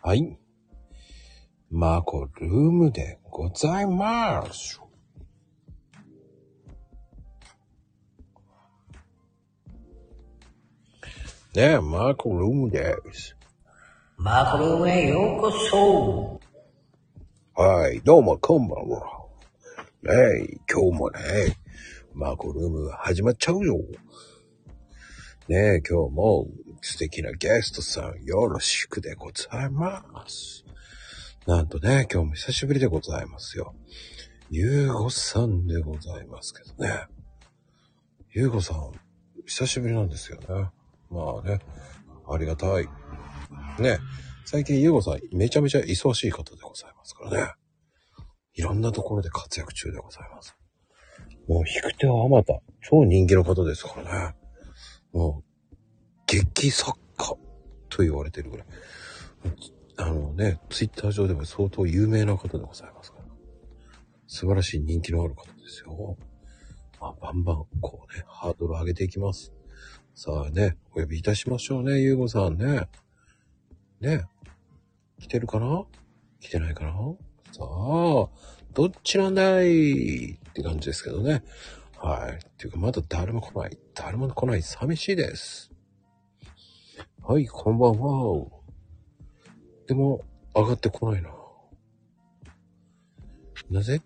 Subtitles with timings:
[0.00, 0.38] はい。
[1.70, 4.80] マコルームでございます。
[11.54, 13.36] ねえ、マコルームです。
[14.16, 16.40] マコルームへようこそ
[17.60, 19.02] はい、どうもこんばんは。
[20.04, 20.12] ね
[20.44, 21.20] え、今日もね、
[22.14, 23.76] マコルームが始まっちゃうよ。
[25.48, 26.46] ねえ、今日も
[26.80, 30.64] 素敵なゲストさんよろしくでございます。
[31.46, 33.74] なんとね、今日も久しぶりでございますよ。
[34.50, 37.06] ゆうごさんでございますけどね。
[38.30, 38.92] ゆうごさん、
[39.46, 40.46] 久しぶりなんですよね。
[41.10, 41.58] まあね、
[42.30, 42.86] ありがたい。
[43.78, 43.98] ね、
[44.44, 47.52] 最近ゆうごさんめちゃめちゃ忙しい方でございますからね。
[48.54, 50.56] いろんなところで活躍中でございます。
[51.48, 54.34] もう引く手はあまた、超人気の方ですからね。
[55.12, 55.47] もう、
[56.28, 57.34] 劇作家
[57.88, 58.66] と言われてるぐらい。
[59.96, 63.24] あのね、ツイッター上でも相当有名な方でございますから。
[64.26, 66.16] 素晴らしい人気のある方ですよ。
[67.00, 69.52] まあ、バンバン、こうね、ハードル上げていきます。
[70.14, 72.88] さあね、お呼びいたしましょうね、ゆうごさんね。
[74.00, 74.26] ね。
[75.18, 75.84] 来てるかな？
[76.40, 76.92] 来てないかな？
[77.52, 78.28] さあ、ど
[78.86, 80.34] っちなんだい？
[80.34, 81.42] って感じですけどね。
[81.96, 82.36] はい。
[82.36, 83.78] っていうか、まだ誰も来ない。
[83.94, 84.62] 誰も来ない。
[84.62, 85.72] 寂しいです。
[87.30, 88.46] はい、こんばんは。
[89.86, 90.22] でも、
[90.56, 91.28] 上がってこないな。
[93.70, 94.00] なぜ？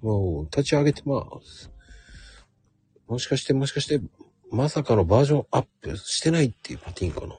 [0.00, 1.70] もう、立ち上げてます。
[3.06, 4.00] もしかして、もしかして、
[4.50, 7.38] まさかのバージョンアップしてないっていうパティンかな。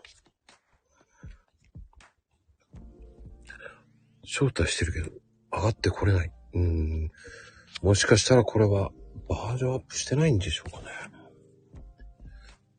[4.22, 5.10] 招待してるけど、
[5.52, 6.32] 上がってこれない。
[6.54, 7.10] うん。
[7.82, 8.92] もしかしたらこれは
[9.28, 10.86] バージョンアップしてないんでしょうかね。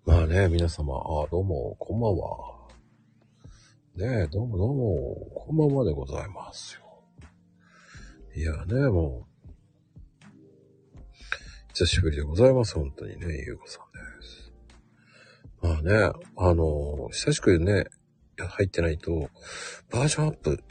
[0.07, 2.69] まあね、皆様、あどうも、こんばんは。
[3.97, 6.83] ねえ、どうもどうも、こんばんはでございますよ。
[8.37, 11.01] いやね、もう、
[11.73, 14.53] 久しぶりでございます、本当にね、ゆうこさんです。
[15.63, 17.87] まあね、あの、久しくね、
[18.37, 19.31] 入ってないと、
[19.91, 20.63] バージョンアップ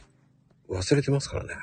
[0.69, 1.55] 忘れてますからね。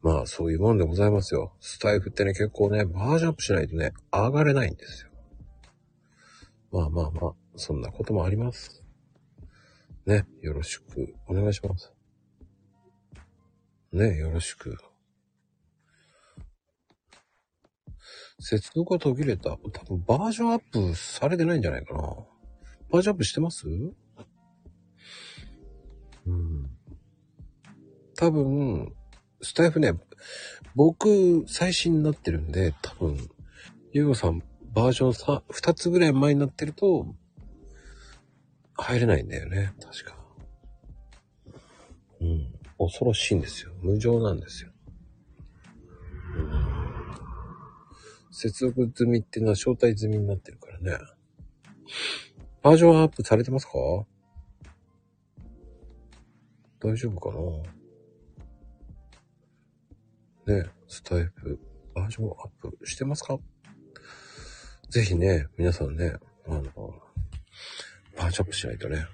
[0.00, 1.56] まあ、そういうもんでございますよ。
[1.58, 5.07] スタイフってね、結構ね、バージョンアップしないとね、上がれないんですよ。
[6.70, 8.84] まあまあまあ、そんなこともあります。
[10.06, 11.92] ね、よろしくお願いします。
[13.92, 14.76] ね、よろしく。
[18.40, 19.50] 接続が途切れた。
[19.50, 22.00] 多分バージョンアップされてないんじゃないかな。
[22.90, 23.66] バージョンアップしてます？
[26.26, 26.70] うん。
[28.14, 28.94] 多分、
[29.42, 29.92] スタイフね、
[30.74, 33.16] 僕、最新になってるんで、多分、
[33.92, 34.42] ゆうごさん、
[34.78, 37.04] バージョン3、2つぐらい前になってると、
[38.76, 40.16] 入れないんだよね、確か。
[42.20, 42.54] うん。
[42.78, 43.72] 恐ろしいんですよ。
[43.82, 44.70] 無情なんですよ。
[46.36, 46.52] うん。
[48.30, 50.92] 接続済みっていうのは招待済みになってるからね。
[52.62, 53.72] バージョンアップされてますか？
[56.78, 57.36] 大丈夫か
[60.46, 60.54] な？
[60.54, 61.58] ね、スタイフ、
[61.96, 63.40] バージョンアップしてますか？
[64.88, 66.14] ぜひね、皆さんね、
[66.46, 66.62] あの、
[68.16, 69.04] バージョンアップしないとね。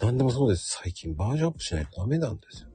[0.00, 0.78] 何でもそうです。
[0.82, 2.74] 最近バージョンアップしないとダメなんですよね。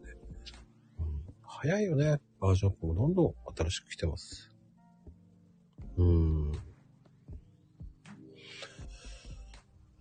[1.00, 1.06] うん、
[1.41, 2.20] 早いよね。
[2.40, 4.52] バージョンアップもどんどん新しく来てます。
[5.97, 6.52] うん。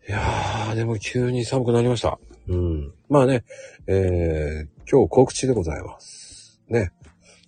[0.06, 2.18] いやー、でも急に寒くなりました。
[2.48, 2.94] うん。
[3.08, 3.44] まあね、
[3.86, 6.60] えー、今日告知でございます。
[6.68, 6.92] ね。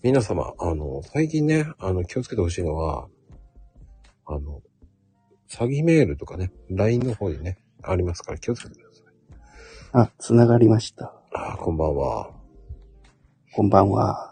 [0.02, 3.08] 皆様、あの、最近ね、あの、気をつけてほしいのは、
[4.34, 4.62] あの、
[5.48, 9.04] 詐欺メールとかね、LINE の方にね、ありますから気をつけてください。
[9.92, 11.14] あ、つながりました。
[11.34, 12.30] あーこんばんは。
[13.54, 14.28] こんばんは。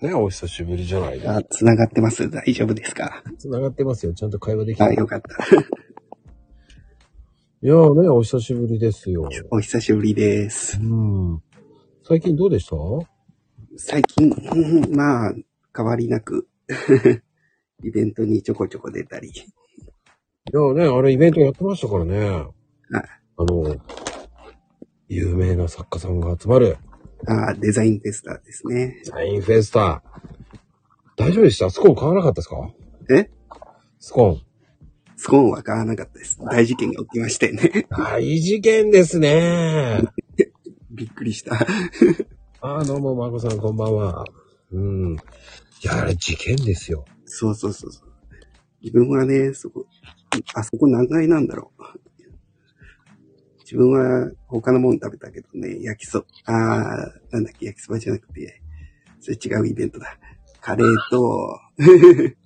[0.00, 1.36] ね、お久しぶりじゃないですか。
[1.36, 2.30] あ、つながってます。
[2.30, 3.22] 大丈夫ですか？
[3.38, 4.14] 繋がってますよ。
[4.14, 4.94] ちゃんと会話できてあ、る。
[4.96, 5.28] よかった。
[7.60, 9.28] いやーね、お久しぶりですよ。
[9.50, 10.78] お久しぶりです。
[10.80, 10.84] う
[11.34, 11.42] ん。
[12.04, 12.76] 最近どうでした？
[13.76, 15.34] 最近、うんまあ、
[15.76, 16.46] 変わりなく、
[17.84, 19.28] イベントにちょこちょこ出たり。
[19.28, 19.32] い
[20.52, 22.46] やーね、あれイベントやってましたからね。
[23.36, 23.76] あの、
[25.08, 26.76] 有名な作家さんが集まる
[27.26, 29.00] あ、デザインテスターですね。
[29.04, 30.02] サインフェスタ。
[31.16, 31.70] 大丈夫でした？
[31.70, 32.56] スコーン買わなかったですか？
[33.10, 33.30] え？
[34.00, 34.42] スコーン。
[35.16, 36.38] スコーンは買わなかったです。
[36.44, 37.86] 大事件が起きましてね。
[37.90, 40.02] 大事件ですね。
[40.90, 41.66] びっくりした。
[42.60, 44.24] あー、どうも、まこさん、こんばんは。
[44.72, 45.14] うん。
[45.14, 45.18] い
[45.86, 47.04] や、あれ事件ですよ。
[47.30, 48.08] そうそうそうそう。
[48.82, 49.86] 自分はね、そこ、
[50.54, 51.82] あそこ何階なんだろう。
[53.60, 56.54] 自分は他のもの食べたけどね、焼きそ、あー、
[57.32, 58.62] なんだっけ、焼きそばじゃなくて、
[59.20, 60.18] それ違うイベントだ。
[60.60, 61.58] カレーと、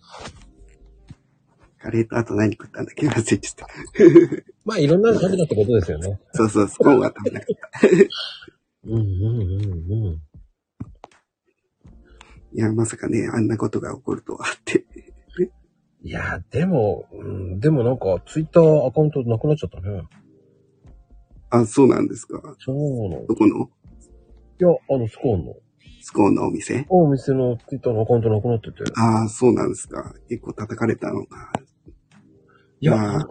[1.78, 3.08] カレーとあと何食ったんだっけ？
[3.08, 3.66] 忘れちゃった。
[4.64, 6.20] まあ、いろんなの食べたってことですよね。
[6.32, 7.46] そうそう、スコーンは食べなかっ
[7.80, 7.88] た。
[8.84, 10.22] うんうんうんうん。
[12.54, 14.84] いや、まさかね、あんなことが起こるとはって。
[16.04, 20.02] いや、でも、うん、でもなんか、ツイッターアカウントなくなっちゃったね。
[21.50, 22.40] あ、そうなんですか。
[22.58, 23.22] そうなの。
[23.24, 23.70] いどこの？
[24.58, 25.54] や、あの、スコーンの。
[26.00, 26.86] スコーンのお店？
[26.88, 28.82] お店のツイッターのアカウントなくなってて。
[28.96, 30.14] ああ、そうなんですか。
[30.28, 31.52] 結構叩かれたのか。
[32.80, 33.28] いや、まあ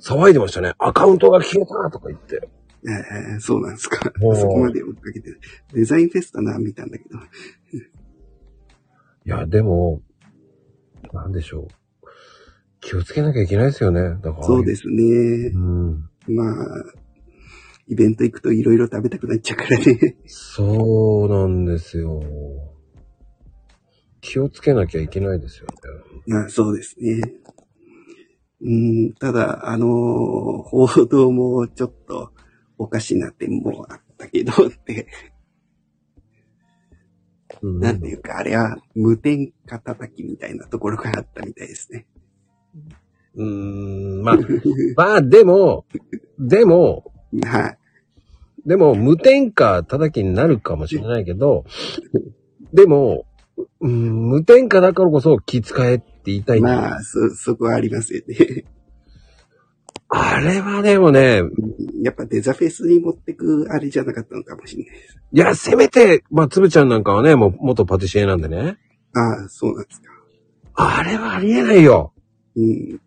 [0.00, 0.74] 騒いでましたね。
[0.78, 2.48] アカウントが消えたとか言って。
[2.84, 4.12] えー、そうなんですか。
[4.34, 5.30] そこまで追っかけて。
[5.72, 7.18] デザインフェスタな、見たんだけど。
[9.24, 10.02] いや、でも、
[11.12, 11.68] なんでしょう。
[12.80, 14.16] 気をつけなきゃいけないですよね。
[14.22, 14.42] だから。。
[14.42, 15.50] そうですすね。
[15.54, 16.10] うん。
[16.28, 16.66] まあ、
[17.88, 20.16] イベント行くといろいろ食べたくなっちゃうからね。
[20.26, 22.20] そうなんですよ。
[24.20, 25.74] 気をつけなきゃいけないですよね。
[26.26, 27.20] まあ、そうですね。
[28.64, 29.88] うん、ただ、あのー
[30.62, 32.32] 報道もちょっと
[32.78, 35.08] おかしな点もあったけどって、
[37.60, 42.06] うんなんていうか、あれは無添加叩きみたいなところがあったみたいですね。
[43.34, 44.36] うーん、まあ、
[44.96, 45.84] まあ、でも、
[46.38, 47.12] でも、
[47.44, 47.78] はい。
[48.66, 51.64] でも、無添加叩きになるかもしれないけど、
[52.72, 53.26] でも、
[53.80, 58.64] うん、無添加だからこそ気遣えって言いたいまあ、そ、そこはありますよね。
[60.14, 61.40] あれはでもね、
[62.02, 65.18] やっぱデザフェスに持ってくあれじゃなかったのかもしれないです。
[65.32, 68.76] いや、せめて、まあ、つぶちゃんなんかはね、もう元パティシエなんでね。
[69.14, 70.08] ああ、そうなんですか。
[70.74, 72.12] あれはありえないよ。
[72.56, 73.00] うん。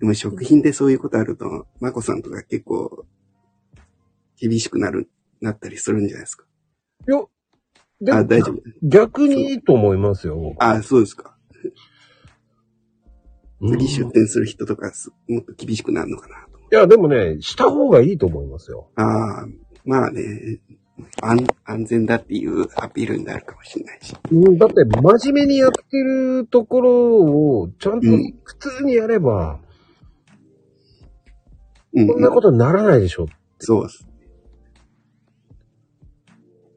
[0.00, 3.04] でも食品でそういうことあると、まこさんとか結構
[4.40, 5.08] 厳しくなる、
[5.40, 6.44] なったりするんじゃないですか。
[7.06, 7.22] いや、
[8.00, 8.62] であ、も大丈夫。
[8.82, 10.34] 逆にいいと思いますよ。
[10.36, 11.36] 僕あそうですか。
[13.60, 16.58] うん次出店する人とかすもっと厳しくなるのかなと。
[16.70, 18.90] いや、でもね、した方がいいと思いますよ。
[18.94, 19.46] ああ、
[19.84, 20.60] まあね、
[21.22, 24.14] 安、安全だっていうアピールになるかもしれないし。
[24.30, 29.60] うん、だって、真面目にやってるところを、ちゃんとうん普通にやれば、
[31.94, 33.26] うん、こんなことにならないでしょ。
[33.58, 34.06] そうです。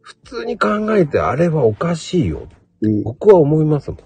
[0.01, 2.47] 普通に考えて、あれはおかしいよ。
[2.81, 3.03] うん。
[3.03, 3.99] 僕は思いますもん。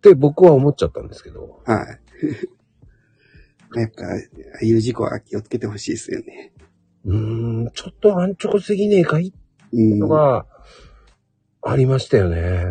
[0.00, 1.60] って僕は思っちゃったんですけど。
[1.66, 1.84] は
[3.74, 3.78] い。
[3.78, 4.06] やっぱ、あ
[4.62, 6.52] あいう事故は気をつけてほしいですよね。
[7.04, 9.36] うーん、ちょっと安直すぎねえかいって
[9.72, 9.98] うん。
[9.98, 10.46] のが
[11.62, 12.64] ありましたよね。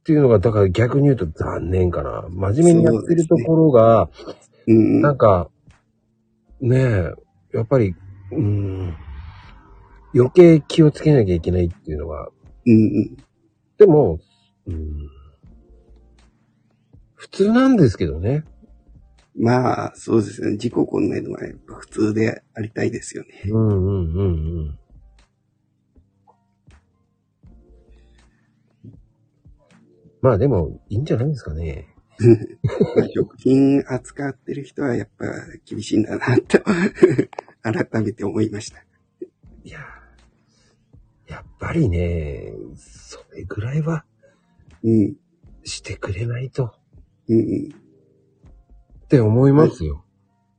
[0.00, 2.24] っていうのが、だから逆に言うと残念かな。
[2.30, 4.08] 真面目にやってるところが、
[4.68, 5.02] うん。
[5.02, 5.50] なんか、
[6.60, 7.12] ねえ、
[7.52, 7.96] やっぱり、
[8.30, 8.96] うーん、
[10.14, 12.28] 余計気をつけなきゃいけないっていうのが、
[12.64, 13.16] うんうん。
[13.76, 14.20] でも、
[14.66, 15.10] うん、
[17.14, 18.44] 普通なんですけどね。
[19.34, 20.56] まあ、そうですね。
[20.56, 23.42] 事故起こんないのはやっぱ普通でありたいですよね。
[23.46, 24.78] うんうんうんうん。
[30.20, 31.88] まあでも、いいんじゃないですかね。
[32.96, 35.24] まあ食品扱ってる人はやっぱ
[35.64, 36.60] 厳しいんだなと
[37.62, 38.84] 改めて思いました。
[39.64, 39.80] いや、
[41.26, 44.04] やっぱりね、それぐらいは
[44.84, 45.16] うん。
[45.64, 46.74] してくれないと
[47.28, 47.68] うんうん。
[49.04, 50.04] って思いますよ。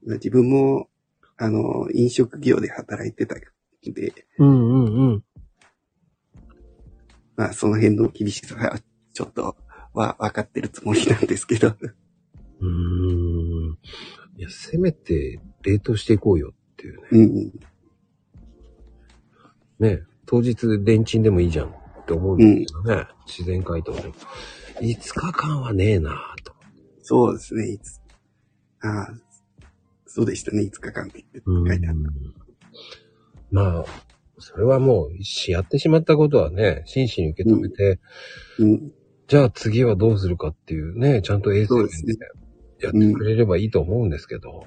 [0.05, 0.87] まあ自分も、
[1.37, 3.39] あの、飲食業で働いてたん
[3.93, 5.23] で、うんうんうん。
[7.35, 8.79] まあその辺の厳しさは
[9.13, 9.57] ちょっと
[9.93, 11.69] は分かってるつもりなんですけど。
[11.69, 12.67] うー
[13.71, 13.77] ん。
[14.37, 17.07] いや、せめて冷凍していこうよっていうね。
[17.11, 17.53] うんうん。
[19.79, 23.07] ね、当日レンチンでもいいじゃんって思うんですけどね。
[23.25, 24.13] 自然解凍でも。
[24.81, 26.53] 5日間はねえなぁと。
[27.01, 27.69] そうですね。
[27.69, 28.01] いつ、
[28.81, 29.07] ああ、
[30.05, 30.61] そうでしたね。
[30.61, 32.43] 5日間って書いてあった。
[33.51, 33.85] まあ、
[34.39, 37.99] それはもう、しやってしまったことはね、真摯に受け止めて、
[38.59, 38.91] うん。
[39.27, 42.17] じゃあ次はどうするかっていうね、ちゃんと衛生面で
[42.81, 44.65] やってくれればいいと思うんですけど。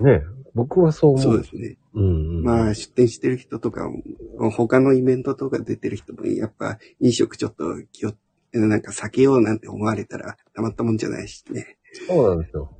[0.00, 0.22] ね
[0.54, 1.22] 僕はそう思う。
[1.22, 1.76] そうですね。
[1.98, 2.44] うんうん。
[2.44, 8.12] まあ、出店してる人とかも、他のイベントとか出てる人も、やっぱ飲食ちょっと気を、
[8.52, 11.78] なんか避けようなんて思われたらたまったもんじゃないしね。
[12.06, 12.74] そうなんですよ。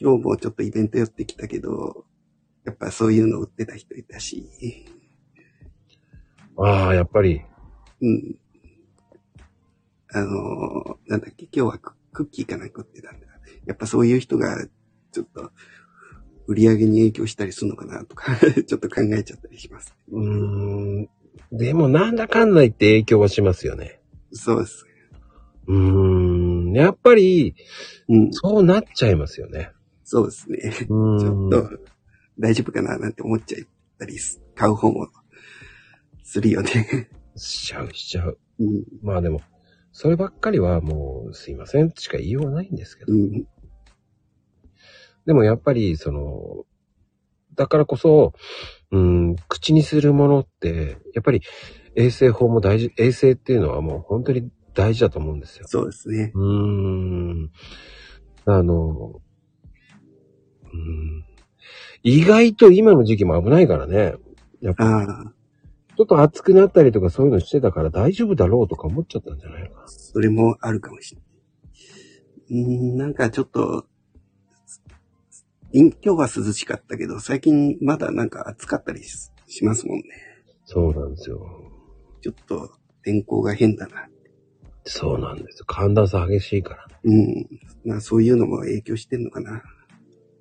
[0.00, 2.06] 今日もちょっとイベント寄ってきたけど、
[2.64, 4.46] やっぱそういうの売ってた人いたし、
[6.56, 7.42] ああ、やっぱり。
[8.02, 8.38] うん。
[10.12, 13.26] あの、なんだっけ、今日はククッキーかなんか食ってたんだ。
[13.66, 14.66] やっぱそういう人が、
[15.12, 15.52] ちょっと、
[16.50, 19.94] 売り上げに影響したりするのかなとか、 ちょっと考えちゃったりします。
[20.10, 21.08] うーん。
[21.52, 24.00] でもなんだかんだ言って影響はしますよね。
[24.32, 24.84] そうです。
[25.68, 26.72] うーん。
[26.72, 27.54] やっぱり、
[28.08, 29.70] うん、そうなっちゃいますよね。
[30.02, 30.58] そうですね。
[30.66, 31.46] うちょ。
[31.46, 31.70] っと、
[32.40, 33.68] 大丈夫かななんて思っちゃっ
[34.00, 35.06] たりす、買う方も、
[36.24, 37.08] するよね。
[37.36, 38.38] しちゃうしちゃう。
[38.58, 39.40] うん、まあでも、
[39.92, 43.12] そればっかりはもうすいませんしか言いようがないんですけど。
[43.12, 43.46] うん、
[45.26, 46.64] でもやっぱり、その、
[47.54, 48.32] だからこそ、
[48.90, 51.42] うん、口にするものって、やっぱり
[51.94, 55.66] 衛生法も大事、衛生っていうのはもう本当に大事だと思うんですよ。
[55.68, 56.32] そうですね。
[56.34, 57.50] うーん。
[58.46, 59.20] あの、
[60.72, 61.24] うん、
[62.02, 64.14] 意外と今の時期も危ないからね。
[64.60, 65.34] やっぱ
[65.96, 69.88] ちょっと暑くなったりとかそういうのしてたから大丈夫だろうとか思っちゃったんじゃないのかな。
[69.88, 72.62] それもあるかもしれない。
[72.64, 73.86] うん、なんかちょっと、
[75.72, 80.04] 今日は涼しかったけど、最近まだなんか暑かったりししますもんね。
[80.64, 81.40] そうなんですよ。
[82.22, 82.70] ちょっと
[83.02, 84.08] 天候が変だな。
[84.84, 85.64] そうなんですよ。
[85.66, 86.86] 寒暖差激しいから。
[87.04, 87.46] うん。
[87.84, 89.62] まあそういうのも影響してんのかな。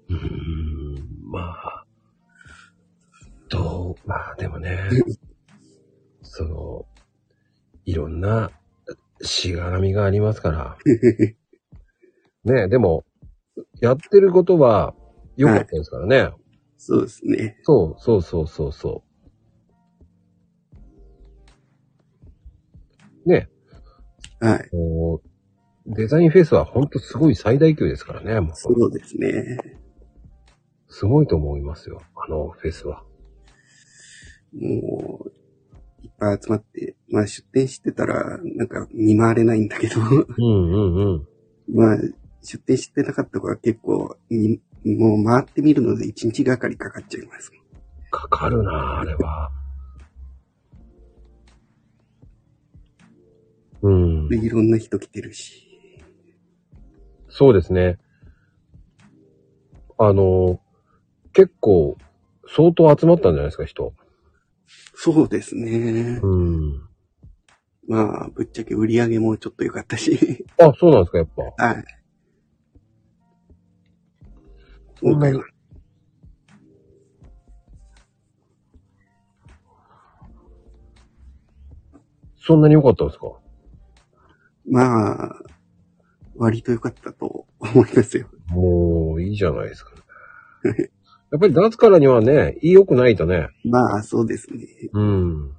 [0.10, 0.96] うーん、
[1.26, 1.86] まあ、
[3.50, 4.80] どう、まあでもね、
[6.24, 6.86] その、
[7.86, 8.52] いろんな
[9.22, 10.78] しがらみがありますから。
[12.46, 13.04] ねでも、
[13.82, 14.96] やってることは
[15.40, 16.32] 良かったですからね。
[16.78, 17.58] そうですね。
[17.64, 19.04] そう、そうそうそうそ
[23.26, 23.30] う。
[23.30, 23.48] ね
[24.42, 24.70] はい。
[25.86, 28.42] デザインフェスは本当すごい最大級ですからね。
[28.42, 29.58] もうそうですね。
[30.90, 32.02] すごいと思いますよ。
[32.16, 33.04] あのフェスは。
[34.54, 35.32] もう、
[36.04, 41.28] いっぱい集まって、まあ出店してたら、なんか見回れないんだけど、うんうんうん。
[41.74, 41.98] まあ、
[42.42, 47.52] 出店してなかった子は結構、にもう回ってみるので一日がかりかかっちゃいます。
[48.12, 49.52] かかるなあれは。
[53.82, 54.38] うんで、。
[54.38, 55.68] いろんな人来てるし。
[57.30, 57.98] そうですね。
[59.98, 60.60] あの、
[61.34, 61.98] 結構、
[62.48, 63.94] 相当集まったんじゃないですか、人。
[64.96, 66.20] そうですね。
[66.22, 66.90] うん。
[67.88, 70.46] まあ、ぶっちゃけ売り上げもちょっと良かったし。
[70.58, 71.66] あ、そうなんですか、やっぱ。
[71.66, 71.99] はい。
[75.00, 75.40] そんなに。
[82.38, 83.28] そんなに良かったんですか？
[84.70, 85.36] まあ、
[86.36, 88.28] 割と良かったと思いますよ。
[88.48, 90.02] もう、いいじゃないですか、ね。
[91.32, 93.50] やっぱり出すからにはね、良くないとね。
[93.64, 94.68] まあ、そうですね。
[94.94, 95.56] うん。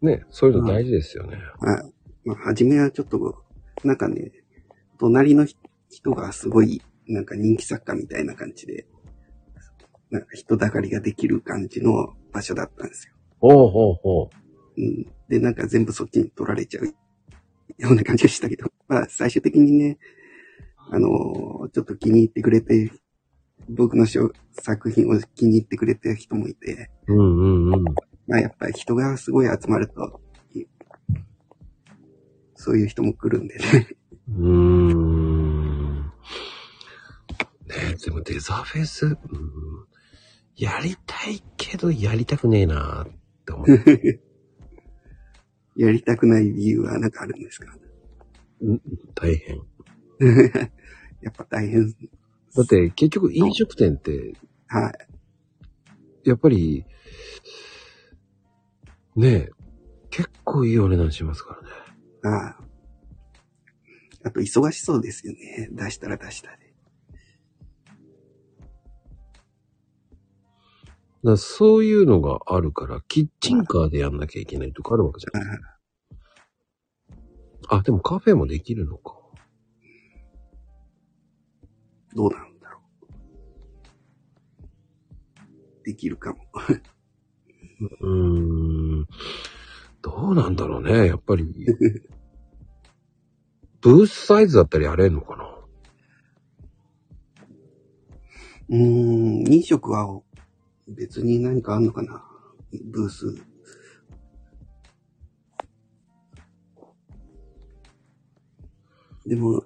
[0.00, 1.38] ね、そういうの大事ですよね。
[1.60, 1.84] まあ、
[2.24, 3.44] まあ、初めはちょっと、
[3.84, 4.32] なんかね、
[4.98, 5.58] 隣の人
[6.14, 8.86] がすごい、なんか人気作家みたいな感じで、
[10.10, 13.14] なんか人だかりができる感じの場所だったんですよ。
[13.40, 14.30] ほうほうほ
[14.76, 14.80] う。
[14.80, 15.06] うん。
[15.28, 19.98] で、なんか全部そっちに取られちゃうような感じがしたけど、 まあ最終的にね、
[20.90, 22.90] あのーちょっと気に入ってくれて、
[23.70, 27.84] 僕の書作品を気に入ってくれてる人もいて、うんうんうん。
[28.26, 30.20] まあやっぱり人がすごい集まると、
[30.54, 30.64] い
[32.54, 33.88] そういう人も来るんでね。
[34.28, 35.01] うーん。
[37.76, 39.16] ねえ、でもデザフェス、うん、
[40.56, 43.08] やりたいけどやりたくねえなっ
[43.46, 43.66] て思う。
[45.76, 47.74] やりたくない理由はなんかあるんですか？
[49.14, 49.56] 大変。
[51.22, 51.88] やっぱ大変。
[52.54, 54.34] だって結局飲食店って、
[54.66, 56.28] はい。
[56.28, 56.84] やっぱり、
[59.16, 59.50] ねえ、
[60.10, 61.68] 結構いいお値段しますからね。
[62.24, 62.58] ああ。
[64.24, 65.68] あと忙しそうですよね。
[65.72, 66.61] 出したら出したで。
[71.24, 75.60] だそういうのがあるから、キッチンカーでやんなきゃいけないとかあるわけじゃあない。
[77.68, 79.16] あ、でもカフェもできるのか。
[82.14, 82.80] どうなんだろ
[85.82, 85.84] う。
[85.84, 86.38] できるかも。
[88.00, 89.06] うーん。
[90.02, 91.54] どうなんだろうね、やっぱり。
[93.80, 95.44] ブースサイズだったらやれんのかな
[98.68, 100.20] うーん、飲食は
[100.96, 102.24] 別に何かあんのかな？
[102.84, 103.34] ブース。
[109.26, 109.64] でも、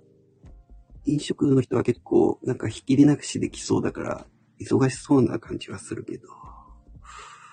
[1.04, 4.26] 飲食の人は結構なんかひっきりなくしできそうだから、
[4.60, 6.28] 忙しそうな感じはするけど。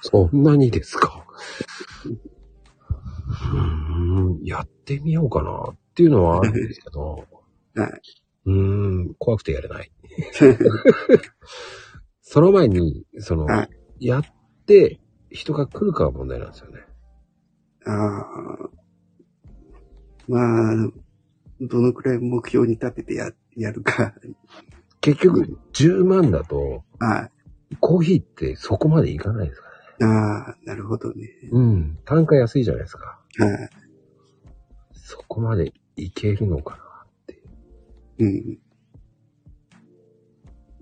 [0.02, 1.26] そんなにですか？
[2.06, 4.44] うーん。
[4.44, 7.26] やってみようかなっていうのはあるんですけど、
[7.76, 8.02] はい。
[8.46, 8.54] うー
[9.12, 9.92] ん、怖くてやれない。
[12.34, 14.24] その前に、その、はやっ
[14.66, 15.00] て
[15.30, 16.80] 人が来るかが問題なんですよね。
[17.86, 18.70] ああ。
[20.28, 20.92] まあ、
[21.62, 24.16] どのくらい目標に立ててや、やるか。
[25.00, 27.30] 結局、10万だと、あ
[27.80, 30.16] コーヒーってそこまでいかないですからね。
[30.16, 31.30] ああ、なるほどね。
[31.52, 32.00] うん。
[32.04, 33.20] 単価安いじゃないですか。
[33.38, 33.70] はい。
[34.96, 37.44] そこまでいけるのかなって。
[38.18, 38.58] うん。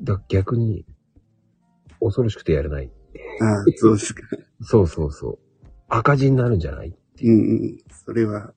[0.01, 0.85] だ逆に、
[2.01, 2.91] 恐ろしくてやれない。
[3.41, 4.21] ああ、そうですか。
[4.61, 5.65] そうそうそう。
[5.87, 6.95] 赤字になるんじゃない？
[7.23, 7.77] うんうん。
[8.05, 8.53] それは、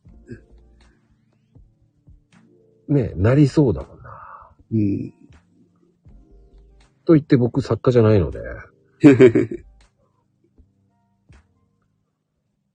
[2.88, 4.50] ね、なりそうだもんな。
[4.72, 5.14] うん。
[7.04, 8.40] と言って僕作家じゃないので、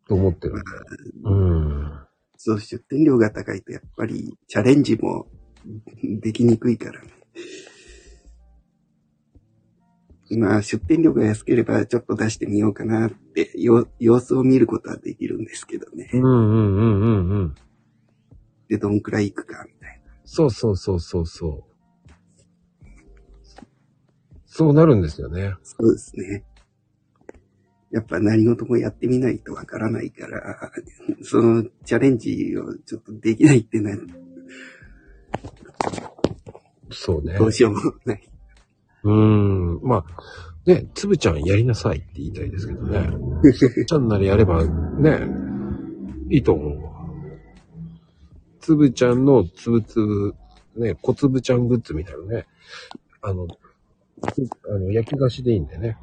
[0.08, 0.62] と思ってるんで。
[1.24, 2.00] うん。
[2.38, 5.28] そう、出店料が高いとやっぱりチャレンジも
[6.22, 7.10] できにくいからね。
[10.38, 16.10] まあ、出店料が安ければちょっと出してみようかなって、よ様子を見ることはできるんですけどね。
[16.14, 17.56] うんうんうんうんうん。
[18.68, 21.70] で、どんくらい行くかみたいそうそうそうそうそう。
[24.46, 25.50] そうなるんですよね。
[25.50, 25.60] な。
[25.64, 26.44] そうですね。
[27.92, 30.72] やっぱ何事もやってみないとわからないから、
[31.24, 33.98] そのチャレンジをちょっとできないってな、
[36.92, 37.38] そうね。
[37.38, 38.30] どうしようもない。
[39.04, 39.80] うーん。
[39.82, 43.10] まあ、ね、つぶちゃんやりなさいって言いたいですけどね。
[43.88, 45.20] ちゃんならやればね、
[46.30, 46.90] いいと思うわ。
[48.60, 50.36] つぶちゃんのつぶつぶ、
[50.76, 52.46] ね、小つぶちゃんグッズみたいなね。
[53.22, 53.48] あの、
[54.34, 55.98] つあの焼き菓子でいいんでね。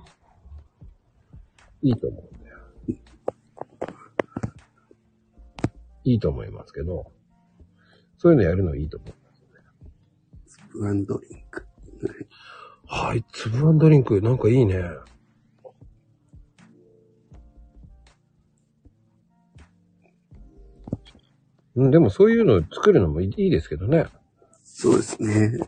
[1.82, 2.58] いいと思うんだよ。
[6.04, 7.12] いいと思いますけど、
[8.18, 9.12] そういうのやるのいいと思う。
[10.47, 11.66] スプーンドリンク。
[12.88, 14.80] はい、つぶドリンク、なんかいいね。
[21.75, 24.06] うん、でもそういうの作るのもいいですけどね。
[24.62, 25.58] そうですね。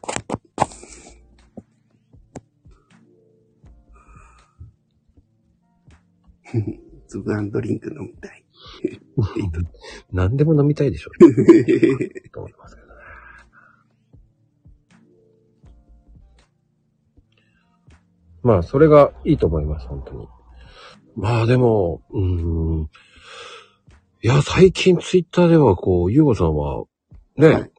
[7.08, 8.44] つぶあんドリンク飲みたい。
[10.12, 11.10] 何でも飲みたいでしょ。
[12.32, 12.87] と思いますけど
[18.42, 20.28] まあ、それがいいと思います、本当に。
[21.16, 22.24] まあでも、うー
[22.82, 22.90] ん。
[24.22, 26.84] いや、最近ツイッターではこう、ゆうごさんは、
[27.36, 27.70] ね、はい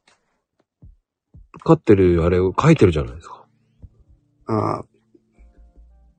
[1.64, 3.46] 飼ってるあれを書いてるじゃないですか。
[4.48, 4.86] ああ、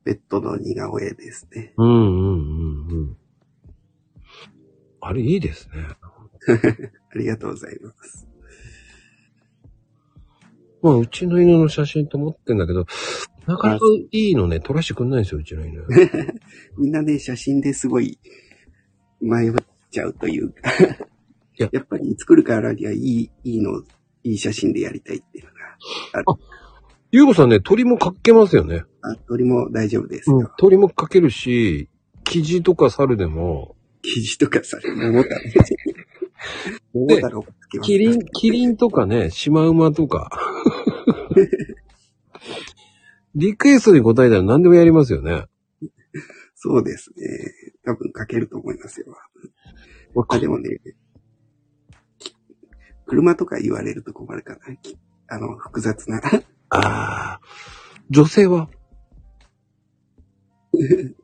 [0.05, 1.73] ペットの似顔絵ですね。
[1.77, 3.17] うんうんうんうん。
[5.01, 5.87] あれいいですね。
[7.13, 8.27] ありがとうございます。
[10.81, 12.85] まあ、うちの犬の写真と思ってんだけど、
[13.47, 15.85] なかなかいいのね、撮らせてくんないんですよ、うちの犬。
[16.77, 18.19] みんなね、写真ですごい
[19.19, 19.53] 迷っ
[19.89, 20.71] ちゃうというか
[21.57, 23.81] ややっぱり作るからにはいい、いいの、
[24.23, 25.57] いい写真でやりたいっていうのが
[26.13, 26.25] ある。
[27.11, 28.83] ゆうごさんね、鳥も描けますよね。
[29.01, 30.51] あ、鳥も大丈夫ですうんよ。。
[30.57, 31.89] 鳥も描けるし、
[32.23, 35.41] キジとか猿でも、生地とかさ、桃太郎。
[36.93, 37.45] 桃太郎
[37.83, 40.29] キリン、キリンとかね、シマウマとか。
[43.35, 45.45] リクエストに答えたら何でもやりますよね。
[46.55, 47.15] そうですね。
[47.85, 49.07] 多分書けると思いますよ。
[50.27, 50.79] あ、でもね、
[52.19, 52.35] き
[53.07, 54.75] 車とか言われると困るかな。
[54.77, 56.21] きあの、複雑な。
[56.69, 57.41] ああ。
[58.09, 58.69] 女性は？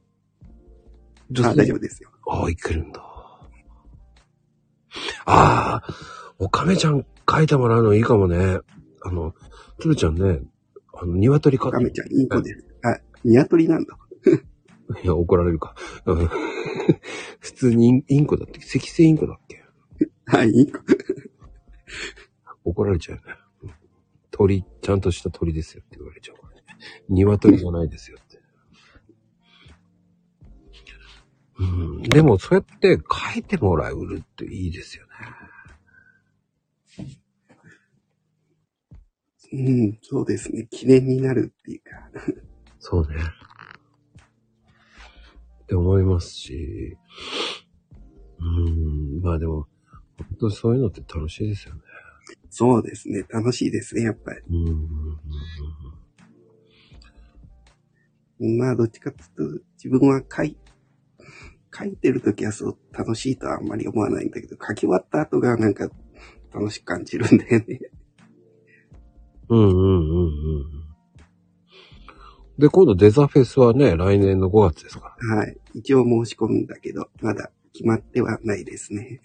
[1.30, 2.10] 女あ、大丈夫ですよ。
[2.28, 3.02] ああ、いけるんだ。
[5.26, 5.84] ああ、
[6.40, 8.60] おかめちゃん書いてもらうのいいかもね。
[9.04, 9.34] あの、
[9.80, 10.42] つるちゃんね、
[11.00, 12.66] あの、鶏飼ってカメちゃん、インコです。
[12.84, 13.98] あ、ニワトリなんだ。
[15.04, 15.76] いや、怒られるか。
[16.06, 16.30] う ん
[17.40, 19.64] 普通にインコだって、赤星インコだっけ？
[20.26, 20.80] はい、インコ。
[22.64, 23.36] 怒られちゃうよね。
[23.64, 23.72] うん
[24.32, 26.64] 鳥、ちゃんとした鳥ですよって言われちゃうからね。
[27.10, 28.40] 鶏じゃないですよって。
[31.60, 32.98] うん、でも、そうやって
[33.34, 35.12] 書いてもらうるっていいですよね。
[39.54, 40.68] うん、そうですね。
[40.70, 41.90] 記念になるっていうか。
[42.80, 43.16] そうね。
[45.64, 46.98] って思いますし、
[48.40, 49.68] うん、まあでも、
[50.18, 51.82] 本当そういうのって楽しいですよね。
[52.50, 53.26] そうですね。
[53.30, 54.42] 楽しいですね、やっぱり。
[54.50, 54.76] うんうんうん
[58.40, 60.58] うんまあ、どっちかっていうと、自分は書い、
[61.76, 65.90] 書いてるときはそう楽しいとはあんまり思わないんだけど、書き終わった後がなんか
[66.54, 67.80] 楽しく感じるんだよね。
[69.50, 70.88] うんうんうんうん。
[72.58, 75.36] で、今度デザフェスはね、来年の5月ですから。
[75.36, 75.58] はい。
[75.76, 79.22] 一応申し込むんだけど、まだ決まってはないですね。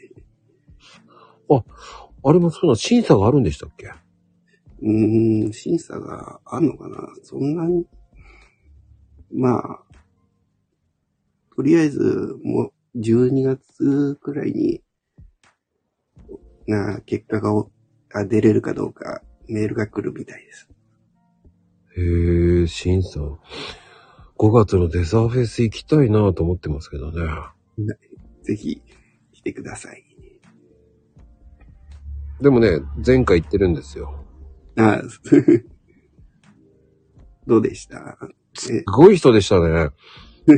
[2.24, 3.88] あれもそうな、審査があるんでしたっけ？
[3.88, 7.08] うーん、審査があんのかな？
[7.22, 7.84] そんなに。
[9.34, 9.80] まあ、
[11.56, 14.82] とりあえず、もう、12月くらいに、
[16.66, 17.70] な、結果がお
[18.12, 20.68] あ出れるかどうか、メールが来るみたいです。
[21.96, 23.20] へえ、審査。
[24.38, 27.20] 5月のデザフェス行きたいなと思ってますけどね。
[28.42, 28.82] ぜひ、
[29.32, 30.04] 来てください。
[32.40, 34.24] でもね、前回行ってるんですよ。
[34.76, 35.00] あ
[37.46, 38.18] どうでした？
[38.22, 39.90] えすごい人でしたね。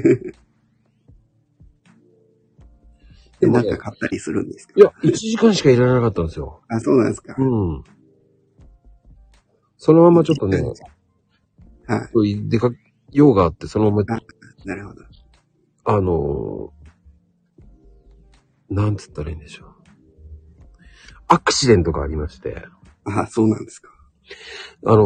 [3.41, 4.75] でもねでなんか買ったりするんですか？
[4.77, 6.63] いや、1時間しかいられなかったんですよ。
[6.69, 7.35] あ、そうなんですか。
[7.39, 7.85] うん。
[9.85, 10.63] そのままちょっとね、
[11.87, 12.49] はい。
[12.49, 12.71] 出か
[13.13, 14.05] 用があって、そのまま、
[14.65, 15.03] なるほど。
[15.85, 19.75] あのー、なんつったらいいんでしょう。
[21.29, 22.65] アクシデントがありまして、
[23.05, 23.91] あ、そうなんですか。
[24.87, 25.03] あの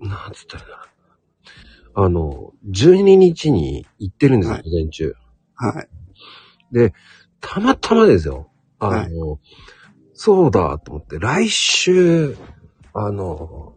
[0.00, 0.88] ー、なんつったらいいんだ
[1.94, 5.14] あの、12日に行ってるんですよ、はい午前中。
[5.56, 6.92] はい。
[7.42, 8.48] たまたまですよ。
[8.78, 9.38] あの、はい
[10.24, 12.34] そうだと思って、来週、
[12.94, 13.74] あの、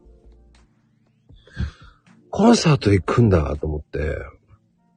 [2.30, 4.16] コンサート行くんだと思って、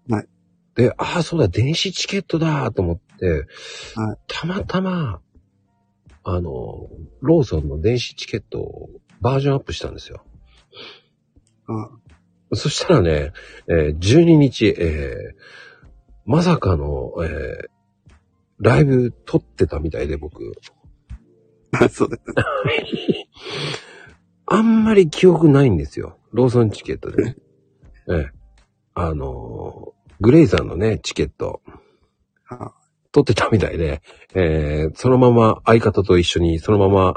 [0.08, 0.28] はい。
[0.76, 3.46] で、ああ、そうだ、電子チケットだと思って、
[3.96, 4.18] はい。
[4.28, 5.20] たまたま、
[6.22, 6.88] あの、
[7.20, 10.22] ローソンの電子チケットをバージョンアップしたんですよ。
[11.66, 11.90] あ。
[12.54, 13.32] そしたらね、
[13.66, 15.40] えー12日、えー
[16.26, 17.70] まさかの、えー
[18.60, 20.79] ライブ撮ってたみたいで僕、あ、
[21.90, 22.44] そうだった。
[24.46, 26.18] あんまり記憶ないんですよ。
[26.32, 27.36] ローソンチケットでね。
[28.08, 28.30] ええ。
[28.94, 31.62] あのーグレイさんのね、チケット、
[32.50, 32.72] あ
[33.10, 34.02] 撮ってたみたいで、
[34.34, 37.14] えーそのまま相方と一緒に、そのまま、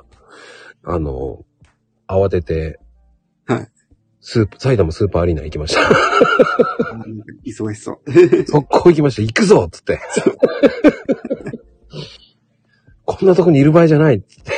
[0.83, 2.79] あのー慌てて、
[3.45, 3.67] はい。
[4.21, 5.81] スープ、埼玉スーパーアリーナ行きました。
[7.45, 8.01] 忙しそう。
[8.47, 9.21] 速攻行きました。
[9.21, 9.99] 行くぞっつって。
[13.05, 14.51] こんなとこにいる場合じゃないっつって。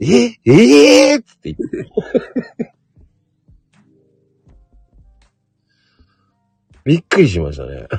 [0.00, 0.36] え？
[0.44, 1.12] え？
[1.12, 1.62] えー、って言って。
[6.84, 7.86] びっくりしましたね。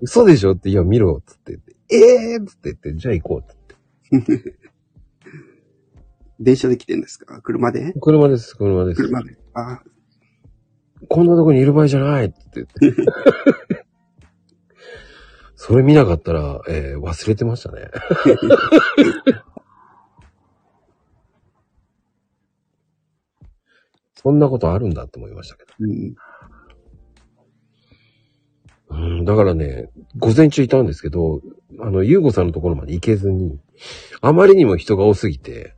[0.00, 0.52] 嘘でしょ？
[0.54, 1.74] って、いや、見ろっつって言って。
[1.90, 2.32] え？
[2.34, 3.44] えー、っつって言って、じゃあ行こうっ
[4.22, 4.54] つって。
[6.38, 7.40] 電車で来てんですか？
[7.42, 7.92] 車で？
[8.00, 9.02] 車です、車です。
[9.02, 9.36] 車で。
[9.54, 9.82] あ、
[11.08, 12.74] こんなとこにいる場合じゃないって言って。
[15.62, 17.90] それ見なかったら、えー忘れてましたね。
[24.16, 26.14] そんなことあるんだって思いましたけうん。
[26.14, 26.20] ど。
[28.88, 31.42] うん、だからね、午前中いたんですけど、
[31.78, 33.60] あの、ゆうごさんのところまで行けずに、
[34.22, 35.76] あまりにも人が多すぎて、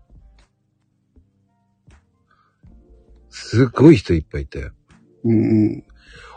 [3.31, 4.71] すっごい人いっぱいいて、
[5.25, 5.45] うんう
[5.77, 5.85] ん。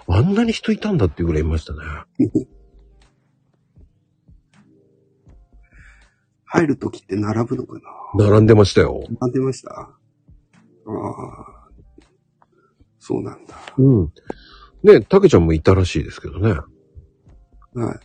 [0.07, 1.79] あんなに人いたんだっていうぐらいいましたね。
[6.45, 7.79] 入るときって並ぶのか
[8.17, 8.25] な？
[8.29, 9.03] 並んでましたよ。
[9.21, 9.71] 並んでました？
[9.71, 9.89] あ
[10.87, 11.69] あ。
[12.99, 13.55] そうなんだ。
[13.77, 14.13] うん。
[14.83, 16.51] ね、たけちゃんもいたらしいですけどね。
[17.73, 17.95] は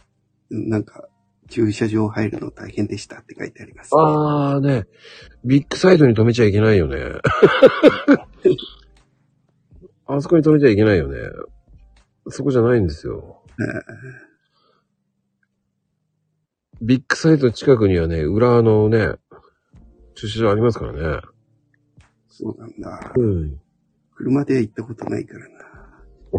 [0.51, 0.69] い。
[0.69, 1.09] なんか、
[1.49, 4.85] 駐車場入るの大変でしたって書いてあります、あーね、
[5.45, 6.97] ビッグサイドに止めちゃいけないよね。
[10.07, 11.19] あそこに止めちゃいけないよね。
[12.29, 13.43] そこじゃないんですよ。
[16.83, 19.17] ビッグサイド近くにはね、裏のね、
[20.15, 21.21] 駐車場ありますからね。
[22.29, 23.13] そうなんだ。
[23.17, 23.61] うん。
[24.15, 25.61] 車で行ったことないからな。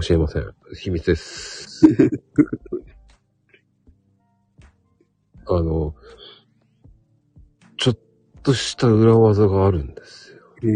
[0.01, 0.51] 教えません。
[0.79, 1.85] 秘密です。
[5.45, 5.93] あの、
[7.77, 7.97] ちょっ
[8.41, 10.39] とした裏技があるんですよ。
[10.63, 10.67] へ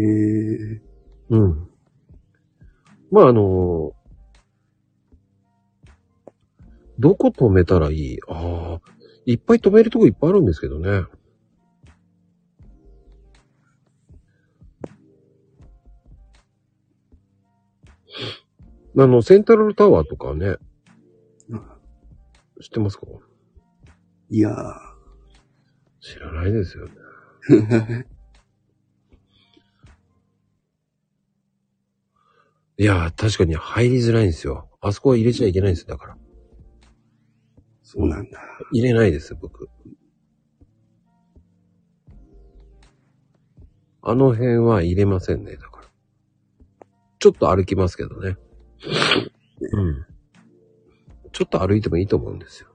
[0.74, 0.82] え。
[1.30, 1.70] うん。
[3.10, 3.92] まあ、あの、
[6.98, 8.18] どこ止めたらいい？
[8.28, 8.95] ああ、
[9.26, 11.04] いっぱい止めるとこいっぱいあるんですけどね。
[18.98, 20.56] あの、セントラルタワーとかね、
[22.62, 23.06] 知ってますか？
[24.30, 24.50] いや
[26.00, 26.92] 知らないですよね。
[27.50, 28.06] ー。
[32.78, 34.70] いやー、確かに入りづらいんですよ。
[34.80, 36.16] あそこは入れちゃいけないんですよ、だから。
[37.88, 38.40] そうなんだ。
[38.72, 39.68] 入れないです、僕。
[44.02, 45.88] あの辺は入れませんね、だから。
[47.20, 48.36] ちょっと歩きますけどね。
[49.70, 50.04] うん。
[51.30, 52.68] ちょっと歩いてもいいと思うんですよ。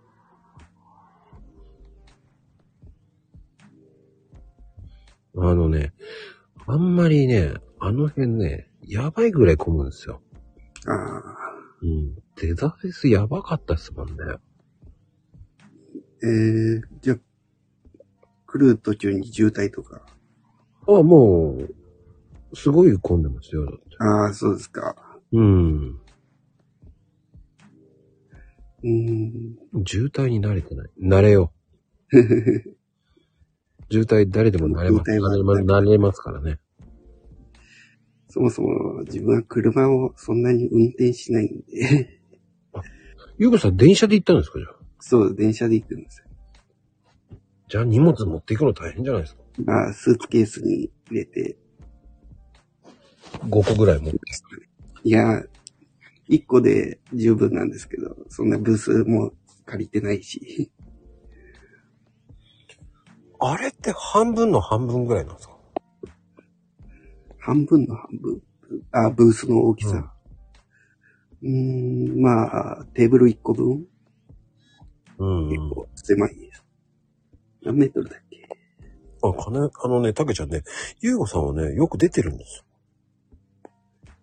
[5.36, 5.91] あのね、
[6.67, 10.21] あんまりね、あの辺ね、やばいぐらい混むんですよ。
[10.88, 11.24] ああ。
[11.82, 12.15] うん。
[12.38, 14.15] デザフェスやばかったですもんね。
[16.24, 17.18] えー、じゃあ、
[18.46, 20.06] 来る途中に渋滞とか。
[20.88, 21.76] あ、もう、
[22.56, 23.66] すごい混んでますよ。
[23.66, 24.96] だってああ、そうですか。
[25.32, 26.00] うん。
[28.84, 29.58] うーん。
[29.86, 30.90] 渋滞に慣れてない。
[31.02, 31.54] 慣れよ
[32.12, 32.18] う。
[33.90, 35.12] 渋滞誰でも慣れます。
[35.12, 36.60] 慣れま慣れますからね。
[38.28, 42.22] そもそも自分は車をそんなに運転しないんで。
[43.38, 44.81] ゆうこさん電車で行ったんですかじゃあ？
[45.02, 46.26] そう、電車で行くんですよ。
[47.68, 49.42] じゃあ荷物持っていくの大変じゃないですか。
[49.66, 51.58] まあ、スーツケースに入れて。
[53.50, 54.20] 5個ぐらい持って。
[55.04, 55.42] いや、
[56.30, 59.34] 1個で十分なんですけど、そんなブースも
[59.66, 60.72] 借りてないし。
[63.40, 65.58] あれって半分の半分ぐらいなんですか？
[67.40, 68.42] 半分の半分？
[68.92, 70.14] あ、ブースの大きさ。
[71.42, 73.88] うーん、まあ、テーブル1個分？
[75.22, 76.66] うん、結構狭いです。
[77.64, 78.48] 何メートルだっけ？
[79.24, 80.64] あ、かね、あのね、たけちゃんね、
[81.00, 82.66] ゆうごさんはね、よく出てるんです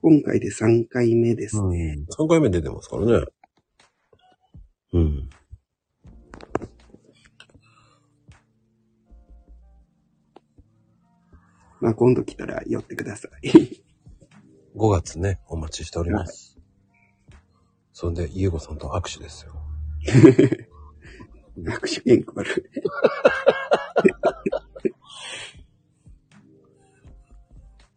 [0.02, 1.70] 今回で3回目ですよ。
[1.70, 1.94] ね。
[1.94, 2.04] ん。
[2.06, 3.24] 3回目出てますからね。
[4.92, 5.30] うん。
[11.80, 13.50] まあ、今度来たら寄ってください。
[14.76, 16.58] 5月ね、お待ちしております。
[17.92, 19.52] そんで、ゆうごさんと握手ですよ。
[21.64, 22.70] 握手券配る。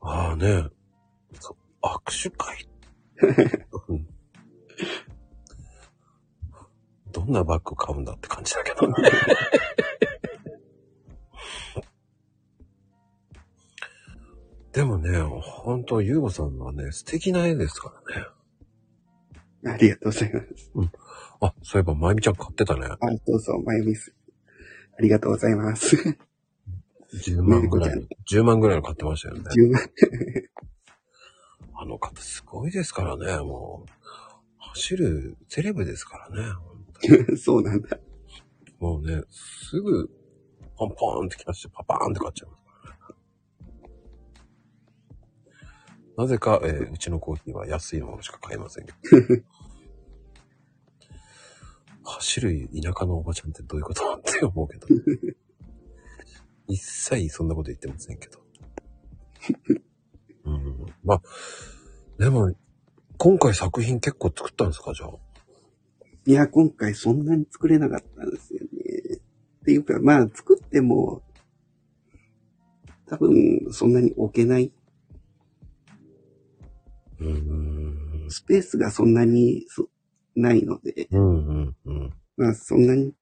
[0.01, 0.67] ああね。
[1.39, 2.67] そ握手会。
[3.87, 4.05] うん
[7.11, 8.95] どんなバッグ買うんだって感じだけどね。
[14.71, 18.27] でもね、ほんと、ゆうごさんはね、素敵な絵ですからね。
[19.73, 20.47] ありがとうございます。
[21.41, 22.85] あ、そういえば、まゆみちゃん買ってたね。
[22.85, 24.13] あ、そうそう、まゆみす。
[24.97, 25.97] ありがとうございます。
[27.13, 29.41] 10万ぐらいの、10万ぐらいの買ってましたよね。
[29.41, 29.81] 10万。
[31.73, 33.91] あの方すごいですからね、もう。
[34.73, 36.53] 走るセレブですからね。
[37.35, 37.99] そうなんだ。
[38.79, 40.09] もうね、すぐ、
[40.77, 42.71] ポンポンって来まして、パパーンって買っちゃいますか
[43.09, 43.91] らね。
[46.17, 48.97] なぜか、えーうちのコーヒーは安いものしか買えませんけど。
[52.03, 54.87] 走る田舎のおばちゃんってどういうことって思うけど。
[56.67, 58.41] 一切そんなこと言ってませんけど。
[60.45, 61.21] うん、まあ、
[62.17, 62.53] でも、
[63.17, 64.93] 今回作品結構作ったんですか？
[64.93, 65.11] じゃあ。
[66.25, 68.67] いや、今回そんなに作れなかったんですよね。
[69.61, 71.21] っていうか、まあ、作っても、
[73.07, 74.71] 多分、そんなに置けない。
[77.19, 78.29] うーん。
[78.29, 79.89] スペースがそんなにそ
[80.35, 82.13] ないので、うんうんうん。
[82.37, 83.13] まあ、そんなに、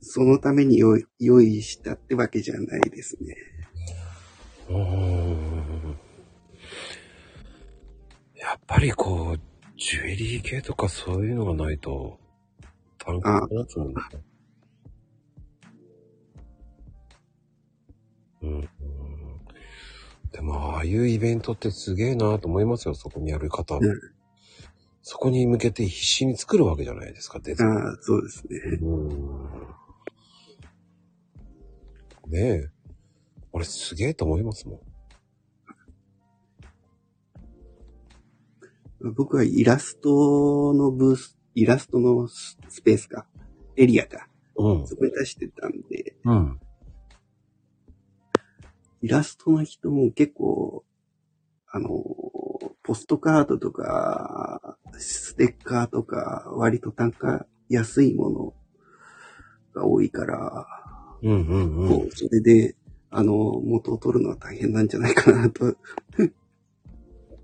[0.00, 3.36] そのために用意用意したってわけじゃないですね。
[4.68, 5.96] うーん
[8.36, 9.40] やっぱりこう、
[9.76, 12.18] ジュエリー系とかそういうのがないと、
[12.98, 13.94] 単価になつもんね。
[18.42, 18.68] うんうん。
[20.30, 23.76] でも、ああいうイベントってすげえなと思いますよ、そこにやる方。
[23.76, 24.17] うん
[25.10, 28.58] そこに向けて必死に作るわけじゃないですか、デザインああ、そうですね。
[28.58, 29.50] うーん。
[32.30, 32.70] ねえ。
[33.50, 34.82] 俺すげえと思いますも
[39.00, 39.12] ん。
[39.14, 43.26] 僕はイラストのブース、イラストのススペースか、
[43.76, 44.86] エリアか、うん。
[44.86, 46.60] そこに出してたんで、うん。
[49.00, 50.84] イラストの人も結構、
[51.70, 51.88] あの、
[52.82, 58.54] ポストカードとか、ステッカーとか、割と単価安いもの
[59.74, 60.66] が多いから、
[61.22, 61.68] うんうんう。
[61.68, 62.76] もうんそれで、
[63.10, 65.76] あの、元を取るのは大変なんじゃないかなと、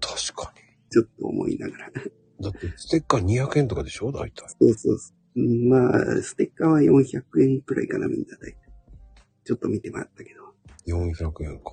[0.00, 0.52] 確か
[0.90, 1.88] ちょっと思いながら。
[1.88, 1.94] に。
[2.40, 4.12] だって、ステッカー200円とかでしょ？
[4.12, 4.44] 大体。
[4.48, 5.40] そうそうそう。
[5.40, 8.56] うんまあ、ステッカーは400円くらいかな、みんな大体。
[9.44, 10.54] ちょっと見てもらったけど。
[10.86, 11.72] 400円か。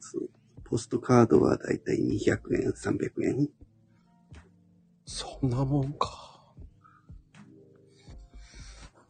[0.00, 0.28] そう
[0.64, 3.48] ポストカードはだいたい200円、300円。
[5.12, 6.40] そんなもんか。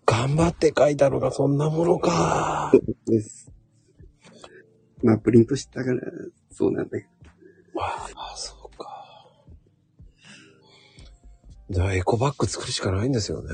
[0.06, 2.72] 頑張って書いたのがそんなものか。
[3.06, 3.52] です。
[5.02, 6.00] まあ、プリントしたから、
[6.50, 7.06] そうなんだけ
[7.78, 8.88] ああ、そうか。
[11.68, 13.50] じゃあエコバッグ作るしかないんですよね。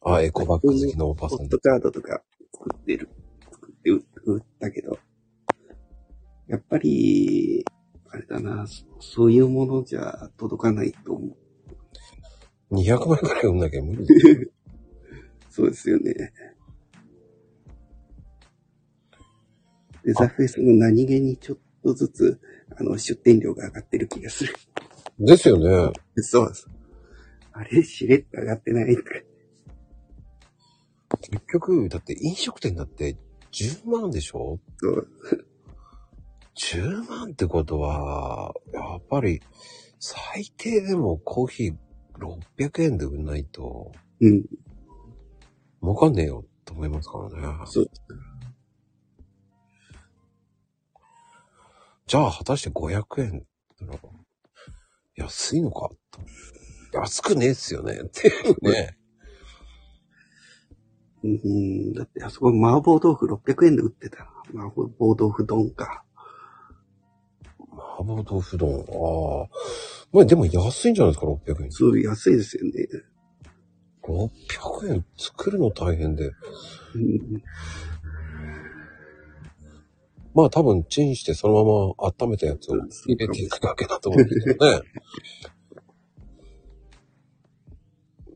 [0.00, 0.12] ど。
[0.14, 1.70] あ、エコバッグ好きのおばさんでポスト。
[1.70, 3.08] カードとか作ってる。
[3.50, 4.96] 作って売売ったけど、
[6.46, 7.64] やっぱり、
[8.10, 11.36] あれだな、そそういうものじゃ届かないと思
[12.70, 12.74] う。
[12.74, 14.50] 200枚くらい売んなきゃ無理ですよ。
[15.50, 16.32] そうですよね。
[20.04, 22.40] デザフェスの何気にちょっとずつ、
[22.76, 24.54] あの、出店料が上がってる気がする。
[25.18, 25.92] ですよね。
[26.16, 26.72] そうそう。
[27.52, 28.96] あれ、しれっと上がってない。
[31.20, 33.16] 結局、だって飲食店だって
[33.52, 34.60] 10万でしょ？
[34.78, 35.08] そう。
[36.58, 39.40] 10万ってことは、やっぱり、
[40.00, 41.74] 最低でもコーヒー
[42.58, 44.44] 600円で売んないと、うん。
[45.80, 47.66] 儲かんねえよと思いますからね。
[47.66, 47.90] そう。
[52.06, 53.98] じゃあ、果たして500円ってのは
[55.14, 56.20] 安いのかと
[56.92, 58.00] 安くねえっすよね。
[58.02, 58.96] っていうね。
[61.22, 64.64] うん、だってあそこ麻婆豆腐600円で売ってたな。
[64.66, 66.04] 麻婆豆腐丼か。
[67.78, 68.68] 麻婆豆腐丼。
[68.70, 69.48] ああ。
[70.12, 71.72] まあでも安いんじゃないですか、600円。
[71.72, 72.70] そう、安いですよね。
[74.02, 76.26] 600円作るの大変で。
[76.26, 76.30] う
[76.98, 77.42] ん、
[80.34, 84.82] まあ多分チンしてそのまま温めたやつを入れていくだけだと思うんですよね。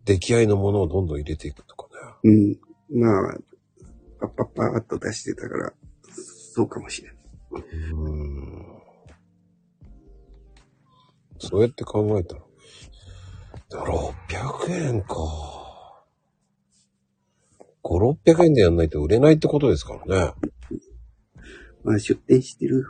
[0.04, 1.88] 出来合いのものをどんどん入れていくとか
[2.24, 2.58] ね。
[2.90, 3.00] うん。
[3.00, 3.38] まあ、
[4.20, 5.72] パッパッパーっと出してたから、
[6.10, 7.18] そうかもしれない。
[7.92, 8.71] うーん。
[11.42, 12.42] そうやって考えたら。
[13.70, 15.14] 600円か。
[17.82, 20.34] 5、600円でやんないと売れないってことですからね。
[21.82, 22.86] まあ、出店してる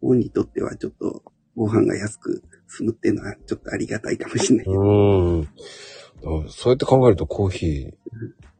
[0.00, 1.22] 方にとってはちょっと
[1.54, 4.66] ご飯が安く済むっていうのはちょっとありがたいかもしれない。
[4.66, 5.48] うーん。
[6.50, 7.66] そうやって考えるとコーヒ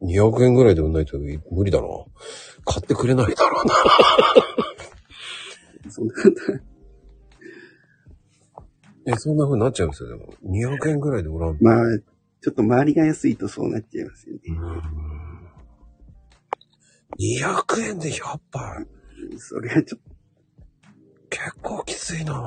[0.01, 1.17] ー200円ぐらいで売んないと
[1.51, 1.87] 無理だな。
[2.65, 3.73] 買ってくれないだろうな。
[5.91, 6.59] そんなことは
[9.05, 10.33] え、そんな風になっちゃいますよ、でも。
[10.45, 11.63] 200円ぐらいで売らんと。
[11.63, 11.75] まあ、
[12.41, 14.41] ちょっと周りが安いとそうなっちゃいますよね。
[14.47, 15.03] うーん。
[17.19, 18.87] 200円で100杯？
[19.37, 20.01] それはちょっ
[21.29, 22.43] 結構きついなぁ。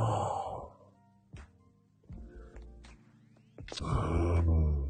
[3.83, 4.87] うーん。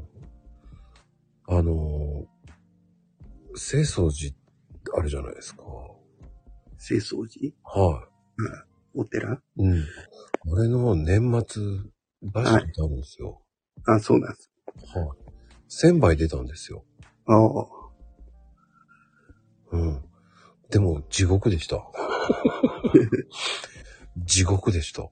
[1.49, 4.35] あのー、清掃寺
[4.97, 5.63] あるじゃないですか。
[5.63, 5.99] と、
[6.85, 8.07] 清掃寺は
[8.97, 9.33] お寺？
[9.35, 9.37] い。
[9.57, 9.85] うん。
[10.49, 11.63] 俺の年末、
[12.23, 13.41] バシッとあるんですよ。
[13.85, 14.51] あ、そうなんです。
[14.97, 15.95] はい。
[15.95, 16.83] 1000杯出たんですよ。
[17.25, 17.65] ああ、
[19.71, 20.03] うん。
[20.69, 21.85] でも、地獄でした。
[24.25, 25.09] 地獄でした。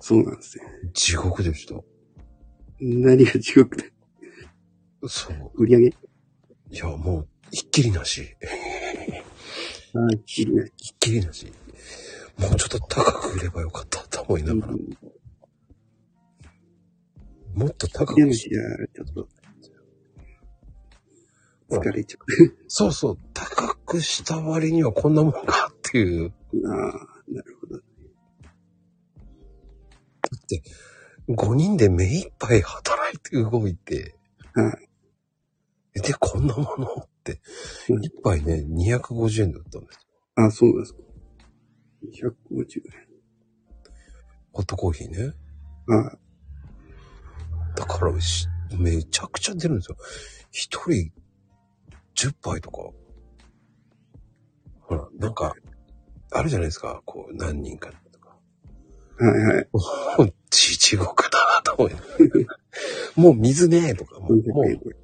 [0.00, 0.64] そうなんですね。
[0.92, 1.74] 地獄でした。
[2.80, 3.84] 何が地獄だ
[5.06, 5.50] そう。
[5.54, 5.86] 売り上げ？
[6.70, 8.36] いや、もう、ひっきりなし。
[9.94, 11.52] ああ、きりなひっきりなし。
[12.38, 14.72] もうちょっと高く売ればよかったと思いながら。
[17.54, 19.28] もっと高くちょっと、
[21.70, 22.18] 疲れちゃ
[22.68, 26.26] そうそう、高くした割にはこんなもんかっていう。
[26.26, 26.32] う。
[26.66, 26.92] ああ、
[27.28, 27.76] なるほど。
[27.76, 27.82] だ
[30.36, 30.62] って、
[31.28, 34.14] 5人で目いっぱい働いて動いて、
[34.54, 34.78] は
[35.94, 37.40] で、こんなものって、
[37.92, 40.06] う杯ね、250円で売ったんです。
[40.36, 41.00] あ、そうなんですか。
[42.04, 42.82] 150
[44.52, 45.18] ホットコーヒーね。
[45.18, 45.34] 円。
[45.94, 46.18] ああ、
[47.76, 49.96] だからし、めちゃくちゃ出るんですよ。
[50.50, 51.12] 一人、
[52.14, 52.78] 10杯とか。
[54.80, 55.54] ほら、なんか、
[56.30, 57.02] あるじゃないですか。
[57.04, 58.36] こう、何人かとか。
[59.18, 59.68] はいはい。
[59.72, 61.94] もう、ち、地獄だなと思い
[63.16, 64.96] もう水ねえとか、もう、も400円う。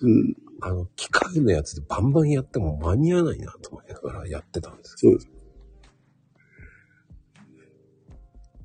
[0.00, 5.28] うん、あの、機械のやつでバンバンやっても間に合わないなと思いながらやってたんですそうです。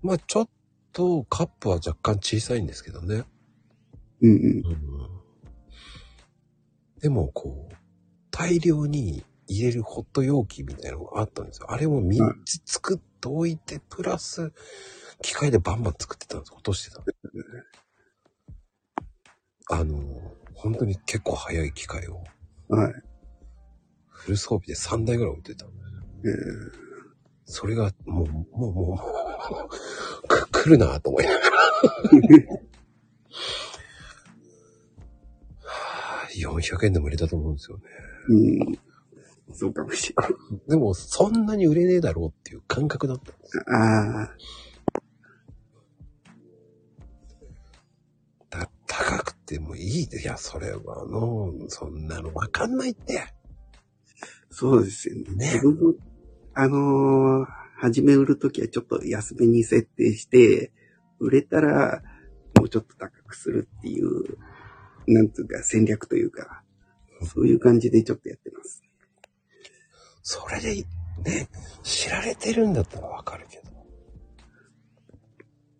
[0.02, 0.50] まあ、ちょっ
[0.94, 3.24] と、カップは若干小さいんですけどね。
[4.22, 4.38] うんうん。
[4.66, 5.18] うん
[7.00, 7.76] でも、こう、
[8.32, 11.72] 大量に入れるホット容器みたいなのがあったんですよ。
[11.72, 14.52] あれも3つ作っておいて、プラス、
[15.22, 16.54] 機械でバンバン作ってたんです。
[16.54, 17.20] 落としてたんです。
[19.70, 19.96] あの、
[20.58, 22.24] 本当に結構早い機械を、
[22.68, 22.94] はい。
[24.10, 25.88] フル装備で3台ぐらい売ってたんです。
[26.26, 26.88] え
[27.46, 29.00] それが、もう、もう、もう、も
[30.26, 31.48] う、く、来るなと思いながら。
[35.64, 37.84] はあ400円でも売れたと思うんですよね。
[38.30, 38.80] うん。
[39.54, 40.32] そうかもしれない。
[40.68, 43.64] でも、そんなに売れねえだろうっていう感覚だったんですよ。
[43.68, 44.30] ああ、
[48.50, 50.04] だ高くてもいい。
[50.04, 53.34] いや、それは、あの、そんなのわかんないって。
[54.50, 55.54] そうですよね。
[55.54, 55.62] ね
[56.54, 60.72] あのー初め売るときはちょっと安めに設定して、
[61.20, 62.02] 売れたら
[62.58, 64.38] もうちょっと高くするっていう、
[65.06, 66.64] なんつうか戦略というか、
[67.22, 68.82] そういう感じでちょっとやってます。
[70.24, 70.76] それで、
[71.24, 71.50] ね、
[71.84, 73.64] 知られてるんだったらわかるけど。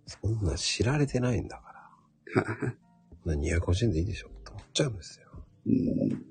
[0.06, 1.92] そんな知られてないんだか
[2.36, 2.76] ら。
[3.28, 5.28] な250円でいいでしょと思っちゃうんですよ。
[5.66, 6.26] うん、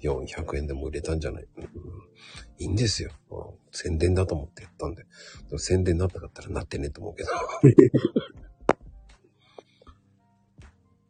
[0.00, 1.64] 400円でも売れたんじゃない、うん、
[2.58, 5.02] いいんですよ、うん宣伝だと思ってやったんで。
[5.02, 5.08] で
[5.52, 7.28] も宣伝になったかったらなってねえと思うけど。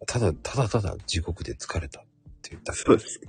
[0.07, 2.05] ただ、ただただ地獄で疲れたっ
[2.43, 3.21] て言ったけそうです。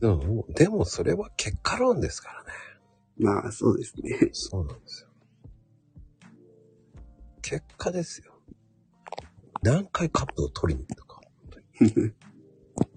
[0.00, 2.50] でも、でもそれは結果論ですからね。
[3.18, 4.30] まあそうですね。
[4.32, 5.08] そうなんですよ。
[7.42, 8.34] 結果ですよ。
[9.62, 11.20] 何回カップを取りに行ったか。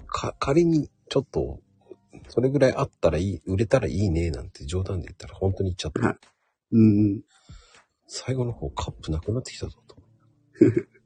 [0.07, 1.59] か、仮にちょっと、
[2.27, 6.01] それぐらいあったらいい、売れたらいいね、なんて冗談で言ったら本当に言っちゃった。
[6.01, 6.17] はい
[6.73, 7.21] うん。
[8.07, 9.95] 最後の方カップなくなってきたぞと。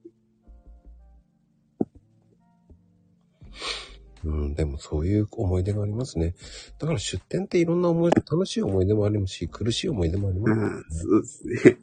[4.25, 6.33] うん、でもそういう思い出がありますね。
[6.79, 10.59] だから出店っていろんな思い、楽しい思い出もありますし、苦しい思い出もあります。
[10.59, 11.77] ああ、そうですね。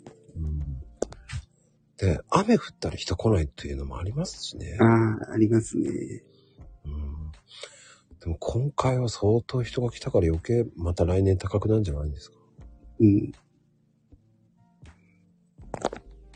[1.98, 4.84] で、雨降ったら人来ないっていうのもありますしねあ。
[5.30, 5.88] あ、ありますね。
[6.84, 7.30] うん、
[8.18, 12.36] でも今回は相当人が来たから余計また来年高くなるんじゃないんですか。
[12.98, 13.32] うん。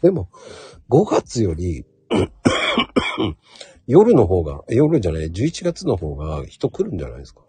[0.03, 0.31] でも、
[0.89, 1.85] 5月より、
[3.87, 7.43] 夜の方が、夜じゃない、11月の方が人来るんじゃないですか？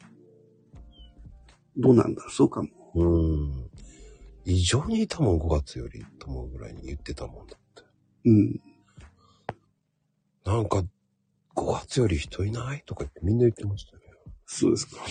[1.78, 2.24] どうなんだ？
[2.30, 2.70] そうかも。
[2.96, 3.70] うん。
[4.46, 7.84] 異常にいたもん、5月より、と思うぐらいに言ってたもんだって。
[8.26, 8.62] うん。
[10.46, 10.84] なんか、
[11.56, 14.04] 5月より人いないとか言ってみんな言ってましたね。
[14.46, 15.04] そうですか。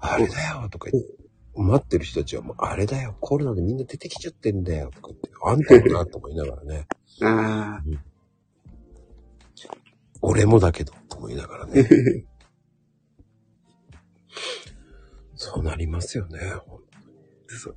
[0.00, 1.10] あれだよとか言って、
[1.54, 6.86] 待ってる人たちはもう、あれだよ、コロナでみんな出てきちゃってんだよとか言って、あんたもなとか言いながらね、
[7.22, 7.84] ああ、
[10.22, 11.84] 俺もだけど、と思いながらね。
[15.34, 16.40] そうなりますよね。
[17.46, 17.76] そう。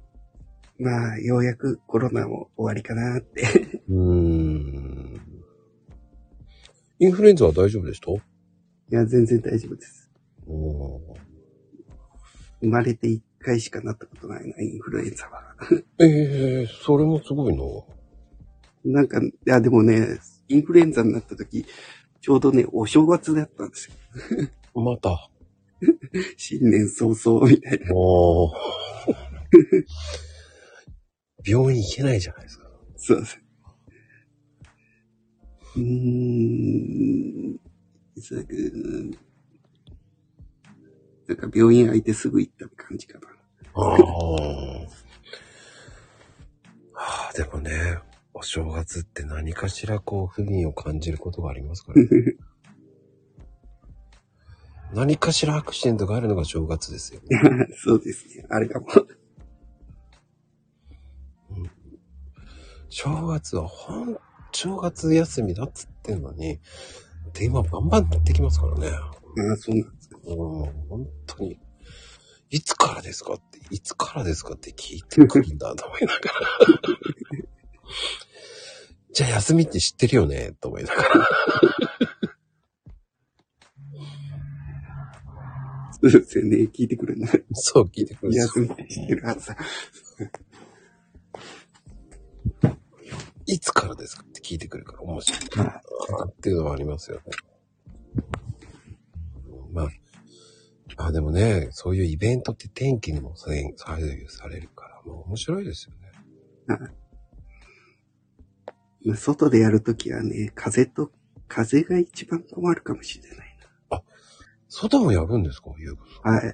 [0.79, 3.43] まあ、ようやくコロナも終わりかなって。
[3.87, 5.21] うーん。
[6.99, 8.11] インフルエンザは大丈夫でした？
[8.11, 8.19] い
[8.89, 10.09] や、全然大丈夫です。
[10.47, 11.01] おー
[12.61, 15.55] 生まれて1回しかなったことないな、インフルエンザは。
[15.99, 17.63] ええそれもすごいな。
[18.83, 21.65] なんか、いや、でもね、インフルエンザになった時、
[22.21, 23.95] ちょうどね、お正月だったんですよ。
[24.81, 25.29] また。
[26.37, 27.95] 新年早々みたいな。
[27.95, 28.53] おー
[31.43, 32.69] 病院行けないじゃないですか。
[32.95, 33.41] そうです。
[35.75, 37.51] うーん。
[41.27, 43.27] なんか病院空いてすぐ行った感じかな。
[43.73, 43.95] ああ。
[46.93, 47.97] はあ、でもね、
[48.33, 52.09] お正月って何かしらこう不憫を感じることがありますから、ね、
[54.93, 57.67] 何かしらアクシデントがあるのが正月ですよね。
[57.77, 58.45] そうですね。
[58.49, 58.87] あれかも。
[62.89, 64.17] 正月はほん、
[64.51, 66.59] 正月休みだっつってんのに、
[67.33, 68.89] 電話バンバンってきますからね。
[68.89, 69.11] あ
[69.53, 70.17] あ、そうなんですか。
[70.25, 70.35] うん、
[70.89, 71.57] 本当に。
[72.49, 76.21] いつからですかって、いつからですかって聞いてくるんだと思いながら。
[79.13, 80.53] じゃあ休みって知ってるよね？
[80.61, 81.09] と思いながら。
[86.03, 86.57] そうですよね。
[86.73, 87.27] 聞いてくるな。
[87.53, 89.57] そう聞いてくるんです休みって知ってるはずだ。
[93.45, 95.81] いつからですかって聞いてくるから面白いな
[96.25, 97.23] っていうのはありますよね。
[99.73, 99.89] まあ、
[100.97, 105.95] まあでもね、そういうイベントって天気にも左右左右されるから、もう面白いですよ
[106.77, 106.91] ね。
[109.15, 111.11] 外でやるときはね、風と、
[111.47, 113.37] 風が一番困るかもしれない
[113.89, 113.97] な。
[113.97, 114.03] あ、
[114.69, 115.73] 外もやるんですか？
[115.77, 116.33] ゆうこさん。
[116.35, 116.51] は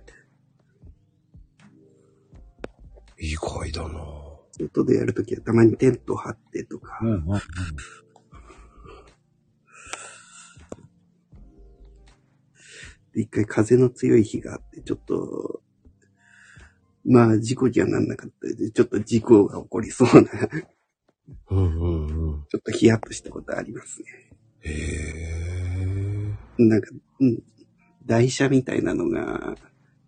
[3.17, 3.23] い。
[3.31, 3.99] 意外だな
[4.51, 6.99] 外でやるときはたまにテント張ってとか。
[7.01, 7.39] うんうんうん。
[13.13, 15.61] で、一回風の強い日があって、ちょっと、
[17.05, 20.31] まあ事故じゃなんなかったで、ちょっと事故が起こりそうな
[21.49, 22.47] うんうんうん。
[22.55, 24.07] ょっとヒヤッとしたことありますね。
[24.61, 24.71] へ
[26.59, 26.63] え。
[26.63, 27.43] なんか、うん、
[28.05, 29.55] 台車みたいなのが、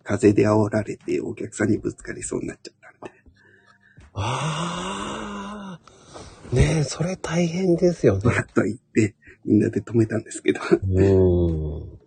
[0.04, 3.20] 風で煽られてお客さんにぶつかりそうになっちゃったんで。
[4.14, 6.56] ああ。
[6.56, 8.26] ねえ、それ大変ですよね。
[8.26, 9.16] わっと言って、
[9.46, 10.62] みんなで止めたんですけど。
[10.90, 12.00] うん。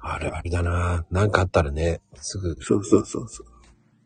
[0.00, 1.04] あるあるだな。
[1.10, 3.46] なんかあったらね、すぐそうそうそうそう。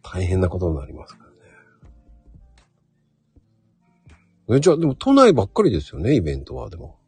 [0.03, 1.28] 大変なことになりますから
[4.51, 6.99] え、じゃあ、でも都内ばっかりですよね、イベントは、でも。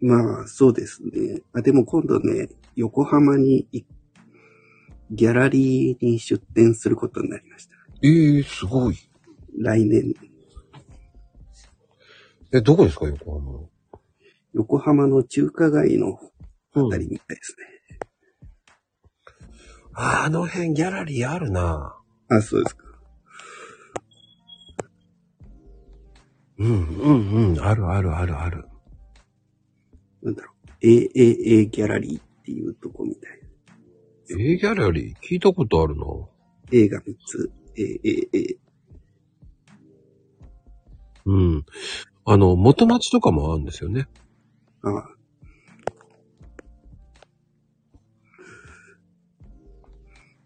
[0.00, 1.42] まあ、そうですね。
[1.52, 3.84] あ、でも今度ね、横浜にい
[5.10, 7.74] ギャラリーに出店することになりました。
[8.02, 8.96] ええすごい。
[9.56, 10.14] 来年、
[12.52, 13.52] え、どこですか、横浜？
[13.52, 13.70] の。
[14.52, 16.20] 横浜の中華街の
[16.74, 17.98] うあたりみたいですね。
[19.92, 21.96] あの辺ギャラリーあるな。
[22.28, 22.83] あ、そうですか。
[26.58, 27.60] うん、うん、うん。
[27.60, 28.64] あるあるあるある。
[30.22, 30.86] なんだろう。
[30.86, 33.40] AAA ギャラリーっていうとこみたい。
[34.30, 35.16] えー、ギャラリー？
[35.18, 36.04] 聞いたことあるな。
[36.72, 37.50] A が3つ。
[37.76, 38.56] AAA。
[41.26, 41.66] うん。
[42.26, 44.08] あの、元町とかもあるんですよね。
[44.82, 45.08] ああ。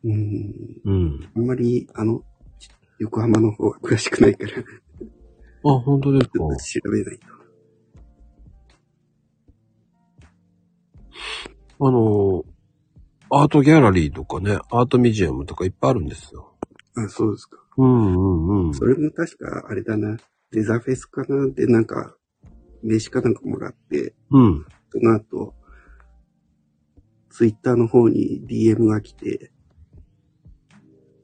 [0.05, 0.55] うーん。
[0.85, 1.31] うん。
[1.37, 2.23] あんまり、あの、
[2.99, 4.55] 横浜の方は詳しくないから、ち
[5.71, 6.39] あ、本当ですか。
[6.39, 7.39] 調べないと。
[11.81, 12.45] あの、
[13.31, 16.55] アートギャラリーとかね、アートミュージアムとかいっぱいあるんですよ。
[16.97, 17.59] あ、そうですか。
[17.77, 18.75] うんうんうん。
[18.75, 20.17] それも確か、あれだな。
[20.51, 22.17] デザフェスかなで、なんか、
[22.83, 24.67] 名刺かなんかもらって、うん。
[24.91, 25.55] その後、
[27.31, 29.53] ツイッターの方に DM が来て、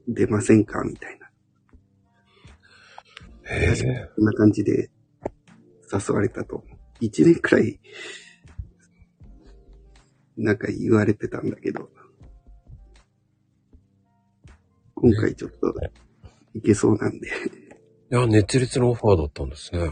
[0.07, 1.24] 出ませんかみたいな。
[3.47, 4.09] へえ。
[4.15, 4.89] こんな感じで
[5.91, 6.63] 誘われたと。
[6.99, 7.79] 一年くらい、
[10.37, 11.89] なんか言われてたんだけど、
[14.95, 15.73] 今回ちょっと
[16.53, 17.31] いけそうなんで、い
[18.09, 19.91] や、熱烈なオファーだったんですね。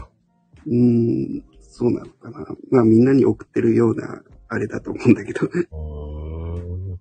[0.66, 2.46] うーん、そうなのかな。
[2.70, 7.00] まあみんなに送ってるような、あれだと思うんだけど、うーん。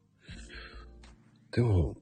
[1.51, 1.95] でも、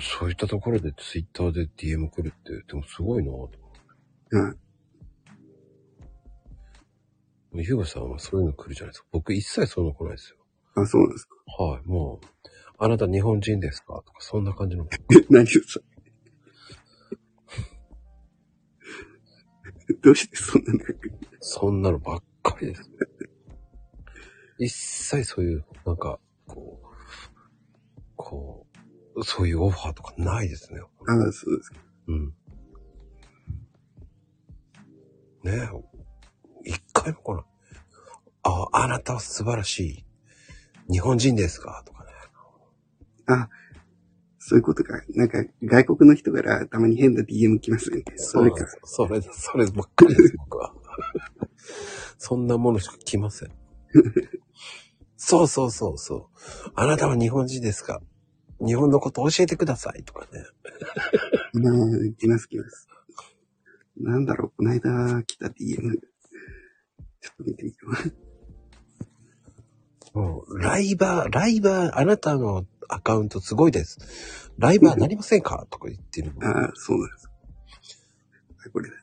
[0.00, 3.50] そういったところでツイッターで DM 来るって、でもすごいなと。
[4.30, 4.58] うん
[7.56, 9.06] ゆうがさんはそういうの来るじゃないですか。
[9.12, 10.36] 僕一切そういうの来ないですよ。
[10.74, 11.36] あ、そうですか。
[11.62, 12.26] はい、もう、
[12.78, 14.88] あなた日本人ですかとか、そんな感じの。
[15.30, 15.80] 何をさ。
[20.02, 20.80] どうしてそんなの
[21.38, 22.90] そんなのばっかりです。
[24.58, 26.86] 一切そういう、なんか、こう、
[28.16, 28.63] こう、
[29.22, 30.80] そういうオファーとかないですね。
[30.80, 31.78] ああ、そうですか。
[32.08, 32.34] うん。
[35.44, 35.52] ね
[36.64, 37.44] え、一回も来ない。
[38.42, 40.04] あ、あなたは素晴らし
[40.88, 40.92] い。
[40.92, 41.82] 日本人ですか？
[41.86, 42.10] とかね。
[43.26, 43.48] あ、
[44.38, 45.02] そういうことか。
[45.14, 48.04] なんか、外国の人からたまに変な DM 来ますよね。
[48.16, 48.66] それか。
[48.84, 50.74] それだ、そればっかりです、僕は。
[52.18, 53.50] そんなものしか来ません。
[55.16, 56.70] そうそうそうそう。
[56.74, 58.02] あなたは日本人ですか？
[58.66, 60.44] 日本のこと教えてくださいとかね。
[61.54, 61.74] まあ、
[62.18, 62.88] 来ます来ます。
[63.96, 65.54] なんだろう、この間来た DM。
[67.20, 67.76] ちょっと見てみよ
[70.14, 70.58] う。
[70.58, 74.52] ライバー、ライバー、あなたのアカウントすごいです。
[74.58, 76.46] ライバーなりませんかとか言ってるの。
[76.46, 77.30] ああ、そうなんです。
[78.66, 78.96] あ、これだ。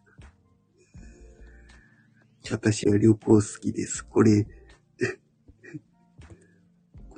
[2.50, 4.06] 私は旅行好きです。
[4.06, 4.46] これ、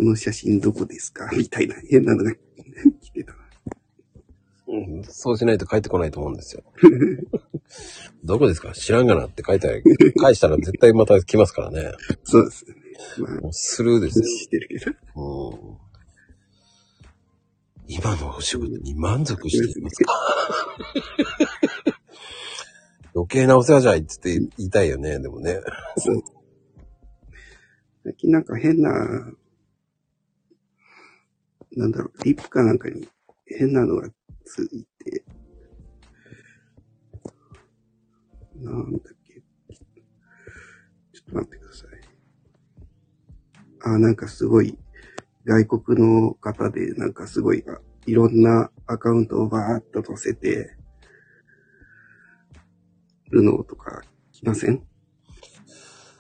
[0.04, 1.30] この写真どこですか？
[1.36, 2.34] みたいな変なのが
[3.02, 3.38] 来てたな。
[4.68, 6.64] うん、そうしないと帰ってこないと思うんですよ。
[8.26, 8.74] どこですか？
[8.74, 9.82] 知らんがなって書いて。
[10.20, 11.94] 返したら絶対また来ますからね。
[12.24, 12.76] そうですね。
[13.42, 14.26] まあ、スルーですよ。
[14.26, 14.92] してるけど。
[15.16, 15.78] うん
[17.86, 20.14] 今のお仕事に満足していますか？
[23.14, 25.60] 余計なお世話じゃいっつって言いたいよね、でもね。
[25.98, 26.22] そう。
[28.06, 28.90] 最近なんか変な、
[31.76, 33.08] なんだろう、リップかなんかに
[33.46, 34.10] 変なのが
[34.46, 35.24] ついて、
[38.56, 39.42] なんだっけ。
[41.14, 41.90] ちょっと待ってください。
[43.86, 44.78] あ、なんかすごい、
[45.46, 50.76] 外国の方で、なんかすごい、あいろんなアカウントをバーっと載せて、
[53.32, 54.84] るのとか来ません？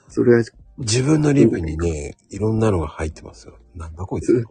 [0.09, 0.43] それは
[0.79, 3.59] 自分のリブにね、いろんなのが入ってますよ。
[3.75, 4.43] なんだこいつ。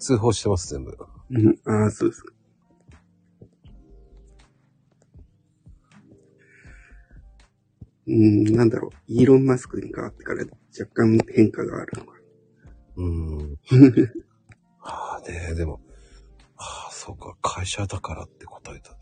[0.00, 0.96] 通報してます、全部。
[1.30, 2.32] うん、ああ、そうですか。
[8.08, 8.90] うん、なんだろう。
[9.06, 10.44] イーロン・マスクに変わってから
[10.78, 12.14] 若干変化があるのか。
[12.96, 13.56] うーん。
[14.80, 15.80] はあね、でも、
[16.56, 18.96] はあ、そうか、会社だからって答えた。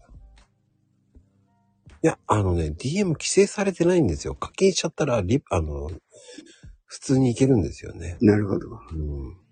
[2.01, 4.35] いや、あのね、DM 規制されてないんですよ。
[4.35, 5.91] 課金しちゃったら、リあの、
[6.85, 8.19] 普通に行けるんですよね。
[8.21, 8.69] なるほど。
[8.93, 9.48] うん。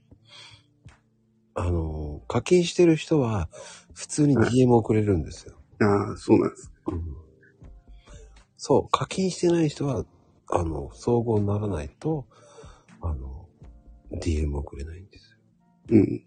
[1.57, 3.49] あの、課金してる人は、
[3.95, 5.57] 普通に DM 送れるんですよ。
[5.81, 6.71] ああ、そうなんです。
[6.87, 7.17] うん。
[8.59, 10.05] そう、課金してない人は、
[10.51, 12.27] あの、総合にならないと、
[13.01, 13.49] あの、
[14.13, 15.39] DM 送れないんですよ。
[15.91, 16.23] うん。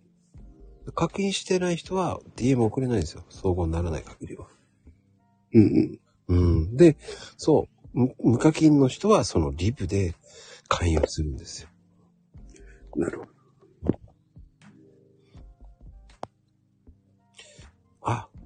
[0.96, 3.24] 課金してない人は DM 送れないんですよ。
[3.30, 4.48] 総合にならない限りは。
[5.54, 6.36] うんうん。
[6.36, 6.76] うん。
[6.76, 6.98] で、
[7.38, 10.16] そう、無無課金の人はそのリプで
[10.68, 11.70] 勧誘するんですよ。
[12.96, 13.39] なるほど。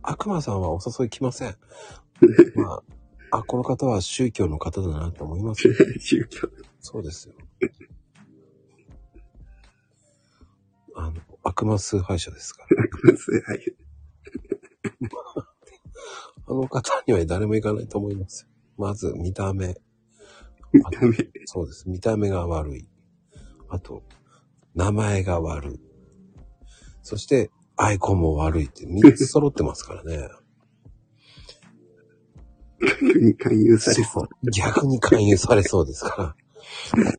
[0.04, 1.56] 悪魔さんはお誘い来ません。
[2.56, 2.84] ま
[3.32, 5.74] あ、あ、この方は宗教の方だなと思います。
[6.00, 6.50] 宗教。
[6.80, 7.36] そうですよ。
[10.96, 12.84] あの、悪魔崇拝者ですから。
[12.84, 13.76] はい。
[16.46, 18.50] あの方には誰も行かないと思いますよ。
[18.78, 19.76] まず、見た目。
[20.74, 21.16] 見た目。
[21.46, 21.90] そうです。
[21.90, 22.88] 見た目が悪い。
[23.70, 24.04] あと、
[24.76, 25.80] 名前が悪い。
[27.02, 30.30] そして、アイコンも悪いって3つ揃ってますからね。
[33.20, 34.30] に勧誘されそう。
[34.52, 36.36] 逆に勧誘されそうですから。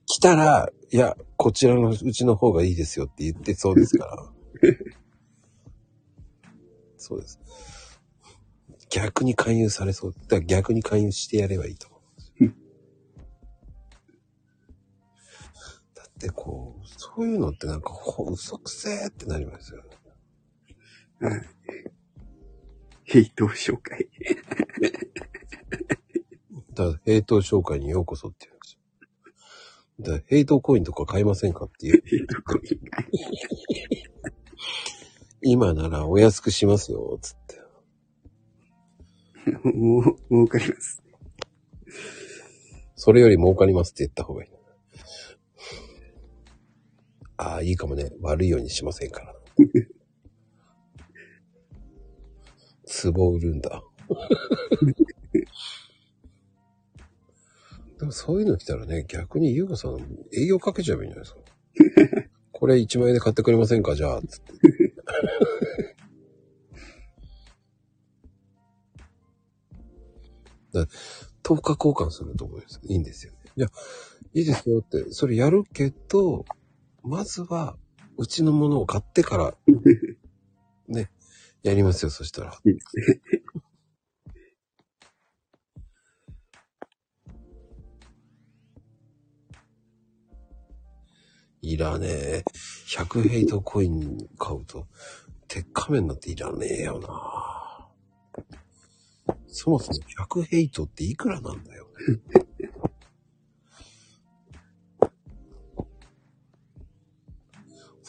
[0.07, 4.33] 来たら、いや、こちらのうちの方がいいですよって言ってそうですから。
[6.97, 7.41] そうです。
[8.91, 10.13] 逆に勧誘されそう。
[10.13, 12.51] だから逆に勧誘してやればいいと思うんですよ。
[15.95, 19.94] だってこう、そういうのってなんか、ほ嘘くせーってなりますよね。
[21.21, 21.43] はい。
[23.05, 24.09] ヘイト紹介。
[26.75, 28.81] だから、ヘイト紹介にようこそって言うんですよ。
[30.01, 32.03] だから、ヘイトコインとか買いませんかっていう。
[32.05, 32.81] ヘイトコイン。
[35.43, 37.63] 今ならお安くしますよ、つって。
[39.63, 41.03] もう、儲かります。
[42.97, 44.51] それより儲かりますって言った方がいい。
[47.37, 48.11] ああ、いいかもね。
[48.23, 49.35] 悪いようにしませんから。
[53.03, 53.83] 壺売るんだ。
[57.99, 59.99] でもそういうの来たらね、逆にゆうこさん
[60.33, 62.31] 営業かけちゃえばいいんじゃないですか。
[62.53, 64.53] これ1万円で買ってくれませんかじゃあ、つって。
[70.73, 70.87] だ
[71.43, 72.81] 10日交換すると思うんですよ。
[72.85, 73.39] いいんですよね。
[73.57, 73.69] いや、
[74.35, 76.45] いいですよって、それやるけど、
[77.03, 77.77] まずは、
[78.17, 80.14] うちのものを買ってから、ね、
[81.65, 82.59] やりますよ、そしたら。
[91.63, 91.79] い。
[91.79, 92.45] らねえ。
[92.89, 94.87] 100ヘイトコイン買うと、
[95.49, 97.89] 鉄仮面なんていらねえよな。
[99.47, 101.93] そもそも100ヘイトっていくらなんだよね。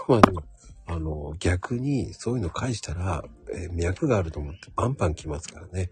[0.10, 0.44] まあでも、
[0.96, 5.92] あの、逆にそういうの返したら、えー脈があると思ってパンパン来ますからね。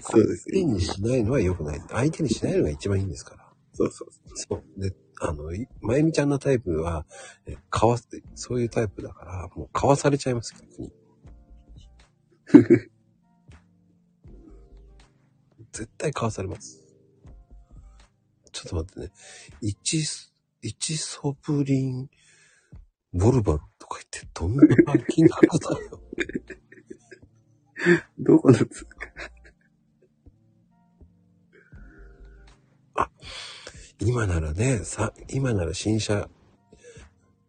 [0.00, 0.60] そうですね。
[0.60, 1.82] 相手にしないのは良くない。
[1.88, 3.48] 相手にしないのが一番いいんですから。
[3.72, 4.80] そうそうそう。
[4.80, 7.06] で、あの、いまゆみちゃんのタイプは、
[7.46, 10.92] えかわす、そういうタイプだから、もうかわされちゃいます、逆に。
[15.72, 16.82] 絶対かわされます。
[18.50, 19.12] ちょっと待ってね。
[19.60, 20.04] 一、
[20.60, 22.10] 一ソブリン、
[23.12, 24.62] ボルバルとか言って、どんな
[25.08, 26.00] 金額だよ。
[28.18, 28.86] どこのつ
[34.00, 36.28] 今ならね、さ、今なら新車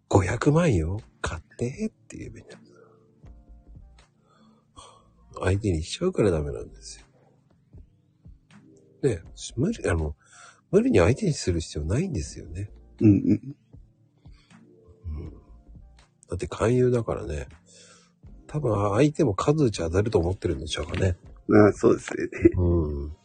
[0.09, 1.01] 500万よ。
[1.21, 2.59] 買ってって言えばいいんだよ。
[5.41, 7.07] 相手にしちゃうからダメなんですよ。
[9.09, 9.21] ね
[9.55, 10.15] 無理、あの、
[10.69, 12.69] 無理に相手にする必要ないんですよね。
[13.01, 13.15] うんうん。
[13.31, 13.55] うん。
[16.29, 17.47] だって勧誘だからね。
[18.47, 21.17] 多分相手も数打ち当たると思ってるんでしょうかね。
[21.47, 22.27] まあ、そうですね。
[22.55, 23.15] うん。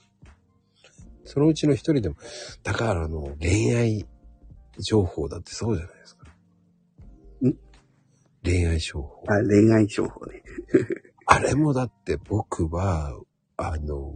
[1.25, 2.17] そのうちの一人でも、
[2.63, 4.07] だからあの、恋愛
[4.79, 6.27] 情報だってそうじゃないですか。
[7.45, 7.55] ん？
[8.43, 9.25] 恋愛情報。
[9.29, 10.43] あ、恋愛情報ね。
[11.27, 13.21] あれもだって僕は、
[13.59, 14.15] あの、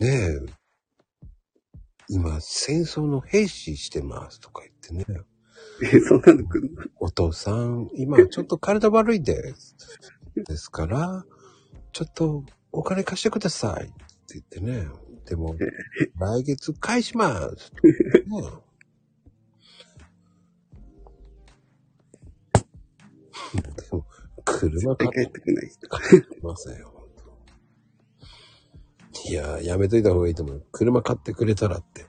[0.00, 0.40] ねえ、
[2.08, 5.20] 今戦争の兵士してますとか言ってね。
[5.82, 9.76] え、そんなの来るのお父さん、今ちょっと体悪いです。
[10.36, 11.24] ですから、
[11.92, 13.94] ちょっとお金貸してくださいって
[14.34, 14.88] 言ってね。
[15.26, 15.56] でも、
[16.18, 17.72] 来月返します。
[17.82, 17.92] ね、
[23.76, 24.06] でも、
[24.44, 25.88] 車買っ帰ってこない人。
[26.46, 26.92] ませんよ。
[26.94, 27.08] 本
[29.22, 30.66] 当いやー、やめといた方がいいと思う。
[30.72, 32.06] 車買ってくれたらって。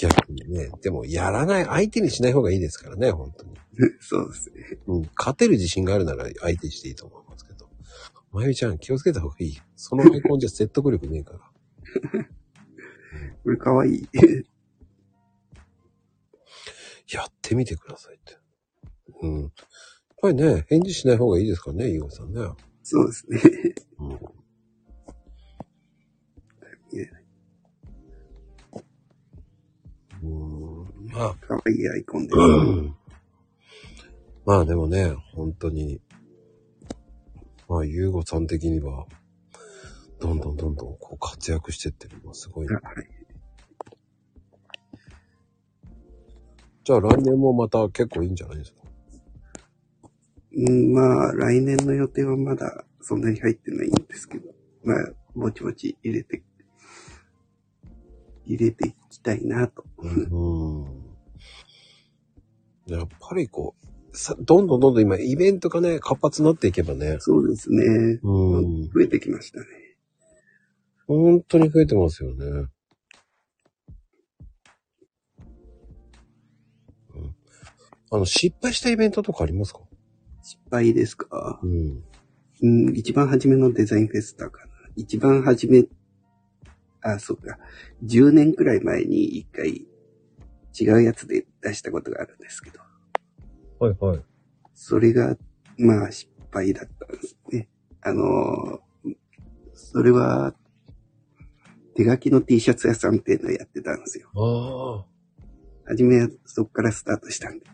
[0.00, 0.70] 逆にね。
[0.80, 3.54] でも、やらない、相手にしない方がいいですからね、本当に。
[4.00, 4.78] そうですね。
[4.86, 7.68] うん、勝てる自信があるなら相手していいと思いますけど。
[8.32, 9.58] まゆみちゃん、気をつけた方がいい。
[9.76, 11.40] そのアイコンじゃ説得力ねえから。
[13.44, 14.08] これかわいい。
[17.12, 18.38] やってみてくださいって。
[19.22, 19.42] うん。
[19.42, 19.50] やっ
[20.22, 22.40] ぱりね、返事しない方がいいですからね、ゆうごさんね。
[22.82, 23.40] そうですね。
[23.98, 24.39] うん。
[31.12, 32.34] まあ、かわいいアイコンで。
[32.34, 32.94] うん
[34.46, 36.00] まあでもね、本当に、
[37.68, 39.06] まあ、ゆうごさん的には、
[40.18, 42.74] どんどんどんどんこう活躍してってるのがすごい、ね。
[42.74, 42.84] はい。
[46.82, 48.80] じゃあ来年もまた結構いいんじゃないですか？
[50.56, 54.48] うん、まあ、来年の予定はまだそんなに入ってないんですけど、
[54.82, 54.96] まあ、
[55.36, 56.42] ぼちぼち入れて、
[58.46, 59.84] 入れていきたいなと。
[59.98, 60.84] うん。
[62.86, 63.74] やっぱりこ
[64.12, 67.18] う、さ、どんどんどんどん今イベントがね、活発になっていけばね。
[67.20, 68.18] そうですね。
[68.22, 68.90] うん。
[68.90, 69.66] 増えてきましたね。
[71.06, 72.46] 本当に増えてますよね。
[77.14, 77.34] うん。
[78.12, 79.80] あの、失敗したイベントとかありますか？
[80.42, 81.60] 失敗ですか？
[81.62, 82.02] うん。
[82.62, 84.72] うん、一番初めのデザインフェスタかな。
[84.96, 85.84] 一番初め、
[87.02, 87.58] あ、そうか。
[88.04, 89.86] 10年くらい前に一回
[90.78, 92.80] 違うやつで出したことがあるんですけど、
[93.78, 94.20] はいはい。
[94.74, 95.36] それが、
[95.78, 97.68] まあ失敗だったんですね。
[98.02, 98.90] あのー
[99.72, 100.54] それは、
[101.96, 104.28] 手書きの T シャツ屋さんっていうのをやってたんですよ。
[104.34, 105.04] あ
[105.86, 105.90] あ。
[105.90, 107.66] はじめはそこからスタートしたんで。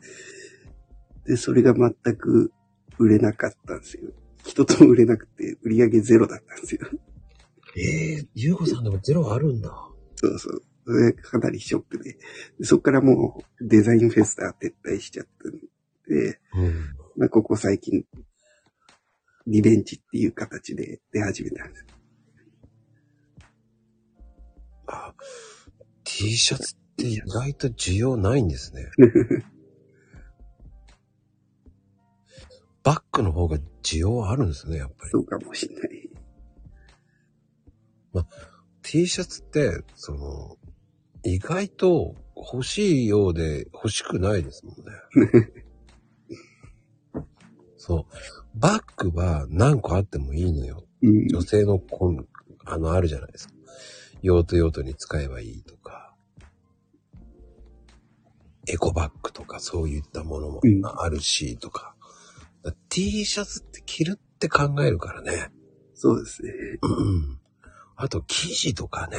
[1.26, 2.52] で、それが全く
[2.98, 4.08] 売れなかったんですよ。
[4.46, 6.88] 一つも売れなくて、売り上げゼロだったんですよ。
[7.76, 9.70] ええゆうこさんでもゼロあるんだ。
[10.16, 10.62] そうそう。
[11.14, 12.16] かなりショックで。
[12.58, 15.52] でそこからもうデザインフェスタ撤退しちゃったん
[16.08, 16.96] で、うん。
[17.16, 18.04] まあ、ここ最近、
[19.46, 21.86] リベンジっていう形で出始めたんです。
[24.86, 25.14] あ、
[26.04, 28.90] T シャツって意外と需要ないんですね。
[32.82, 35.10] バッグの方が需要はあるんですね、やっぱり。
[35.10, 36.05] そうかもしれない。
[38.82, 40.56] T シャツって、その、
[41.24, 44.82] 意外と欲しいようで欲しくないですもんね。
[47.76, 48.58] そう。
[48.58, 50.84] バッグは何個あってもいいのよ。
[51.02, 51.28] うん。
[51.28, 52.26] 女性のこん、
[52.64, 53.54] あの、あるじゃないですか。
[54.22, 56.14] 用途用途に使えばいいとか。
[58.68, 61.94] エコバッグとかそういったものもうんあるし、とか。
[62.88, 65.52] T シャツって着るって考えるからね。
[65.94, 66.52] そうですね。
[66.82, 66.86] う
[67.34, 67.40] ん。
[67.96, 69.18] あと、生地とかね。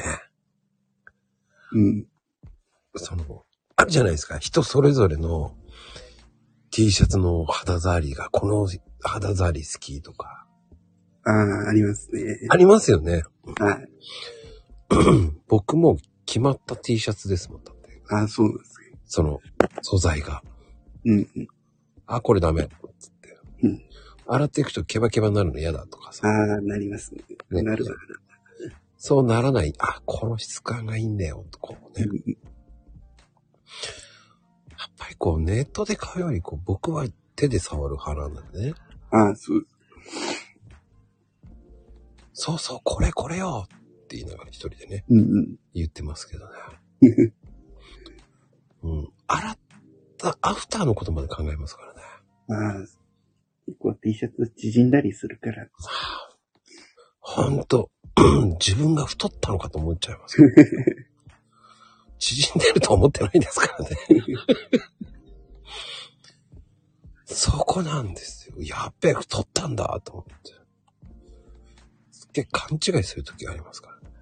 [1.72, 2.08] うん。
[2.96, 3.44] その、
[3.76, 4.38] あるじゃないですか。
[4.38, 5.56] 人それぞれの
[6.72, 8.68] T シャツの肌触りが、この
[9.02, 10.46] 肌触り好きとか。
[11.24, 12.48] ああ、ありますね。
[12.50, 13.24] ありますよね。
[13.60, 13.90] はい。
[15.48, 17.64] 僕も決まった T シャツですもん。
[17.64, 18.02] だって。
[18.10, 19.00] ああ、そうなんですね。
[19.06, 19.42] その、
[19.82, 20.44] 素材が。
[21.04, 21.48] うんうん。
[22.06, 22.70] あ、これダメ。
[23.00, 23.40] つって。
[23.64, 23.84] うん
[24.30, 26.28] 洗っていくとケバケバになるの嫌だとかさ。
[26.28, 27.22] ああ、なりますね。
[27.50, 27.92] ねなるわ
[29.08, 29.74] そうならない。
[29.80, 31.46] あ、この質感がいいんだよ。
[31.50, 32.06] とこうね。
[34.70, 37.06] やっぱりこうネットで買うよりこう僕は
[37.38, 38.74] 手で触る派なんだよね。
[39.12, 39.66] ああ、そう。
[42.34, 43.70] そうそう、これこれよっ
[44.08, 45.56] て言いながら一人でね、うんうん。
[45.74, 46.54] 言ってますけどね。
[48.84, 49.10] うん。
[49.28, 49.58] 洗っ
[50.18, 52.02] たアフターのことまで考えますからね。
[52.50, 52.82] ああ、
[53.68, 55.70] 結構 T シャツ縮んだりするから。
[57.22, 57.90] ほんと、
[58.60, 60.38] 自分が太ったのかと思っちゃいます。
[62.20, 63.96] 縮んでると思ってないですからね。
[67.26, 68.56] そこなんですよ。
[68.60, 70.34] やっべえ、太ったんだと思って。
[72.12, 74.16] すっげえ勘違いするときがありますからね。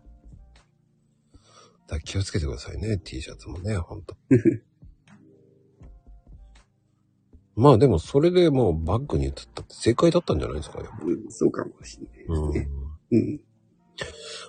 [1.88, 4.18] だから気をつけてくださいね、T シャツもね、ほんと。
[7.56, 12.68] まあでもそれでもうバッグに移ったって正解だったんじゃないですか、やっぱうん、そうかもしれないですうんね。。
[13.12, 13.40] うん。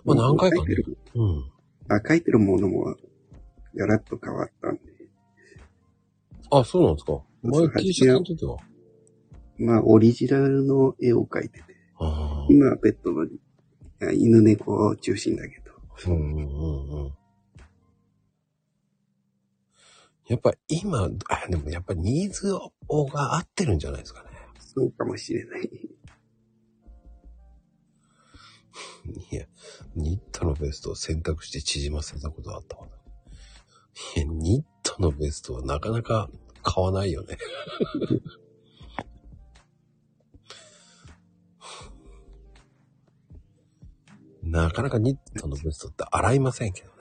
[0.05, 1.45] まあ何回かね書いてるうん。
[1.89, 2.97] あ、書いてるものも、
[3.75, 4.81] ガラッと変わったんで。
[6.51, 8.57] あ、そうなんですか前はい T シャツの時は？
[9.59, 11.77] まあ、オリジナルの絵を描いてて。
[12.49, 13.27] 今はペットの
[14.03, 16.13] あ犬猫を中心だけど。
[16.13, 17.13] うんうんうんうん。
[20.29, 22.73] やっぱ今、あ、でもやっぱニーズを
[23.07, 24.31] が合ってるんじゃないですかね。
[24.59, 25.71] そうかもしれない。
[29.31, 29.47] いや、
[29.95, 32.87] ニットのベストを選択して縮ませたことあったわ。
[34.17, 36.29] いや、ニットのベストはなかなか
[36.63, 37.39] 買わないよね。
[44.43, 46.95] なかなかニットのベストって洗いませんけどね。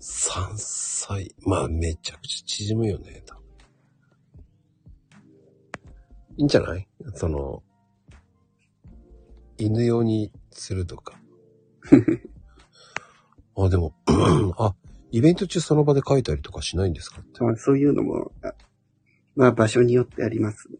[0.00, 1.34] 3歳。
[1.40, 3.40] まあ、めちゃくちゃ縮むよね、多分
[6.36, 6.88] いいんじゃない？
[7.14, 7.62] その、
[9.60, 11.20] 犬用にするとか。
[13.56, 13.94] あ、でも、
[14.58, 14.74] あ、
[15.10, 17.42] イベント中その場で書いたりとかしないんですかって。
[17.42, 18.54] まあ、そういうのも、あ
[19.34, 20.78] まあ、場所によってありますね。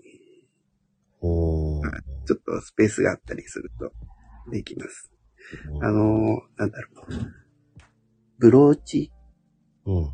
[1.20, 1.90] おー。
[2.26, 3.92] ちょっとスペースがあったりすると、
[4.50, 5.10] できます。
[5.82, 7.40] あのーなんだろう。
[8.38, 9.12] ブローチ？
[9.84, 10.10] うん。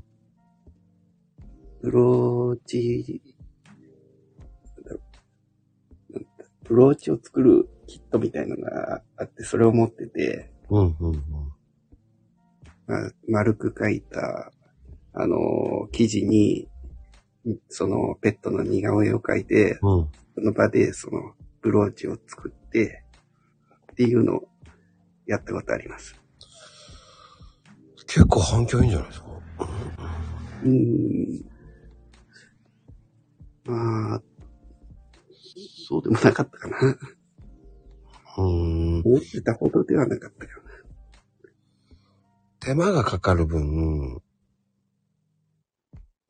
[1.82, 3.22] ブローチ、
[4.76, 5.00] なんだろ
[6.10, 6.28] うなんだ
[6.64, 11.22] ブローチを作るキットみたいなのがあって、それを持ってて、うん、うん、うん。
[12.86, 14.52] まあ、丸く書いた、
[15.14, 16.68] あのー生地に、
[17.68, 20.08] そのペットの似顔絵を描いて、うん。
[20.34, 23.04] その場でそのブローチを作って、
[23.92, 24.48] っていうのを
[25.26, 26.14] やったことあります。
[28.06, 29.26] 結構反響いいんじゃないですか
[30.64, 31.44] うーん。
[33.64, 34.22] まあ、
[35.88, 36.76] そうでもなかったかな。
[38.36, 39.02] うーん。
[39.04, 40.50] 思ってたほどではなかったよ
[42.60, 44.20] 手間がかかる分、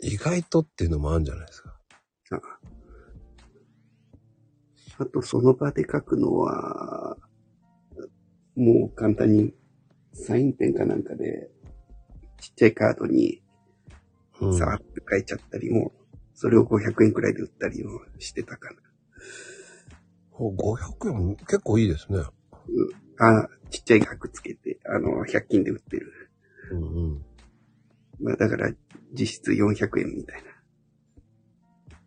[0.00, 1.78] 意外とっていうのもあるんじゃないですか。
[2.30, 2.40] な。
[4.98, 7.16] あと、その場で書くのは、
[8.54, 9.54] もう簡単に
[10.12, 11.48] サインペンかなんかで、
[12.40, 13.42] ちっちゃいカードに
[14.40, 14.58] うん。
[14.58, 15.92] さーって書いちゃったりも、
[16.34, 18.74] それを500円くらいで売ったりもしてたかお
[20.38, 22.18] 500円結構いいですね。
[22.18, 23.42] な。
[23.42, 26.12] あ、ちっちゃい額つけて、あの、100均で売ってる。
[26.72, 26.84] うんう
[27.14, 27.24] ん。
[28.20, 28.70] まあだから、
[29.12, 30.50] 実質400円みたいな。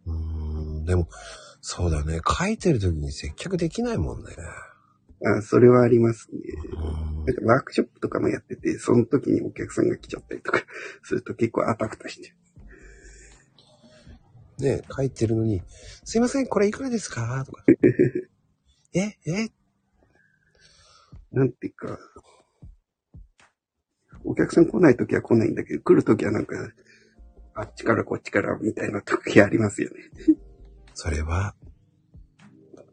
[0.07, 0.85] うーん。
[0.85, 1.07] でも、
[1.61, 2.19] そうだね。
[2.25, 4.31] 書いてる時に接客できないもんね。
[5.25, 6.39] あ、それはありますね。
[6.73, 10.61] うんなんかワークショップとかもやってて、その時にお客さんが来ちゃったりとか
[11.03, 12.33] すると結構あたふたして。
[14.59, 15.61] ね、書いてるのに、
[16.03, 17.43] すいません、これいくらですか？
[17.45, 17.63] とか。
[18.93, 19.49] ええ？
[21.31, 21.99] なんていうか、
[24.23, 26.55] お客さん来ない時は来ないんだけど、来る時はなんか、
[27.53, 29.95] あっちからこっちからみたいな時ありますよね。
[30.93, 31.55] それは、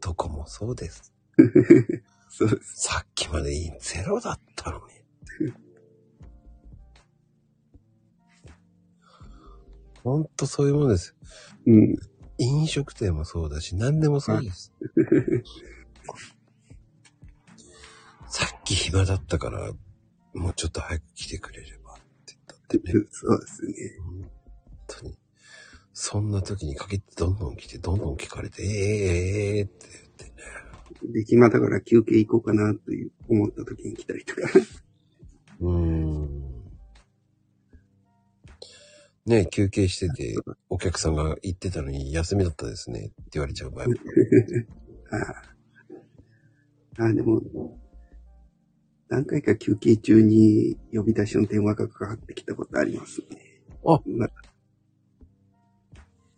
[0.01, 1.13] どこもそうです。
[2.29, 2.83] そうです。
[2.83, 3.51] さっきまで
[3.81, 5.53] ゼロだったのに。
[10.07, 11.15] ほんとそういうものです。
[11.65, 11.95] うん。
[12.37, 14.71] 飲食店もそうだし、何でもそうです。
[18.29, 19.71] さっき暇だったから、
[20.33, 21.95] もうちょっと早く来てくれればっ
[22.25, 23.05] て言ったってね。
[23.11, 23.73] そうですね。
[23.99, 24.31] 本
[24.87, 25.17] 当に。
[25.93, 30.31] そんな時に限ってどんどん来て、どんどん聞かれて、ええええええって言ってね。
[31.13, 34.41] で、暇だから休憩行こうかなという思った時に来たりとか。
[35.61, 35.96] うーん。
[39.27, 40.35] ね休憩してて、
[40.69, 43.93] お客さんが言ってたのに休みだったですねって言われちゃう場合も。
[46.99, 47.41] ああ、でも、
[49.09, 53.61] 何回か休憩中に呼び出しの電話がかかってきたことありますね。
[53.85, 54.01] あ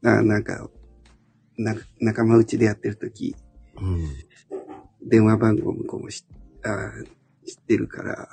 [0.02, 0.70] なあなんか、
[1.58, 3.36] な、仲間内でやってる時
[3.82, 5.10] うん。
[5.10, 6.26] 電話番号向こうも知
[6.64, 6.92] あ
[7.46, 8.28] 知ってるから、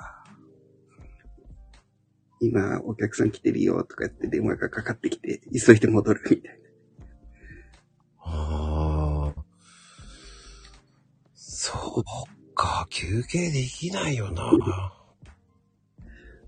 [2.39, 6.59] 今お客さん来てるよとか言って電話がかかってきて、急いで戻るみたい
[8.19, 9.43] ああ。
[11.33, 14.51] そうか、休憩できないよな。
[14.57, 14.93] な。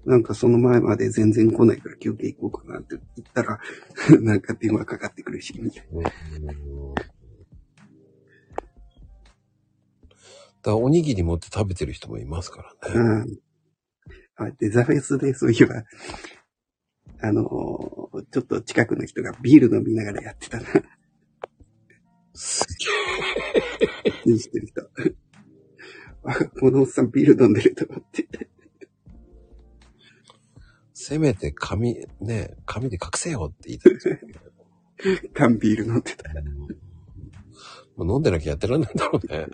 [0.05, 3.59] なんかその前まで全然来ないから休憩行こうかなって言ったら、
[4.21, 6.03] なんか電話かかってくるし、みたいうん
[10.61, 12.95] だおにぎり持って食べてる人もいますからね。
[12.95, 13.01] な。
[13.01, 13.39] うん。
[14.39, 15.83] あ、デザフェスでそういえば、
[17.21, 17.99] あのー
[18.31, 20.65] ちょっと近くの人がビール飲みながらやってたな。
[22.33, 22.65] す
[24.25, 24.81] 知ってる人。
[26.23, 28.27] あ、このおっさんビール飲んでると思って。
[30.93, 34.21] せめて紙、ね、紙で隠せよって言いたいですよね。
[35.33, 36.29] 缶ビール飲んでた。
[37.95, 39.47] もう飲んでなきゃやってらんないんだろうね。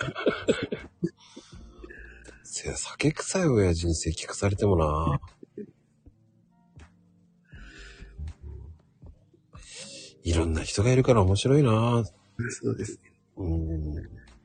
[2.57, 5.19] せや、酒臭い親父に接客されてもな。
[10.23, 12.05] いろんな人がいるから面白いな。
[12.49, 13.11] そうですね。
[13.35, 13.95] うん。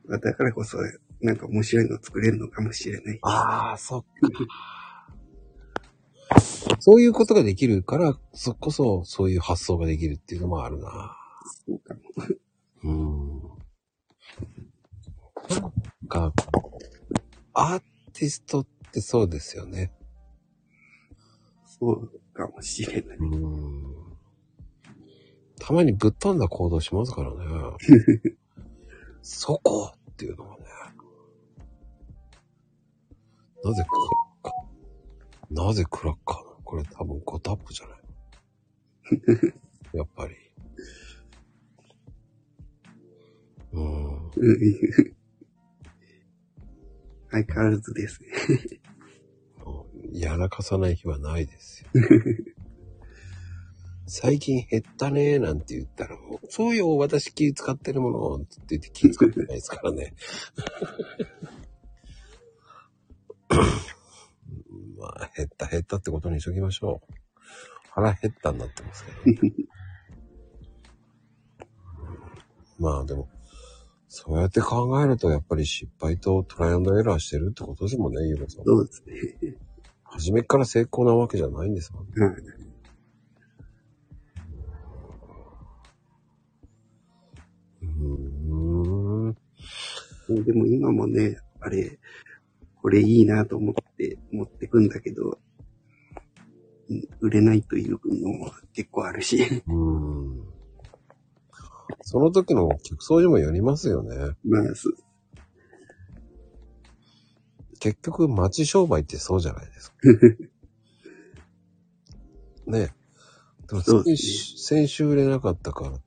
[0.03, 0.77] まあだからこそ、
[1.21, 3.19] なんか面白いの作れるのかもしれない。
[3.21, 4.07] ああ、そっか。
[6.79, 11.15] そういうことができるから、そこそ、そういう発想ができるっていうのもあるな。
[11.65, 12.01] そうかも。
[12.83, 13.41] うん。
[15.61, 15.71] なん
[16.09, 16.33] か、
[17.53, 17.81] アー
[18.21, 19.91] ティストってそうですよね。
[21.65, 23.17] そうかもしれない。
[23.17, 23.95] うん。
[25.59, 27.37] たまにぶっ飛んだ行動しますからね。
[29.23, 30.65] そこっていうのはね。
[33.63, 35.65] なぜクラッカー？
[35.65, 36.57] なぜクラッカーなの？
[36.63, 37.97] これ多分5タップじゃない？
[39.97, 40.35] やっぱり。
[43.73, 44.25] うん。
[44.25, 44.31] うん
[47.31, 48.29] 相変わらずですね。
[50.13, 51.89] やらかさない日はないですよ。
[54.07, 60.13] 最近減ったねーなんて言ったらもう、そうよ、私気使ってるものって言って気使ってないですからね。
[64.97, 67.13] まあ、減った減ったってことにしときましょう。
[67.91, 69.53] 腹減ったになってますけど、ね。
[72.79, 73.29] まあでも、
[74.13, 78.65] そうやって考えるとやっぱり失敗とトライアンドエラーしてるってことですもんね、ゆうろさん。
[78.65, 79.55] そうですね。
[80.03, 82.11] 初めっから成功なわけじゃないんですもんね。
[82.25, 82.35] はい。
[87.83, 89.35] うーん。
[90.43, 91.97] でも今もね、あれ、
[92.81, 95.39] これいいなと思って持ってくんだけど、
[96.89, 97.91] うん売れないという
[98.21, 99.41] のも結構あるし。
[99.67, 100.50] うーん。
[102.01, 104.35] その時の客層にもよりますよね。
[104.43, 104.89] まあ、す
[107.79, 109.97] 結局、町商売ってそうじゃないですか。
[112.67, 112.93] ね。
[113.67, 116.03] でもそうです先週先週売れなかったからって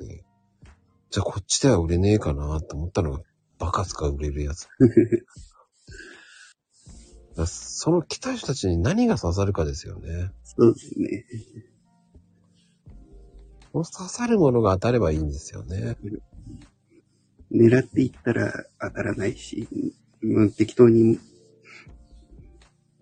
[0.00, 0.24] 言って、
[1.10, 3.20] じゃあこっちでは売れねえかなと思ったのが
[3.58, 4.68] バカすか売れるやつ。
[7.46, 10.30] その来た人たちに何が刺さるかですよね。
[10.44, 11.24] そうですね。
[13.72, 15.96] 刺さるものが当たればいいんですよね。
[17.52, 19.68] 狙っていったら当たらないし、
[20.22, 21.18] うん適当に、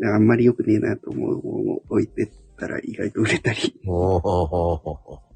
[0.03, 3.75] あんまり良くねえなと思うものを置いてったら意外と売れたり。
[3.87, 5.29] おー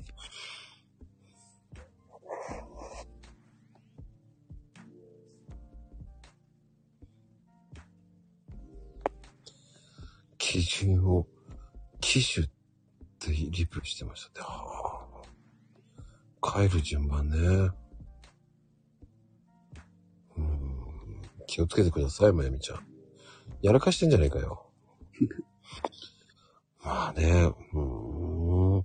[10.38, 11.26] 基準を、
[12.00, 12.48] 機種っ
[13.18, 14.46] てリプしてましたね。
[14.46, 15.11] はあ、
[16.42, 17.38] 帰る順番ね。
[20.36, 22.86] うん気をつけてください、まゆみちゃん。
[23.62, 24.70] やらかしてんじゃないかよ。
[26.82, 27.80] まあね、う
[28.78, 28.84] ん。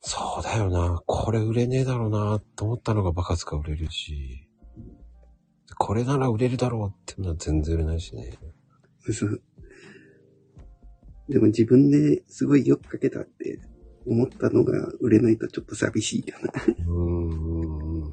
[0.00, 1.02] そうだよな。
[1.04, 4.48] これ売れねえだろうな、と思ったのがバカスカ売れるし。
[5.76, 8.38] これなら売れるだろうってのは全然売れないしね。
[9.12, 9.42] そう
[11.28, 13.60] でも自分ですごいよくかけたって
[14.08, 16.52] 思ったのが売れないとちょっと寂しいよな。
[16.64, 17.66] うーんう
[17.98, 18.10] んうん。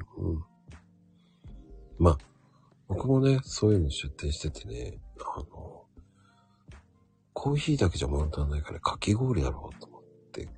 [1.98, 2.18] まあ、
[2.88, 5.84] 僕もね、そういうの出店しててね、あの、
[7.32, 10.48] コーヒーだけじゃ物足らないからかき氷だろうと思って、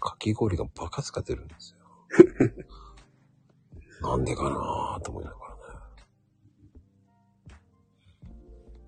[0.00, 1.78] かき氷がバカ使ってるんですよ。
[4.02, 5.60] なんでかなぁと思いながらね。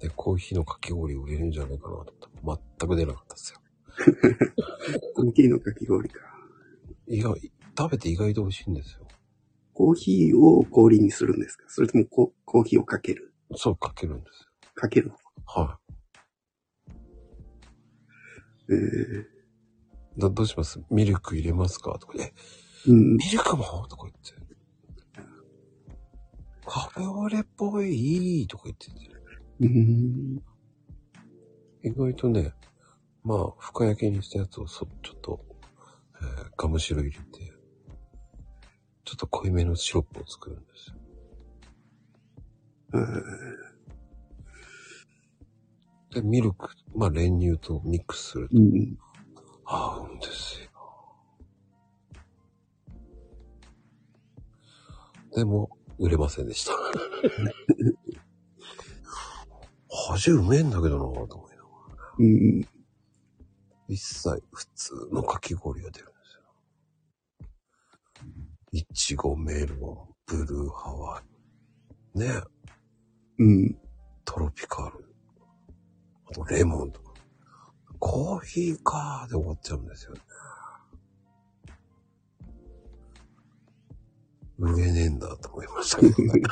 [0.01, 3.61] で、コーヒーのかき氷売れるんじゃないかなと思ったら全く出なかったですよ。
[5.15, 6.21] コーヒーのかき氷か。
[7.09, 7.35] 意外、
[7.77, 9.07] 食べて意外と美味しいんですよ。
[9.73, 11.65] コーヒーを氷にするんですか？
[11.69, 13.35] それともココーヒーをかける？
[13.55, 14.49] そう、かけるんですよ。
[14.75, 15.13] かける
[15.45, 15.79] は
[18.69, 19.27] えー、い。
[20.17, 20.81] ど、どうします？
[20.91, 21.99] ミルク入れますか？
[22.01, 22.33] とか、え、
[22.87, 23.17] うん。
[23.17, 23.87] ミルクも？
[23.89, 24.33] とか言って。
[26.67, 28.95] カフェオレっぽい、いいとか言ってて。
[29.61, 30.43] うん。
[31.85, 32.53] 意外とね、
[33.27, 35.45] まあ、深焼きにしたやつをそ、ちょっと、
[36.23, 37.25] えーガムシロ入れて、
[39.05, 40.97] ちょっと濃いめのシロップを作るんですよ。
[46.15, 48.97] で、ミルク、まあ練乳とミックスするとうん。
[49.65, 50.71] 合うんですよ。
[55.35, 56.75] でも、売れませんでした。
[60.13, 61.63] 味うめえんだけどなぁと思いなが
[61.97, 62.15] ら。
[62.21, 62.65] うん。
[63.89, 66.35] 一切普通のかき氷が出るんです
[67.45, 67.49] よ。
[68.73, 71.23] いちご、メロン、ブルーハワ
[72.15, 72.19] イ。
[72.19, 72.43] ね
[73.39, 73.79] うん。
[74.25, 75.05] トロピカル。
[76.29, 77.15] あとレモンとか。
[77.99, 80.21] コーヒーかーで終わっちゃうんですよね。
[84.59, 86.41] 売えねえんだと思いましたけどね。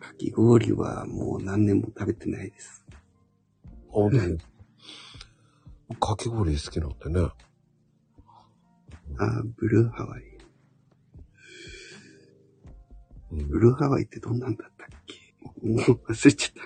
[0.00, 2.79] かき氷はもう何年も食べてないです。
[3.90, 4.38] 本当に。
[5.98, 7.28] かき氷好きなんでね。
[9.18, 10.22] あーブルーハワイ。
[13.32, 15.34] うんブルーハワイってどんなんだったっけ？
[15.66, 16.64] もう忘れちゃっ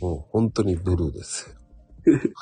[0.00, 0.04] た。
[0.04, 1.56] もう本当にブルーですよ。
[2.04, 2.34] 食べる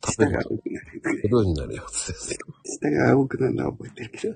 [0.00, 1.00] と下が青くなる。
[1.22, 2.38] ブルーになるやつですよ。
[2.64, 4.34] 下が青くなるのは覚えてるけど。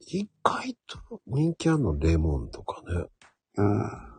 [0.00, 3.06] 一回と人気あるのレモンとかね。
[3.58, 3.62] あ
[4.08, 4.11] あ。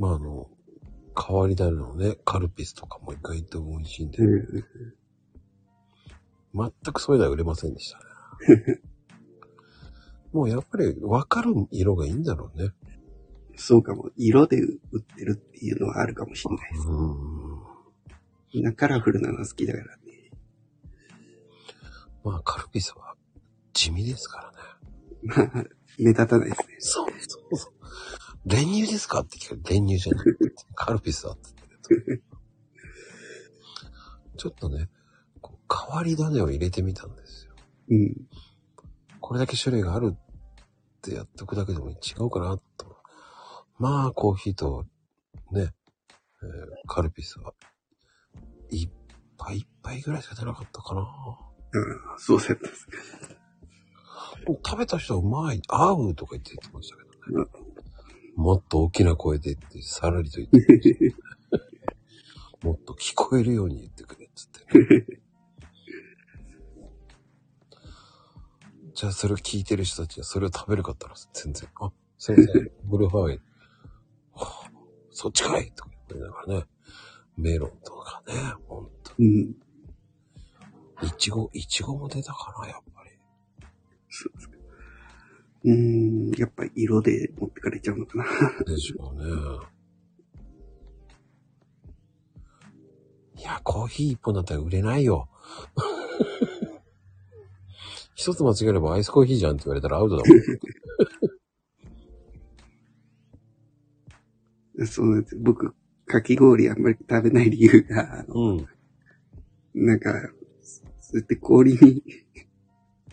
[0.00, 0.48] まああの、
[1.14, 4.64] 変わり種のね、カルピスとかも一回行っても美味しいんで、うん。
[6.54, 8.80] 全くそういうのは売れませんでしたね。
[10.32, 12.70] もうやっぱり分かる色がいいんだろうね。
[13.56, 14.10] そうかも。
[14.16, 16.88] 色で売ってるっていうのはあるかもしれないです。
[16.88, 17.60] うん。
[18.54, 20.30] みんなカラフルなの好きだからね。
[22.24, 23.16] まあカルピスは
[23.74, 24.54] 地味ですか
[25.24, 25.52] らね。
[25.52, 25.64] まあ、
[25.98, 26.76] 目立たないですね。
[26.78, 27.80] そうそうそう。
[28.46, 31.50] 練乳ですかって聞かれて練乳じゃなくて、カルピスだって
[31.90, 32.22] 言って。
[34.38, 34.88] ちょっとね、
[35.40, 37.54] こう変わり種を入れてみたんですよ。
[37.90, 38.16] うん。
[39.20, 40.18] これだけ種類があるっ
[41.02, 42.96] てやっておくだけでも違うかなと。
[43.78, 44.86] まあ、コーヒーと
[45.50, 45.72] ね、
[46.42, 46.48] えー
[46.86, 47.52] カルピスは、
[48.70, 48.90] 一
[49.36, 51.02] 杯一杯ぐらいしか出なかったかな。
[51.72, 52.88] うん、そうだったんです。
[54.64, 57.48] 食べた人はうまい、合うとか言って言ってましたけどね。
[57.54, 57.69] うん
[58.40, 60.94] もっと大きな声でって、さらりと言ってまし
[62.62, 65.06] たもっと聞こえるように言ってくれっつって、ね。
[68.94, 73.40] じゃあそれを聞いてる人たちはそれを食べるかったら全然、あ、先生、ブルーハワイ、
[74.32, 74.70] はあ
[75.10, 76.64] そっちかいとか言いながらね、
[77.36, 78.34] メロンとかね、
[78.66, 79.12] ほんと。
[79.18, 79.54] うん。
[81.02, 83.10] いちご、いちごも出たかな、やっぱり。
[85.62, 88.24] そうん、やっぱり色で持ってかれちゃうのかな。
[88.64, 89.30] でしょうね。
[93.36, 95.28] いや、コーヒー一本だったら売れないよ。
[98.14, 100.22] 一つ間違えればアイスコーヒーじゃんって言われたらアウトだ
[104.78, 104.86] もん。
[104.86, 105.36] そうなんです。
[105.36, 105.74] 僕、
[106.06, 108.66] かき氷あんまり食べない理由が、あのうん。
[109.74, 110.12] なんか、
[110.62, 112.02] そうやって氷に、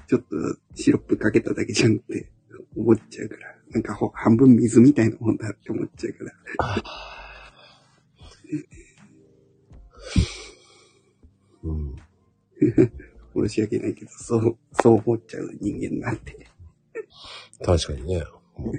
[0.07, 0.35] ちょっと
[0.75, 2.29] シロップかけただけじゃんって
[2.77, 6.33] 思っちゃうから、なんかほ半分水みたいなもんだって思っちゃうから、
[11.63, 11.95] うん。
[13.47, 16.47] 申し訳ないけど、そう、そう思っちゃう人間なんで。
[17.63, 18.23] 確かにね。
[18.57, 18.73] もう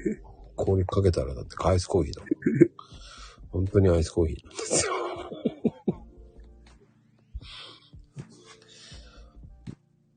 [0.56, 2.30] 氷かけたらだってアイスコーヒーだもん。
[3.50, 4.92] 本当にアイスコーヒーなんですよ。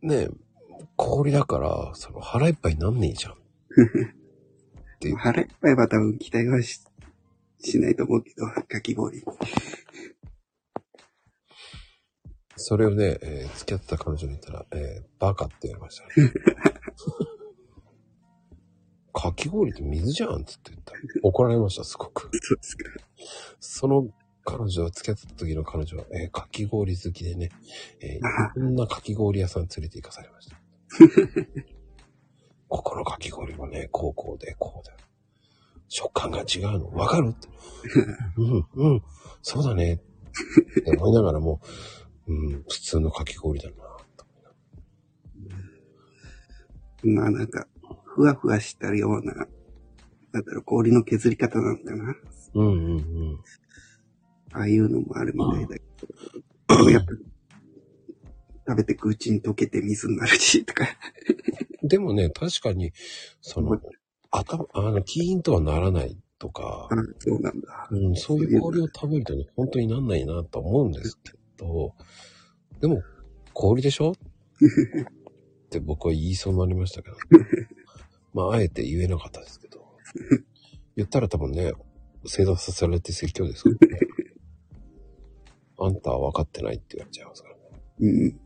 [0.03, 0.29] ねえ、
[0.95, 3.35] 氷だから、その腹いっぱいになんねえじゃん。
[3.71, 6.81] っていう腹いっぱいは多分期待はし
[7.63, 9.23] しないと思うけど、かき氷。
[12.55, 16.31] それをね、えー付き合ってた彼女に言ったら、えーバカって言われましたね。
[19.13, 22.29] かき氷って水じゃんっつって言ったら怒られました、すごく。
[22.41, 22.85] そうですか。
[23.59, 24.09] その
[24.43, 27.49] 彼女は付き合ってた時の彼女は、えーかき氷好きでね、
[27.99, 28.19] えー
[28.57, 30.61] いろんなかき氷屋さん連れて行かされました。
[32.71, 34.93] ここのかき氷はね、こうこうで、こうで。
[35.89, 36.89] 食感が違うの。
[36.91, 37.31] わかる？
[37.31, 37.49] って。
[38.37, 39.03] うん、うん、
[39.41, 39.95] そうだね。
[39.95, 39.97] っ
[40.83, 41.59] て思いながらも、
[42.27, 43.75] うん、普通のかき氷だな。
[44.15, 44.25] と
[47.03, 47.67] まあなんか、
[48.05, 49.33] ふわふわしたような、
[50.31, 52.15] なんだろう、氷の削り方なのかな。
[52.53, 52.97] うんうんう
[53.33, 53.39] ん。
[54.53, 55.81] ああいうのもあるみたいだけ
[56.83, 57.11] ど、 やっぱ、
[58.67, 60.87] 食べていくうちに溶けて水になるし、とか。
[61.83, 62.93] でもね、確かに、
[63.41, 63.79] その、
[64.29, 67.87] 頭、あの、キーンとはならないとかあ、そうなんだ。
[67.91, 71.93] うん、そういう氷を食べるとね、本当になんないなと思うんですけど、
[72.79, 73.01] でも、
[73.53, 74.13] 氷でしょ？
[74.13, 74.15] っ
[75.69, 77.15] て僕は言いそうになりましたけど、
[78.33, 79.85] まあ、あえて言えなかったですけど、
[80.95, 81.73] 言ったら多分ね、
[82.25, 83.99] 正座させられて説教ですからね。
[85.79, 87.61] あんたは分かってないって言われちゃいますからね。
[87.99, 88.39] うん。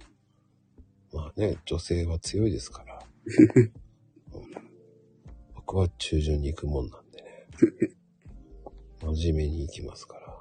[1.35, 2.99] ね、女性は強いですから。
[4.33, 4.65] うん
[5.65, 7.47] 僕は中旬に行くもんなんでね。
[9.01, 10.37] 真面目に行きますから。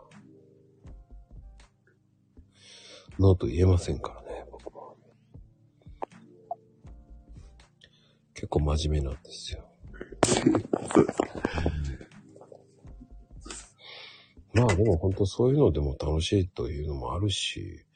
[3.18, 4.92] ノーと言えませんからね、僕は。
[8.34, 9.66] 結構真面目なんですよ。
[14.52, 17.86] まあでも本当そういうのでも楽しいというのもあるし、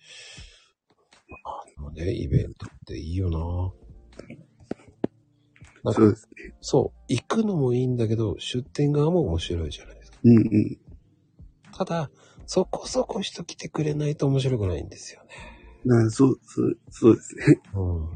[1.44, 3.38] あのね、イベントっていいよな。
[5.84, 6.54] なんかそうですね。
[6.60, 10.18] そう、行くのもいいんだけど、出店側も面白いじゃないですか。
[10.24, 10.78] うんうん。
[11.72, 12.10] ただ、
[12.46, 15.30] そこそこ人来てくれないと面白くないんですよね。
[15.84, 17.60] まあ、そう、そう、そうですね。
[17.74, 18.08] うん。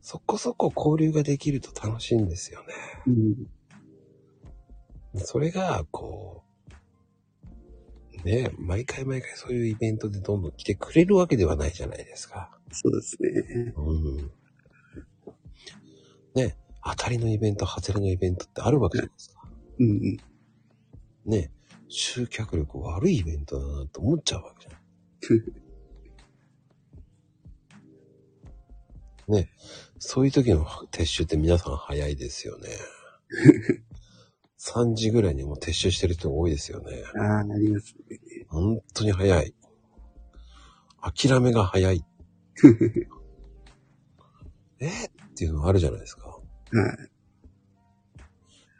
[0.00, 2.74] そこそこ交流ができると楽しいんですよね。
[3.06, 3.34] うん。
[5.16, 6.43] それが、こう、
[8.24, 12.50] ね、毎回毎回そういうイベントでどんどん来てくれるわけではないじゃないですか。
[12.72, 13.74] そうですね。
[13.76, 14.30] うん。
[16.34, 19.42] ね、当たりのイベント、外れのイベントってあるわけじゃないですか。
[19.78, 20.16] うんうん。
[21.26, 21.52] ね、
[21.88, 24.78] 集客力悪いイベントだなと思っちゃうわけじゃ
[29.32, 29.32] ん。
[29.36, 29.50] ね、
[29.98, 32.68] そういう時の撤収って皆さん早いですよね。
[34.66, 37.02] 3時ぐらいにもう撤収してる人が多いですよね。
[37.18, 38.18] ああ、なりますね。
[38.48, 39.54] 本当に早い。
[41.02, 42.02] 諦めが早い。
[44.80, 45.06] え？
[45.06, 46.28] っていうのがあるじゃないですか。
[46.28, 46.40] はい。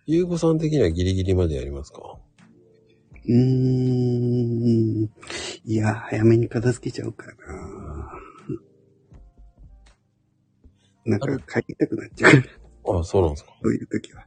[0.06, 2.00] ゆうこさん的にはギリギリまでやりますか？
[3.26, 5.10] うーん。
[5.64, 8.12] いや、早めに片付けちゃうからな。
[11.06, 12.32] なんか帰りたくなっちゃう。
[12.96, 13.52] ああ、そうなんですか。
[13.62, 14.26] そういう時は。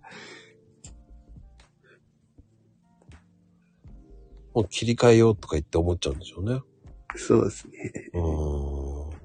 [4.58, 6.62] もう切り替えようとか言って思っちゃうんでしょうね。
[7.16, 8.10] そうですね。
[8.12, 9.18] うーん。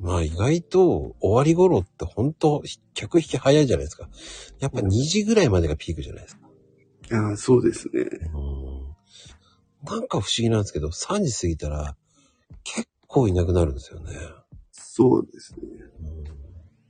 [0.00, 2.64] まあ意外と終わり頃って本当
[2.94, 4.08] 客引き早いじゃないですか。
[4.58, 6.48] やっぱ2時ぐらいまでがピークじゃないですか。
[7.12, 8.06] ああ、そうですね。
[8.34, 8.94] うん。
[9.84, 11.96] なんか不思議なんですけど、3時過ぎたら
[12.64, 14.16] 結構いなくなるんですよね。
[14.72, 15.60] そうですね。
[16.00, 16.43] うん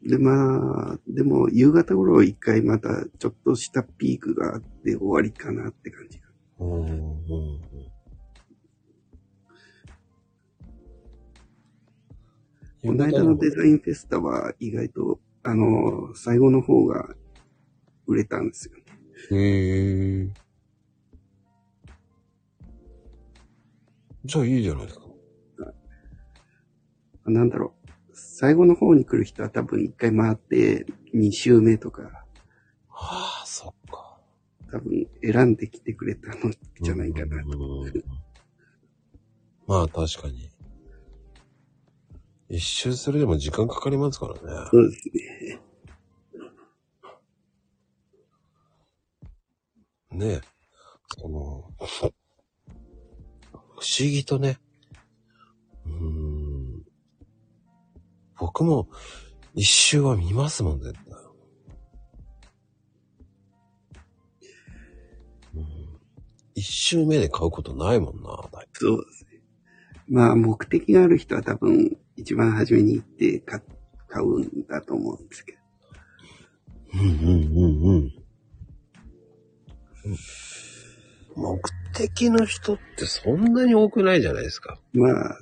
[0.04, 6.24] で、まあ、でも、夕方頃一回またちょっとしたピークがあって終わりかなって感じが。
[6.60, 7.84] うんうん
[12.84, 17.08] この間のデザインフェスタは意外と、あの、最後の方が
[18.06, 18.82] 売れたんですよね。
[19.30, 20.28] へえ。
[24.26, 25.06] じゃあいいじゃないですか。
[27.24, 27.83] なんだろう。
[28.36, 32.02] 最後の方に来る人は多分一回回って2周目とか、
[32.88, 34.18] はあ、そっか。
[34.72, 37.36] 多分選んできてくれたのじゃないかな。
[37.36, 37.44] うん
[39.68, 40.50] まあ確かに。
[42.48, 44.40] 一周するでも時間かかりますからね。
[44.68, 45.08] そうです
[50.10, 50.26] ね。
[50.26, 50.40] ねえ。
[51.20, 52.06] その、不
[53.76, 54.58] 思議とね、
[58.54, 58.88] 僕も
[59.56, 61.02] 一周は見ますもん、絶対。
[65.56, 65.66] うん。
[66.54, 69.42] 一周目で買うことないもんな、そうですね。
[70.08, 73.60] まあ、目的がある人は多分一番初めに行って買
[74.06, 75.58] 買うんだと思うんですけど。
[76.94, 78.12] うんうんうんうん。
[81.34, 81.60] 目
[81.92, 83.52] 的の人ってそん。
[83.52, 84.78] なに多くないじゃないですか。
[84.92, 85.38] まあ、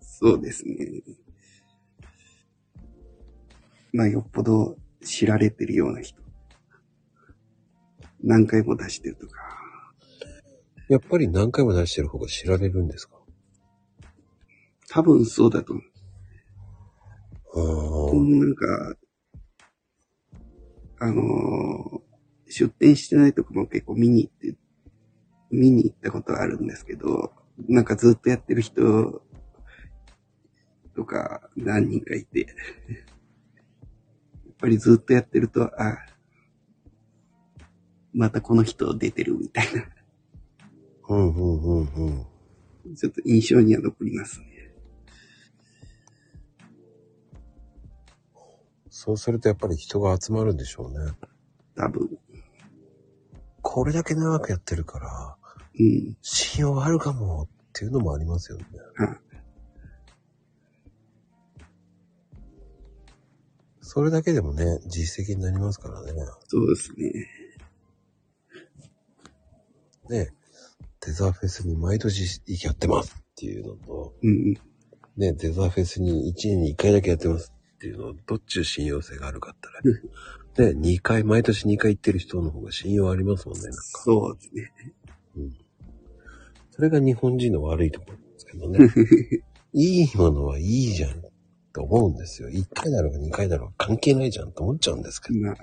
[0.00, 0.76] そうですね。
[3.92, 6.20] まあ、よっぽど知られてるような人。
[8.22, 9.40] 何回も出してるとか。
[10.88, 13.16] やっぱり何回も出してる方が知られるんですか？
[14.88, 15.84] 多分そうだと思う。
[17.54, 18.96] あーなんか、
[21.00, 22.02] あのー
[22.54, 24.54] 出店してないとこも結構見に行って、
[25.50, 27.32] 見に行ったことあるんですけど、
[27.66, 29.22] なんかずっとやってる人
[30.94, 32.46] とか何人かいて、
[34.62, 35.98] ぱりずっとやってると、あ、
[38.14, 39.84] またこの人出てるみたいな、
[41.08, 42.26] うんうんうん
[42.86, 42.96] うん。
[42.96, 44.46] ちょっと印象には残りますね。
[48.88, 51.12] そうするとやっぱり人が集まるんでしょうね。
[51.74, 52.08] 多分。
[53.62, 55.36] これだけ長くやってるから、
[55.78, 56.16] うん。
[56.22, 58.64] 信用あるかもっていうのもありますよね。
[58.96, 59.31] はい
[63.82, 66.12] それだけでもね、実績になりますからね。
[66.46, 67.28] そうですね。
[70.08, 70.32] ね、
[71.00, 74.54] テザーフェスに毎年やってますっていうのと、うん。
[75.16, 79.68] ね、デザフェスに1年に1回だけやってますっていうのは、どっちの信用性があるかった
[80.62, 83.82] ら、ね、2回、毎年2回行ってる人の方が信用ありますもんね、なんか。
[84.04, 84.72] そうですね。
[86.70, 88.78] それが日本人の悪いところなんですけどね。
[89.74, 91.31] いいものはいいじゃん
[91.72, 92.48] と思うんですよ。
[92.48, 95.40] 1回だろうが2回だろうが関係ないじゃんと思っちゃうんですけど。
[95.40, 95.56] まあ、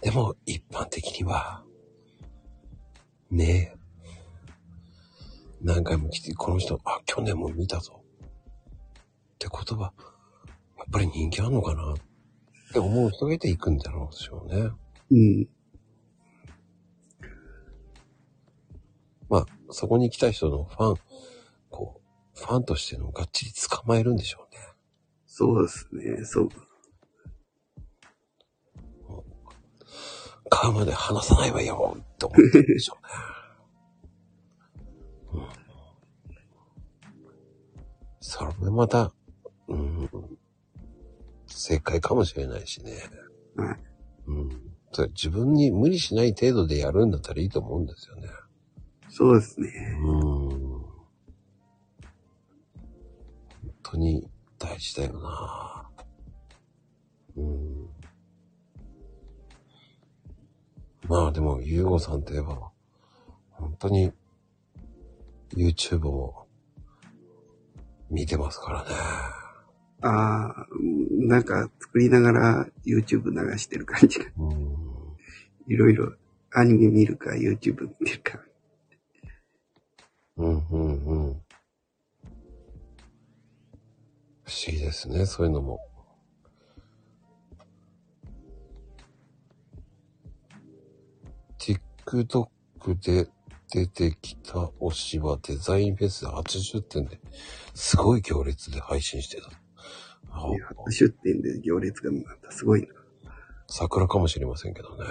[0.00, 1.62] でも、一般的には、
[3.30, 3.78] ねえ。
[5.62, 8.02] 何回も来て、この人、あ、去年も見たぞ。
[8.24, 9.92] ってことは、
[10.76, 11.92] やっぱり人気あんのかな？
[11.92, 11.96] っ
[12.72, 14.70] て思う人がいて行くんだろうでしょうね。
[15.10, 15.48] うん。
[19.28, 20.96] まあ、そこに来た人のファン、
[22.34, 24.60] ファンとしてのがっちり捕まえるんでしょうね。
[25.26, 26.24] そうですね。
[26.24, 26.48] そう。
[30.50, 32.98] 買うまで話さないわよって思ってるんでしょ
[35.32, 35.40] うね。
[35.40, 35.48] うん、
[38.20, 39.12] それまた、
[39.68, 40.10] うん、
[41.46, 42.92] 正解かもしれないしね。
[43.56, 43.76] はい。
[44.26, 44.48] うん。
[44.92, 48.28] それ自分に無理しない程度でやるんだったらいいと思うんですよね。
[49.08, 49.70] そうですね。
[50.02, 50.12] う
[50.54, 50.71] ん。
[53.92, 54.26] 当に
[54.58, 55.90] 大事だよな。
[57.36, 57.88] うん。
[61.08, 62.70] まあでも、ゆうごさんといえば、
[63.50, 64.12] 本当に
[65.54, 66.46] YouTube も
[68.10, 68.90] 見てますからね。
[70.00, 70.66] ああ、
[71.10, 74.26] なんか作りながら YouTube 流してる感じが。
[74.38, 74.76] うん。
[75.68, 76.14] いろいろ
[76.50, 78.40] アニメ見るか YouTube 見るか。
[80.38, 81.42] うん、うん、うん。
[84.44, 85.80] 不思議ですね、そういうのも。
[91.58, 93.28] TikTok で
[93.72, 97.20] 出てきた推しはデザインフェスで初出店で、
[97.74, 99.48] すごい行列で配信してた。
[100.30, 100.48] あ
[100.86, 102.88] 初出店で行列がまたすごいな。
[103.68, 105.04] 桜かもしれませんけどね。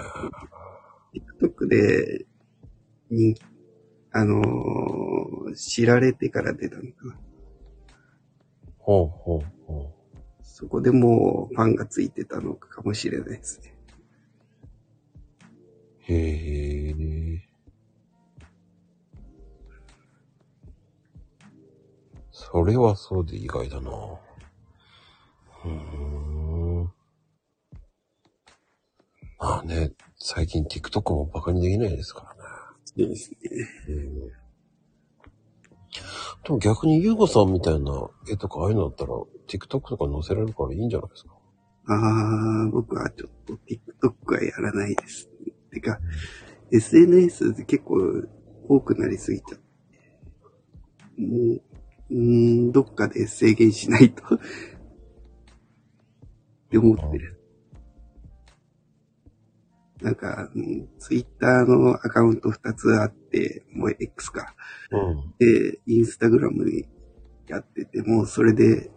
[1.40, 2.26] TikTok で、
[3.10, 3.34] に、
[4.12, 7.18] あのー知られてから出たのかな。
[8.82, 9.92] ほうほうほ
[10.42, 13.74] そこでもうファンがついてたのかもしれないですね。
[16.08, 16.12] う。
[16.12, 17.48] へえ。
[22.32, 23.90] それはそうで意外だな。
[25.64, 26.92] うーん。
[29.38, 32.50] まあね、最近 TikTok もバカにできないですからね。
[32.84, 33.38] そうですね。
[36.44, 39.12] でも逆にゆうごさんみたいな絵とかああいうのだったら
[39.48, 41.34] TikTok とか載せられるからいいんじゃないですか？
[41.88, 41.94] あ
[42.66, 45.28] あ、僕はちょっと TikTok はやらないです。
[45.72, 45.98] てか、
[46.70, 47.96] SNS で結構
[48.68, 49.64] 多くなりすぎちゃって。
[51.20, 51.62] もう、
[52.10, 54.22] うん、どっかで制限しないと。
[54.34, 54.38] っ
[56.70, 57.41] て思ってる。
[60.02, 60.50] なんか、
[60.98, 64.54] ツイッターのアカウント2つあって、もう X か。
[64.90, 65.34] うん。
[65.38, 66.86] で、インスタグラムに
[67.46, 68.90] やってて、もうそれで、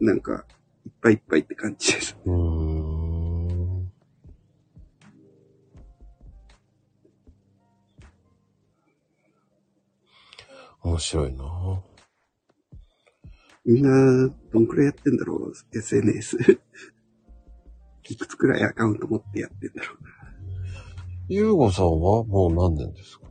[0.00, 0.44] なんか、
[0.84, 2.16] いっぱいいっぱいって感じです。
[2.26, 3.92] うーん。
[10.82, 11.82] 面白いな
[13.64, 16.36] みんな、どんくらいやってんだろう ?SNS。
[18.08, 19.96] いくつくらいアカウント持ってやってんだろ
[21.28, 23.26] ゆうごさんはもう何年ですか？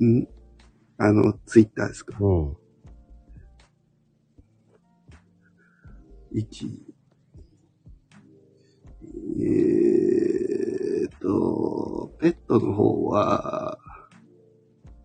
[0.00, 0.06] う。
[0.06, 0.28] ん？
[0.98, 2.16] あの、ツイッターですか？
[2.20, 2.56] うん。
[6.32, 6.68] ?1、
[9.40, 13.78] えーっと、ペットの方は、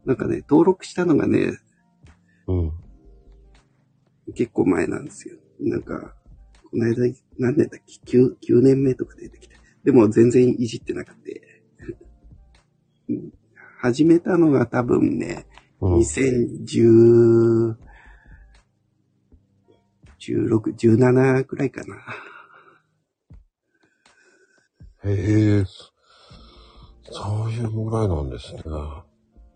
[0.05, 1.57] なんかね、登録したのがね、
[2.47, 2.71] うん。
[4.35, 5.37] 結構前なんですよ。
[5.59, 6.15] なんか、
[6.73, 6.95] 何
[7.57, 9.55] 年だっけ ?9、9年目とか出てきて。
[9.83, 11.63] でも全然いじってなくて。
[13.09, 13.33] う ん
[13.81, 15.47] 始めたのが多分ね、
[15.79, 15.95] うん。
[16.01, 17.75] 2010、
[20.19, 21.95] 16、17くらいかな。
[25.03, 25.91] へへえ、そ
[27.11, 28.61] そういうぐらいなんですね。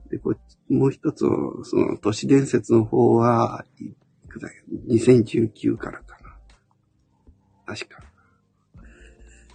[0.09, 3.93] で、こっち、もう一つの、その、都市伝説の方は、い
[4.27, 4.53] くらい
[4.89, 6.14] ?2019 からかな。
[7.65, 8.03] 確か。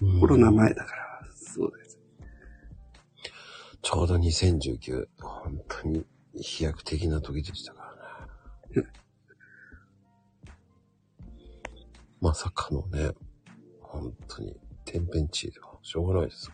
[0.03, 1.99] うんコロナ前だから、そうです。
[3.83, 6.07] ちょうど2019、本当に
[6.37, 7.95] 飛躍的な時でしたか
[8.75, 8.89] らね。
[12.21, 13.13] まさかのね、
[13.81, 16.51] 本当に天変地異ではしょうがないです。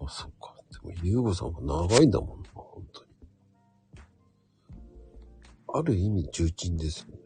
[0.00, 0.54] あ、そっか。
[0.72, 3.10] でも、ゆうごさんは長いんだもんな、本当に。
[5.72, 7.19] ある意味重鎮ですよね。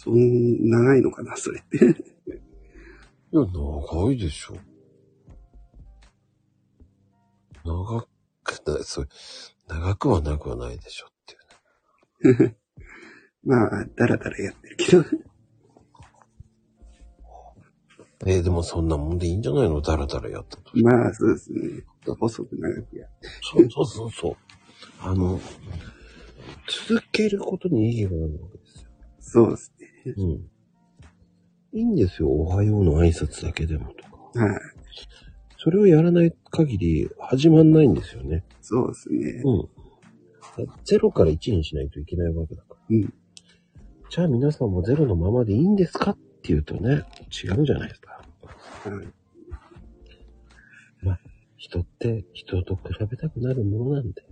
[0.00, 1.78] そん、長いのかな、それって。
[1.84, 1.88] い
[3.32, 4.56] や、長いでしょ。
[7.64, 8.06] 長
[8.44, 9.08] くない、それ、
[9.66, 11.34] 長くはなくはないでしょって
[12.28, 12.56] いうね。
[13.42, 15.04] まあ、だらだらやってるけど。
[18.24, 19.80] えーでもそんなもんでいいんじゃないの？
[19.80, 20.70] だらだらやったと。
[20.78, 21.84] まあ、そうですね。
[22.06, 23.28] 細く長くやって。
[23.42, 24.36] そうそうそうそう。
[25.00, 25.40] あの、
[26.88, 28.88] 続けることに意義があるわけですよ。
[29.20, 29.77] そうですね。
[30.04, 30.50] うん。
[31.72, 32.28] いいんですよ。
[32.28, 34.40] おはようの挨拶だけでもとか。
[34.40, 34.60] はい。
[35.56, 38.44] それをやらない限り始まんないんですよね。
[38.60, 39.42] そうですね。
[39.44, 39.68] うん。
[40.84, 42.76] 0から1にしないといけないわけだから。
[42.90, 43.12] うん。
[44.10, 48.22] じゃあ皆さんも0のままでいいんですかっていうとね、違うじゃないですか。
[48.84, 49.08] はい。
[51.58, 54.22] 人って人と比べたくなるものなんで。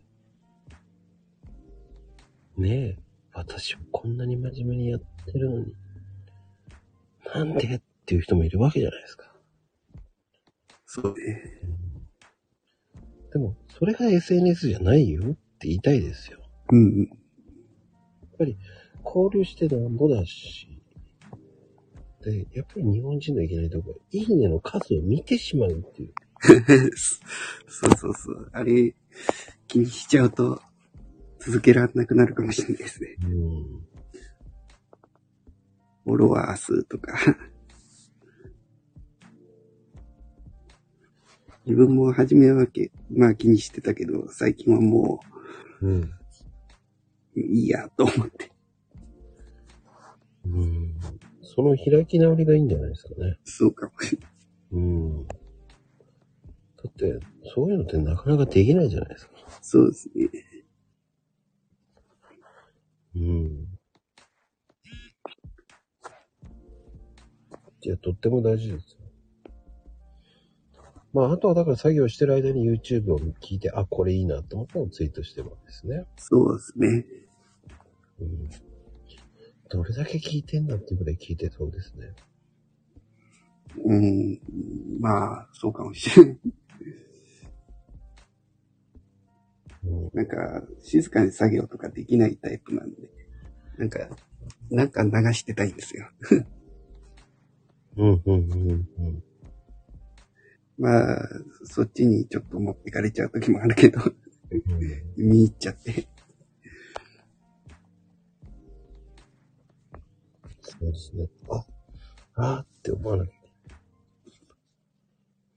[2.57, 2.99] ねえ、
[3.35, 5.75] 私はこんなに真面目にやってるのに、
[7.35, 9.33] なんでっていう人もいるわけじゃないですか。
[10.87, 11.61] そうね。
[13.33, 15.27] でも、それが SNS じゃないよっ
[15.59, 16.39] て言いたいですよ。
[16.71, 17.11] うんうん。
[19.05, 20.69] 交流してなんぼだし、
[22.23, 26.15] で、やっぱり日本人のいけないところ、いいねの数を見てしまうっていう。
[26.97, 28.51] そうそうそう。
[28.53, 28.95] あれ、
[29.69, 30.61] 気にしちゃうと、
[31.39, 33.17] 続けられなくなるかもしれないですね。
[33.23, 33.87] うん。
[36.07, 37.19] フォロワー数とか。
[41.67, 45.19] 自分も初めはけ、まあ気にしてたけど、最近はも
[45.83, 46.03] うん。
[46.03, 48.53] う、いいや、と思って。
[50.45, 50.97] うん。
[51.43, 53.41] その開き直りがいいんじゃないですかね。
[53.43, 54.31] そうかもしれない。
[54.71, 55.27] うん。
[55.27, 55.35] だ
[56.89, 57.19] って、
[57.53, 59.33] そういうのってなかなかできないじゃないですか。
[59.61, 60.31] そうですね。
[63.17, 63.76] うん。
[67.87, 68.99] いや、とっても大事ですよ。
[71.13, 76.05] まあ、あとはだから作業してる間に YouTube を聞いて、あ、これいいなと思ったらツイートしてるわけですね。
[76.17, 77.05] そうですね。
[78.21, 78.51] うん。
[79.71, 82.13] どれだけ聞いてんだっていうくらい聞いてそうですね。
[83.85, 84.41] うん。
[84.99, 86.39] まあ、そうかもしれない。
[89.85, 90.11] うん。
[90.13, 92.97] なんか、静かに作業とかできないタイプなんで、
[93.79, 94.09] なんか、
[94.71, 96.09] なんか流してたいんですよ。
[97.97, 99.25] うん、うん、うん、うん。
[100.79, 101.29] まあ、
[101.65, 104.13] そっちにちょっと持ってかれちゃう時もあるけど、うん
[105.17, 106.07] 見入っちゃって。
[110.61, 111.29] そうですね。
[111.51, 111.65] あ、
[112.37, 113.33] あーって思わなきゃ。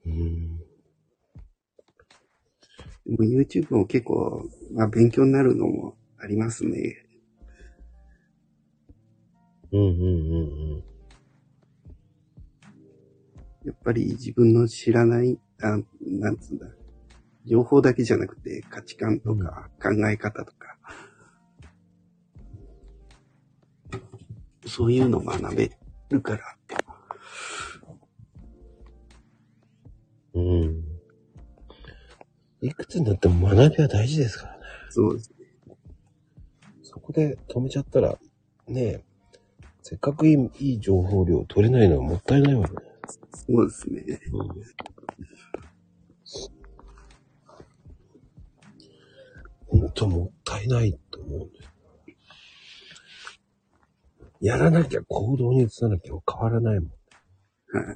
[0.05, 0.57] うん。
[0.57, 0.63] で
[3.17, 7.05] も YouTube も結構、まあ勉強になるのもありますね。
[9.71, 10.68] うん、うん、うん、
[13.69, 16.65] やっぱり自分の知らない、あなんつうんだ、
[17.45, 20.75] 情報だけじゃなくて価値観とか考え方とか、
[24.65, 25.71] そういうの学べ
[26.09, 26.57] るから、
[30.33, 30.61] うん。
[30.61, 30.83] うん。
[32.61, 34.63] いくつになっても学びは大事ですからね。
[34.89, 35.31] そうです。
[36.81, 38.17] そこで止めちゃったら、
[38.67, 39.03] ねえ、
[39.83, 42.88] せっかくいいいい情報量取れないのはもったいないわけね。
[43.09, 44.19] そうですね。
[49.67, 51.69] 本当もったいないと思うんです。
[54.41, 56.89] やらなきゃ行動に移さなきゃ変わらないもん。
[57.77, 57.95] はい。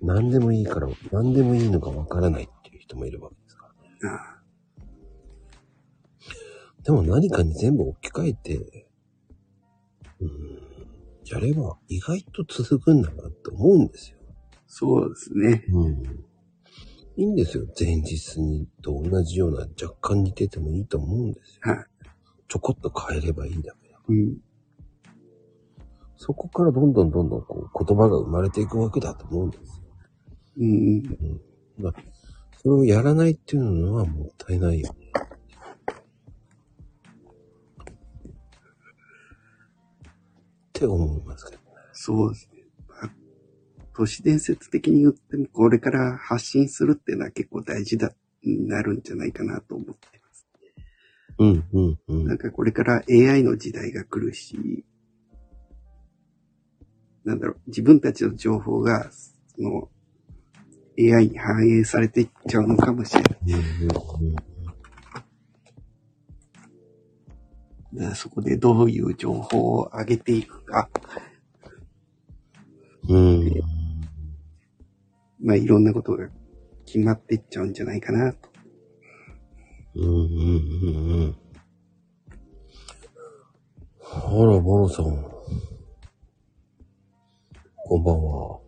[0.00, 3.72] 何でもいいから、何でもいいのかわからないっていう人もいるわけですか
[4.02, 4.32] らね。
[6.82, 8.86] でも何かに全部置き換えて、
[10.20, 10.61] うん、
[11.32, 14.18] やれば意外と続くんだなって思うんですよ。
[14.66, 15.64] そうですね。
[15.72, 16.02] うん。
[17.16, 17.66] いいんですよ。
[17.78, 21.74] 前日にと同じような若干似ててもいいと思うんですよ。
[21.74, 21.84] はい。
[22.48, 23.96] ちょこっと変えればいいんだけど。
[24.08, 24.36] うん。
[26.16, 29.84] そこからどんどんどんどんこう言葉が生まれていくわけだと思うんですよ。
[30.58, 31.40] うんうん。
[31.78, 31.94] まあ、
[32.62, 35.12] それをやらないっていうのはもったいないよね。
[40.82, 41.62] って思いますけどね。
[41.92, 42.64] そうですね。
[42.88, 43.10] まあ
[43.94, 50.46] 都市伝説的に言っても、これから発信するっていうのは結構大事だ、なるんじゃないかなと思ってます。
[51.38, 52.24] うん、うん、うん。
[52.26, 54.84] なんかこれから AI の時代が来るし、
[57.24, 59.88] なんだろう、自分たちの情報が、その、
[60.98, 63.38] AI に反映されていっちゃうのかもしれない。
[63.46, 64.51] うんうんだか
[68.14, 70.88] そこでどういう情報を上げていくか、
[73.08, 73.40] うん。
[73.40, 73.52] うん。
[75.42, 76.28] まあいろんなことが
[76.86, 78.48] 決まっていっちゃうんじゃないかなと。
[79.94, 81.36] うんうんうんうん。
[84.00, 85.04] あら、ボロさん。
[87.76, 88.60] こんばんは。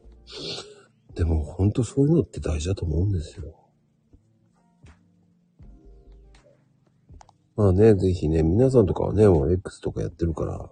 [1.15, 3.64] でも、ほんとそういうのって大事だと思うんですよ。
[7.57, 10.71] まあね、ぜひね、皆さんとかはね、もう X とかやってるから、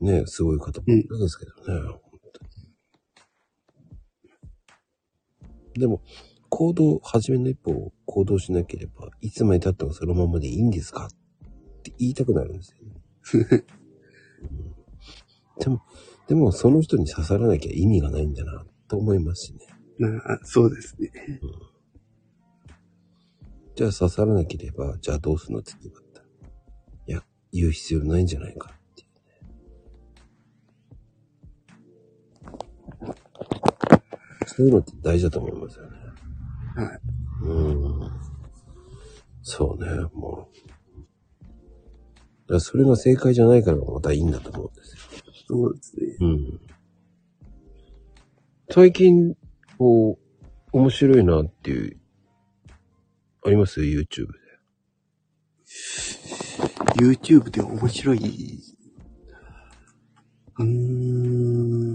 [0.00, 1.62] ね、すごい方もいるんですけどね。
[1.64, 2.00] 本
[2.32, 2.44] 当
[5.78, 6.02] にでも、
[6.48, 11.08] 行動、初めの一歩を行動しなければ、いつまで経ってもそのままでいいんですかっ
[11.82, 13.64] て言いたくなるんですよね。
[14.42, 14.76] うん
[15.58, 15.82] でも、
[16.28, 19.60] でもその人に刺さらなきゃ意味がないんだな、と思いますしね。
[19.98, 21.10] まあ、そうですね。
[23.76, 26.26] じゃあ刺さらなければ、じゃあどうするのって言ったら。
[27.08, 27.22] いや、
[27.52, 29.08] 言う必要ないんじゃないかっていう
[33.04, 33.14] ね。
[34.46, 35.90] そういうのって大事だと思いますよね。
[36.74, 37.00] はい。
[37.42, 37.52] う
[38.06, 38.10] ん。
[39.42, 40.48] そうね、も
[42.48, 42.52] う。
[42.52, 45.02] だそれが正解じゃないからまたいいんだと思うんですよ。
[45.48, 46.16] そうですね。
[46.20, 46.60] うん。
[48.70, 49.36] 最近、
[49.76, 50.18] こう、
[50.72, 52.00] 面白いなっていう、
[53.46, 54.32] あります ?YouTube で。
[56.96, 58.60] YouTube で面白い。
[60.58, 61.86] うーん。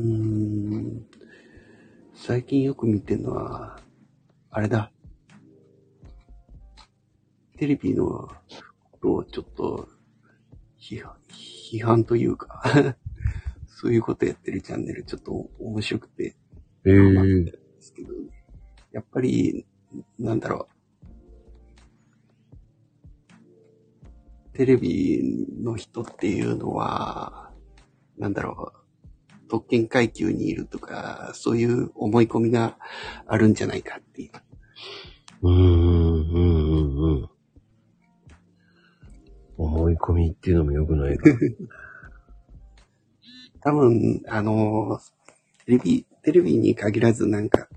[2.15, 3.82] 最近よく見てるのは、
[4.49, 4.94] あれだ。
[7.57, 8.32] テレビのこ
[9.02, 9.90] とをちょっと
[10.80, 12.95] 批判、批判というか、
[13.68, 16.38] そういうことやってるチャンネルちょっと面白くて、
[16.86, 18.14] ええまあですけど、
[18.94, 19.65] やっぱり、
[20.18, 20.81] なんだろう。
[24.53, 27.52] テレビの人っていうのは、
[28.18, 28.82] なんだろう。
[29.52, 32.78] 特権階級にいるとか、そういう思い込みが
[33.28, 34.32] あるんじゃないかっていう。
[35.41, 35.61] うん、うん、
[36.32, 37.30] うん、うん。
[39.57, 41.36] 思い込みっていうのも良くないから。
[43.60, 45.02] 多分、あの、
[45.65, 47.68] テレビ、テレビに限らずなんか、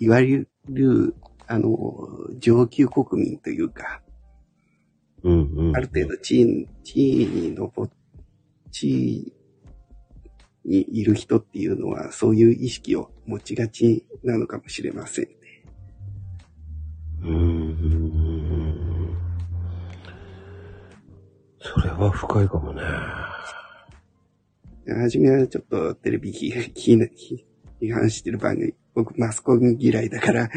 [0.00, 1.14] いわゆる、
[1.46, 1.78] あの、
[2.38, 4.00] 上級国民というか、
[5.24, 5.76] うん、うん。
[5.76, 7.90] ある程度地位、地位に上っ、
[8.70, 9.32] 地位
[10.64, 15.34] にいる人っていうのは、そういう意識を持ちがちなのかもしれませんね。
[17.22, 17.64] うん。
[21.60, 22.82] それは深いかもね。
[24.86, 26.30] はじめはちょっとテレビ
[27.80, 30.50] 批判してる番組、僕マスコミ嫌いだから、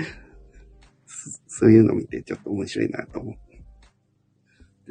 [1.05, 3.46] そそういうの見てちょっと面白いなと思って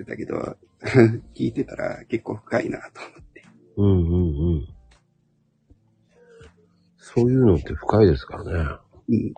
[0.05, 0.57] たけど、
[1.35, 3.45] 聞いてたら結構深いなと思って。
[3.77, 4.69] うん、うん、うん。
[6.97, 8.79] そういうのって深いですからね。
[9.09, 9.35] うん。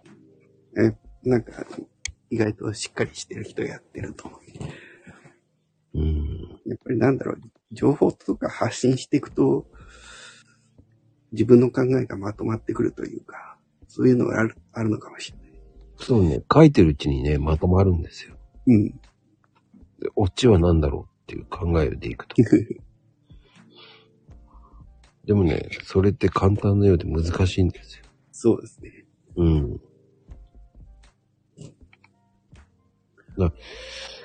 [0.85, 1.67] え、なんか、
[2.31, 4.41] 意外としっかりしてる人やってると思う。
[5.95, 6.61] うん。
[6.67, 7.41] やっぱりなんだろう、
[7.73, 9.67] 情報とか発信していくと、
[11.33, 15.49] 自分の考えがまとまってくるというか、そういうのがある、あるのかもしれない。
[15.99, 18.37] そうね、書いてるうちにね、まとまるんですよ。
[18.67, 19.01] うん。
[20.01, 22.37] でオチは何だろうっていう考えでいくと。
[25.25, 28.05] でもね、それって簡単なようで難しいんですよ。
[28.33, 29.05] そうですね。
[29.37, 29.81] うん。
[33.39, 33.53] だ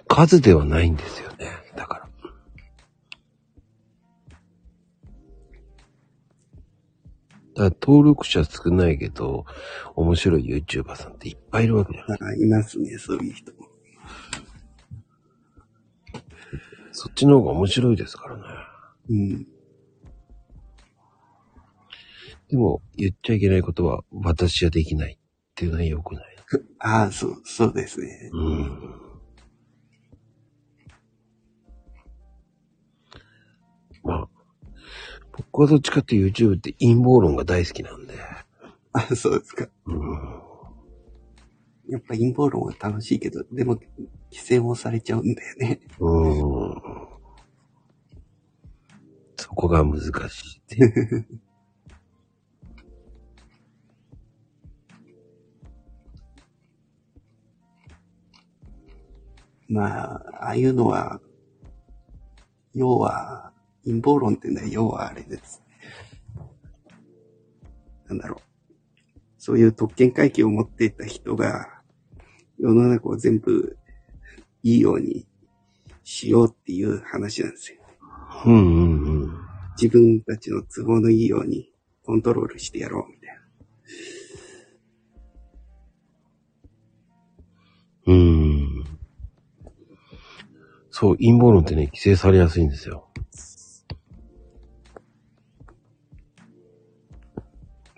[0.08, 1.50] 数ではないんですよね。
[1.76, 2.10] だか
[7.56, 7.70] ら。
[7.70, 9.46] だ登録者少ないけど、
[9.96, 12.20] 面白い YouTuber さんっていっぱいいるわけじゃない。
[12.22, 13.73] あいますね、そういう人も。
[16.94, 18.44] そっちの方が面白いですからね。
[19.10, 19.48] うん。
[22.50, 25.18] でも、言っちゃいけないことは、私はできないっ
[25.56, 26.36] ていうのは良くない。
[26.80, 28.30] ああ、そう、そうですね。
[28.32, 29.04] うん。
[34.04, 34.30] まあ、
[35.32, 38.14] 僕はどっちかっていうと YouTube って陰謀論が大好きなんで。
[38.92, 39.68] あそうですか。
[39.88, 40.53] うん。
[41.88, 43.76] やっぱ陰謀論は楽しいけど、でも、
[44.32, 45.80] 規制もされちゃうんだよね。
[46.00, 46.76] うん。
[49.36, 50.80] そこが難しい。
[59.74, 61.20] まあ、ああいうのは、
[62.74, 63.52] 要は、
[63.86, 65.62] 陰謀論ってのは要はあれです。
[68.08, 68.53] なんだろう。
[69.46, 71.68] そういう特権階級を持っていた人が、
[72.58, 73.76] 世の中を全部
[74.64, 75.28] いいように
[76.06, 77.82] しようっていう話なんですよ。
[78.46, 79.38] うんうんうん。
[79.76, 81.70] 自分たちの都合のいいように
[82.06, 83.42] コントロールしてやろうみたいな。
[88.06, 88.86] うーん。
[90.90, 93.10] そう、陰謀論ってね、規制されやすいんですよ。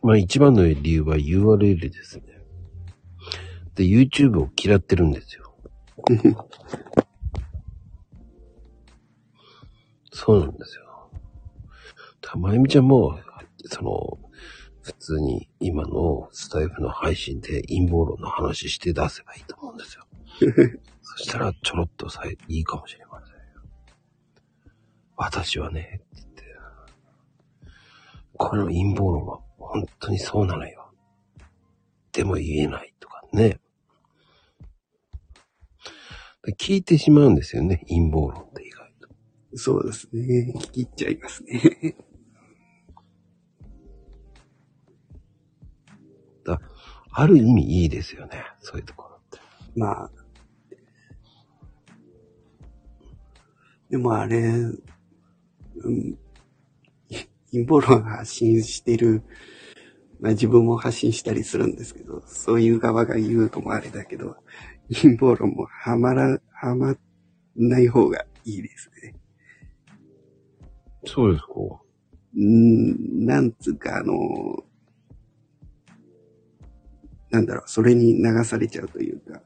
[0.05, 2.23] まあ一番の理由は URL ですね。
[3.73, 5.55] で、YouTube を嫌ってるんですよ。
[10.13, 11.09] そうなんですよ。
[12.21, 13.19] たまゆみちゃんも、
[13.65, 14.19] その、
[14.83, 20.05] 普通に今のスタイフの配信で陰謀論の話して出せばいいと思うんですよ。
[21.01, 23.39] そしたらちょろっとさえいいかもしれませんよ。
[25.15, 26.43] 私はね、って言って。
[28.37, 30.91] この陰謀論は本当にそうなのよ。
[32.11, 33.59] でも言えないとかね。
[36.43, 39.09] で聞いてしまうんですよね、陰謀論って意外と。
[39.55, 40.53] そうですね。
[40.55, 41.95] 聞き入っちゃいますね。
[47.17, 49.39] ある意味いいですよね、そういうところって。
[49.73, 50.11] まあ。
[53.89, 54.73] でもあれ、う
[55.89, 56.17] ん、
[57.51, 59.23] 陰謀論発信してる、
[60.25, 64.37] まあ自分も発信したりするんですけど、そういう側が言うともあれだけど、
[64.91, 66.95] 陰謀論もはまら、はま
[67.55, 69.13] ない方がいいですね。
[71.05, 71.53] そうですか。
[72.37, 74.63] うん、なんつうかあの、
[77.29, 79.43] なんだろう、それに流されちゃうというか、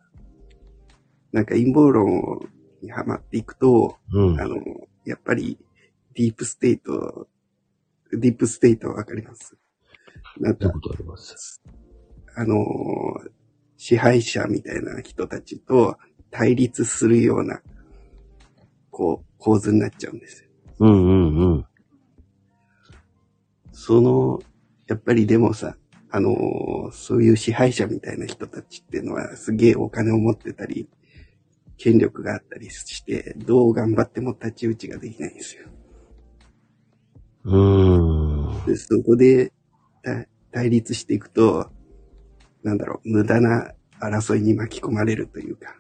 [1.33, 2.39] なんか陰謀論
[2.81, 4.47] にはまっていくと、うんあ。
[4.47, 4.55] の、
[5.03, 5.57] やっぱり
[6.15, 7.27] ディープステート、
[8.13, 9.58] ディープステートわかります
[10.39, 11.61] なんかどういう、ことあります
[12.35, 12.55] あの、
[13.77, 15.97] 支配者みたいな人たちと
[16.31, 17.61] 対立するような、
[18.91, 20.49] こう、構図になっちゃうんですよ。
[20.79, 21.65] うんうんうん。
[23.71, 24.39] その、
[24.87, 25.75] やっぱりでもさ、
[26.11, 30.89] あのーそういう支配者みたいな人たちっていうのはすげえお金を持ってたり、
[31.77, 35.67] 権力があったりして、どう頑張っても太刀打ちができないんですよ。
[37.43, 38.65] うーん。
[38.65, 39.53] で、そこでた
[40.51, 41.69] 対立していくと、
[42.63, 45.75] なんだろう、無駄な争いに巻き込まれるというか、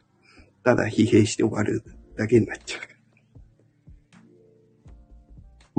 [0.63, 1.83] ただ疲弊して終わる
[2.15, 2.81] だけになっちゃう。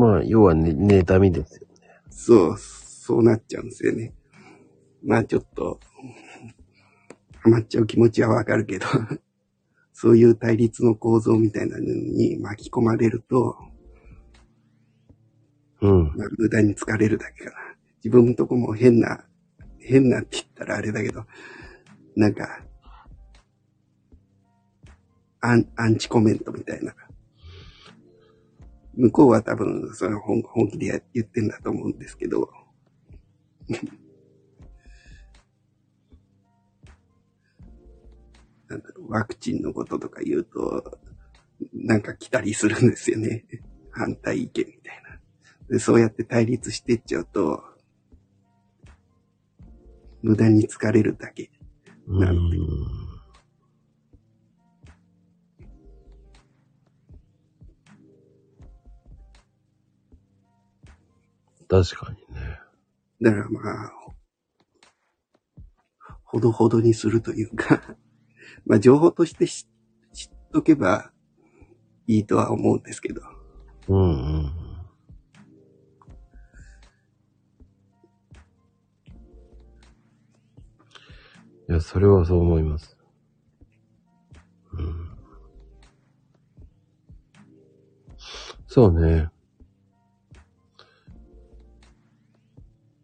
[0.00, 1.66] まあ、要はね、妬みですよ。
[2.10, 4.14] そう、そうなっちゃうんですよね。
[5.02, 5.80] まあちょっと、
[7.40, 8.86] ハマっちゃう気持ちはわかるけど、
[9.92, 13.56] そういう対立の構造みたいなのに巻き込まれると、
[15.80, 16.04] うん。
[16.16, 17.69] まあ、無駄に疲れるだけかな。
[18.02, 19.24] 自分のとこも変な、
[19.78, 21.24] 変なって言ったらあれだけど、
[22.16, 22.64] なんか、
[25.40, 26.94] アン、アンチコメントみたいな。
[28.94, 32.51] 向こうは多分、その本本気で言ってんだと思うんですけど、
[38.68, 41.01] なんだろう、ワクチンのこととか言うと、
[41.72, 43.44] なんか来たりするんですよね。
[43.90, 45.20] 反対意見みたいな。
[45.68, 47.62] でそうやって対立してっちゃうと、
[50.22, 51.51] 無駄に疲れるだけ。
[52.06, 52.51] うなるほん。
[61.68, 62.59] 確かにね。
[63.22, 63.92] だからまあ、
[66.24, 67.97] ほどほどにするというか、
[68.66, 69.68] まあ情報として知
[70.12, 71.12] 知っとけば
[72.06, 73.22] いいとは思うんですけど、
[73.88, 74.02] うんう
[74.38, 74.39] ん。
[81.70, 82.98] いや、それはそう思います。
[84.72, 85.10] うん。
[88.66, 89.28] そうね。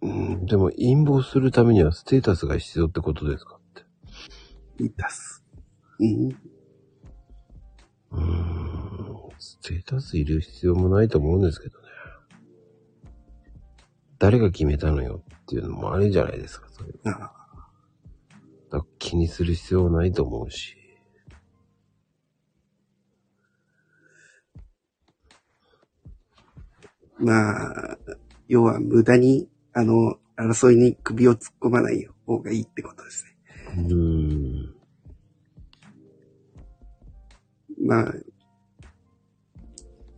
[0.03, 3.61] うん、でも陰謀するためにはステータスが必要ってことですかっ
[4.77, 4.83] て。
[4.83, 5.45] いい出す。
[6.01, 6.29] うん。
[6.31, 11.87] うーん、ステータスいる必要もないと思うんですけどね。
[14.19, 17.13] 誰が決めたのよっていうのもあるじゃないですか、そういうの。
[17.15, 17.46] ああ
[18.71, 20.77] だ気にする必要はないと思うし。
[27.19, 27.99] まあ、
[28.49, 33.87] 要は無駄に、あの、争いに首を突っ込まない方がいいってことですね。
[33.89, 34.75] うん。
[37.87, 38.15] まあ、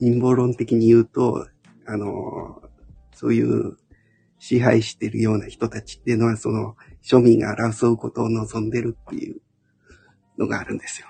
[0.01, 1.47] 陰謀論的に言うと、
[1.87, 2.63] あの、
[3.13, 3.77] そういう
[4.39, 6.77] 支配してるような人たちっていうのは、その、
[7.09, 9.41] 庶民が争うことを望んでるっていう
[10.37, 11.09] のがあるんですよ。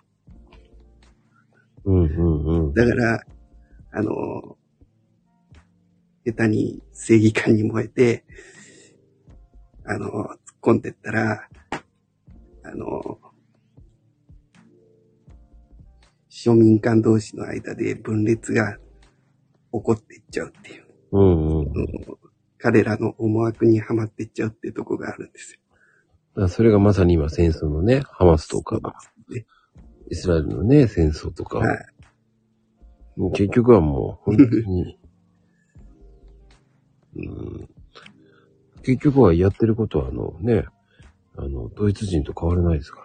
[1.87, 2.75] うんうんうん。
[2.75, 3.25] だから、
[3.91, 4.57] あの、
[6.25, 8.25] 下手に正義感に燃えて、
[9.85, 11.49] あの、突っ込んでったら、
[12.63, 13.19] あの、
[16.31, 20.87] 庶民間同士の間で分裂が起こっていっちゃうっていう。
[21.11, 21.67] うんうん。
[22.59, 25.59] 彼らの思惑にはまっていっちゃうっていうとこがあるんですよ。
[26.43, 28.81] らそれがまさに今戦争のね、ハマスとか、
[29.29, 29.47] ね
[30.11, 31.87] イスラエルのね、戦争とか、はい。
[33.35, 34.99] 結局はもう本当に、
[37.17, 37.69] うん、
[38.83, 40.65] 結局はやってることはあのね、
[41.37, 43.01] あの、ドイツ人と変わらないですか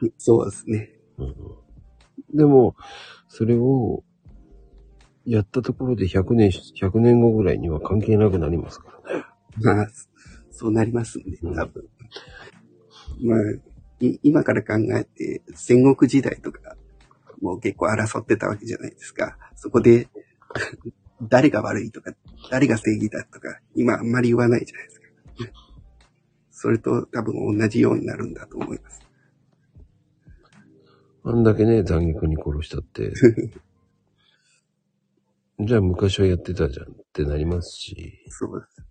[0.00, 0.12] らね。
[0.18, 0.98] そうですね。
[1.18, 1.34] うん
[2.34, 2.76] でも、
[3.28, 4.02] それを、
[5.24, 9.24] やったところで100年、100年後ぐらいには関係なくなりますからね。
[9.60, 9.88] まあ、
[10.50, 11.88] そうなりますんで、うん多分。
[13.20, 13.40] まあ、
[14.00, 16.76] い今から考えて、戦国時代とか、
[17.40, 19.36] もう結構争ってたわけじゃないですか。
[19.56, 20.08] そこで、
[21.22, 22.12] 誰が悪いとか、
[22.50, 25.06] 誰が正義だとか、今あんまり言わないじゃないですか。
[26.50, 29.00] それと多分同じようになるんだと思います。
[31.24, 33.12] あんだけね、残虐に殺したって、
[35.60, 38.88] じゃあ昔はやってたじゃんってなりますし、そうです。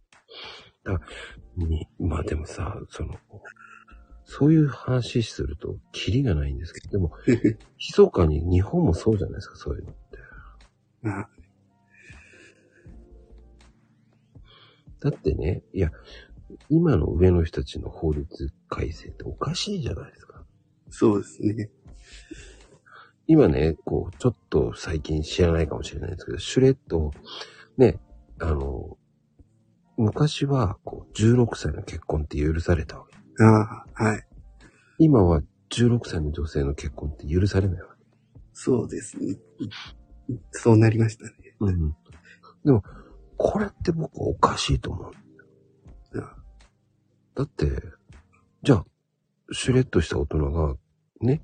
[1.58, 3.16] にまあでもさ、その、
[4.30, 7.14] そういう話すると、キリがないんですけど、でも、
[7.78, 10.18] 密かに日本もそうじゃないですか、そういうのって。
[11.02, 11.30] まあ、
[15.00, 15.92] だってね、いや、
[16.70, 20.44] 今の上の人たちの法律改正っておかしいじゃないですか。
[20.90, 21.70] そうですね。
[23.28, 27.12] 今ね、こう、ちょっと最近知らないかもしれないですけど、シュレッド、
[27.78, 28.00] ね、
[28.40, 28.98] あの、
[29.96, 33.17] 昔は、こう、16歳の結婚って許されたわけ。
[33.40, 34.28] ああ、はい。
[35.00, 38.04] 今は16歳の女性の結婚って許されないわけ。
[38.54, 39.38] そうですね。
[40.52, 41.32] そうなりましたね。
[41.60, 41.96] うん。
[42.66, 42.84] でも、
[43.38, 45.12] これって僕はおかしいと思う。
[46.20, 46.36] あ
[47.36, 47.72] だって、
[48.64, 48.86] じゃあ、
[49.52, 50.76] シュレッドした大人が、
[51.22, 51.44] ね、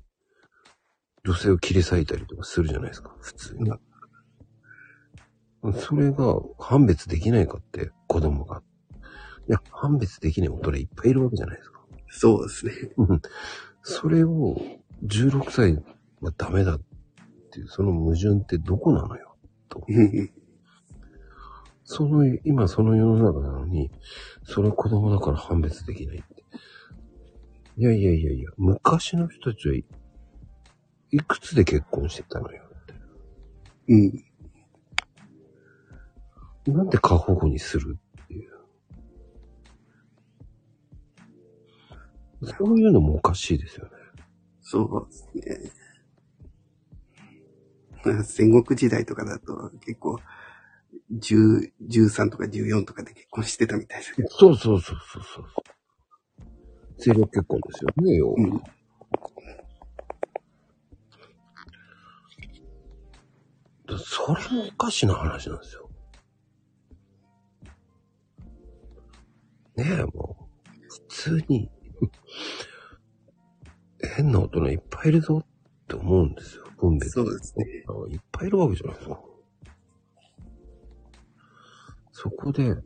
[1.24, 3.70] 女性を切り裂いたりとかするじゃないですか、普通に。
[5.80, 8.62] それが判別できないかって、子供が。
[9.48, 11.73] いや、判別できない大人いっぱいいるわけじゃないですか。
[12.16, 12.72] そうですね。
[12.96, 13.22] うん
[13.82, 14.56] それを、
[15.04, 15.74] 16歳
[16.22, 16.80] はダメだっ
[17.50, 19.36] ていう、その矛盾ってどこなのよ。
[21.84, 23.90] その、今その世の中なのに、
[24.44, 26.44] それは子供だから判別できないって。
[27.76, 29.84] いやいやいやいや、昔の人たちはい、
[31.10, 32.94] いくつで結婚してたのよって。
[33.88, 33.96] う
[36.72, 36.74] ん。
[36.74, 37.98] なんで過保護にする
[42.46, 43.90] そういうのもおかしいですよね。
[44.60, 45.72] そうですね。
[48.04, 50.18] まあ戦国時代とかだと結構、
[51.12, 54.28] 10 13とか14とかで結婚してたみたいですけど。
[54.30, 55.44] そうそうそうそうそう。
[56.98, 58.34] 政略結婚ですよね、要は。
[58.38, 58.62] うん。
[63.86, 65.90] だそれもおかしな話なんですよ。
[69.76, 70.44] ねえ、もう、
[70.88, 71.70] 普通に、
[74.16, 75.46] 変な大人いっぱいいるぞっ
[75.88, 76.64] て思うんですよ。
[76.78, 77.10] 分別。
[77.10, 77.64] そうですね。
[78.10, 79.20] いっぱいいるわけじゃないですか。
[82.12, 82.76] そこで、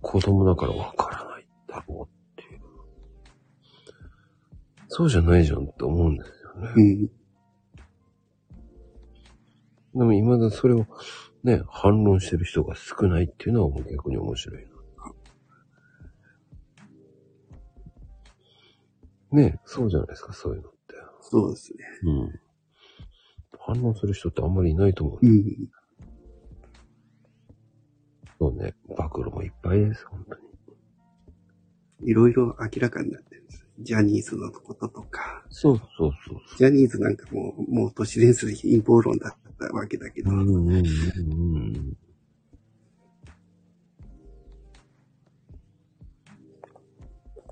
[0.00, 2.60] 子供だからわからないだろうっていう。
[4.88, 6.68] そうじゃないじゃんって思うんですよね。
[6.74, 7.06] うん。
[9.94, 10.86] でも未だそれを
[11.42, 14.75] ね、反論してる人が少ないっていうのは逆に面白いな。
[19.32, 20.94] ねそうじゃないですか、そういうのって。
[21.20, 21.84] そうですね。
[22.04, 22.40] うん。
[23.58, 25.26] 反論する人ってあんまりいないと思う。
[25.26, 25.68] うん。
[28.38, 32.10] そうね、暴露もいっぱいです、本当に。
[32.10, 33.66] いろいろ明らかになってるんです。
[33.80, 35.44] ジャニーズのこととか。
[35.50, 40.30] そうそうそうジャニーズなんかもう、もう都市伝説陰謀論だったわけだけど。
[40.30, 41.96] うんうんうんうん。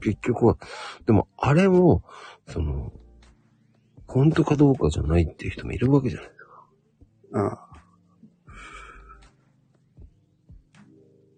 [0.05, 0.59] 結局は、
[1.07, 2.03] でもあれも、
[2.47, 2.93] その、
[4.07, 6.67] 本当かどうかじゃないっていう人もいるわけじゃないですか。
[7.33, 7.69] ああ。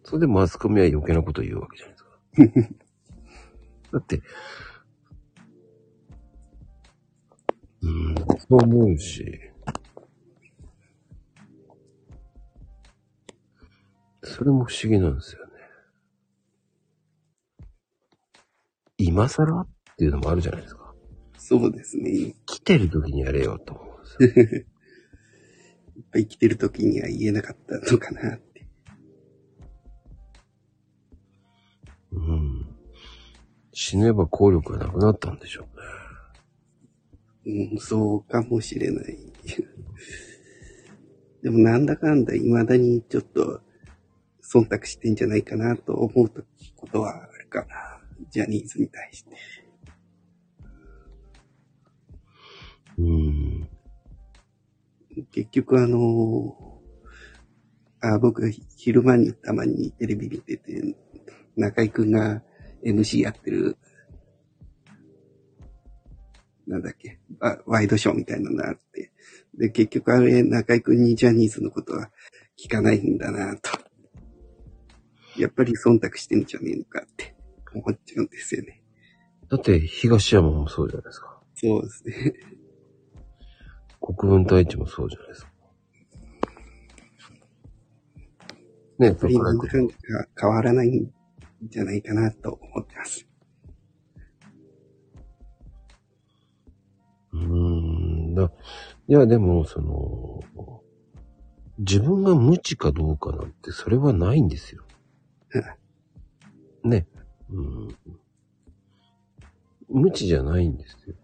[0.03, 2.79] それでマスコミは余計なこと言うわけじゃないですか。
[3.93, 4.21] だって、
[7.83, 9.41] うん、そう思うし、
[14.25, 15.53] それも不思議なんですよね。
[18.99, 19.67] 今更っ
[19.97, 20.93] ていうのもあるじゃないですか。
[21.37, 22.35] そうですね。
[22.47, 24.47] 来てる時にやれよと思うんですよ。
[25.97, 28.67] やっぱ生きてる時には言えなかったのかなって。
[32.13, 32.67] うん。
[33.73, 35.67] 死ねば効力がなくなったんでしょ
[37.45, 37.71] うね。
[37.71, 39.19] うん、そうかもしれない。
[41.43, 43.61] でもなんだかんだ未だにちょっと
[44.43, 46.29] 忖度してんじゃないかなと思う
[46.75, 47.96] ことはあるかな。
[48.31, 49.37] ジャニーズに対して。
[52.99, 53.69] うん。
[55.33, 56.57] 結局あの
[58.01, 60.97] あ、僕昼間にたまにテレビ見てて、
[61.57, 62.43] 中井くんが
[62.85, 63.77] MC やってる、
[66.67, 69.13] なんだっけ、あワイドショーみたいなのがあって、
[69.55, 72.11] で、結局あれ、中井くんにジャニーズのことは
[72.59, 73.71] 聞かないんだなと。
[75.39, 77.36] やっぱり忖度してんじゃねえのかって
[77.79, 78.83] 思っちゃうんですよね。
[79.49, 81.39] だって東山もそうじゃないですか。
[81.55, 82.35] そうですね。
[84.01, 85.51] 国分太一もそうじゃないですか。
[88.99, 89.95] ね、やっぱりそこなんだかんだ
[90.41, 91.11] 変わらないん
[91.65, 93.27] じゃないかなと思ってます。
[97.33, 97.41] うー
[98.31, 98.51] んだ。
[99.09, 100.41] いや、でも、その、
[101.79, 104.83] 自分が無知かどうかなんて、それはないんですよ。
[106.83, 107.07] ね。
[107.51, 107.97] うん。
[109.89, 111.15] 無知じゃないんですよ。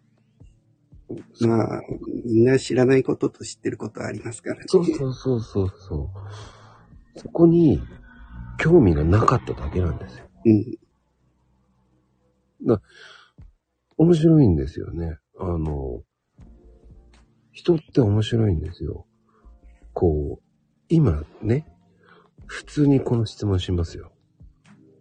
[1.41, 1.83] まあ、
[2.25, 4.65] みんな知らないことと知ってることはありますからね。
[4.67, 6.11] そうそうそうそうそ
[7.17, 7.21] う。
[7.21, 7.83] そこに
[8.59, 10.25] 興味がなかっただけなんですよ。
[10.47, 10.51] う
[12.75, 12.81] ん。
[13.99, 15.19] 面白いんですよね。
[15.39, 16.03] あの、
[17.53, 19.07] 人って面白いんですよ。
[19.93, 20.43] こう、
[20.89, 21.67] 今ね、
[22.47, 24.13] 普通にこの質問しますよ。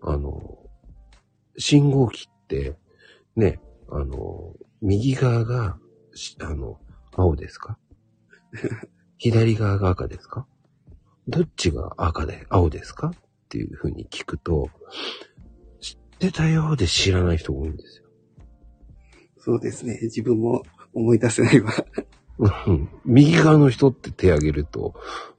[0.01, 0.60] あの、
[1.61, 2.75] 信号機って、
[3.35, 3.59] ね、
[3.89, 5.77] あの、右側が、
[6.13, 6.79] しあの、
[7.15, 7.77] 青ですか？
[9.17, 10.47] 左側が赤ですか？
[11.27, 13.09] どっちが赤で青ですか？
[13.09, 13.13] っ
[13.49, 14.69] ていうふうに聞くと、
[15.79, 18.05] 知ってたようで知らない人が多いんですよ。
[19.37, 19.99] そうですね。
[20.03, 20.63] 自分も
[20.93, 21.71] 思い出せないわ。
[22.65, 24.95] うん右側の人って手挙げると、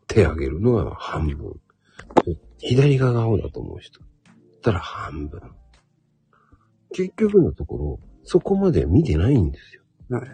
[0.07, 1.61] 手挙げるのは半分。
[2.59, 3.99] 左側が青だと思う人。
[4.01, 4.09] だっ
[4.63, 5.41] たら半分。
[6.93, 9.83] 結局のところ、そこまで見てないんですよ。
[10.11, 10.29] はい。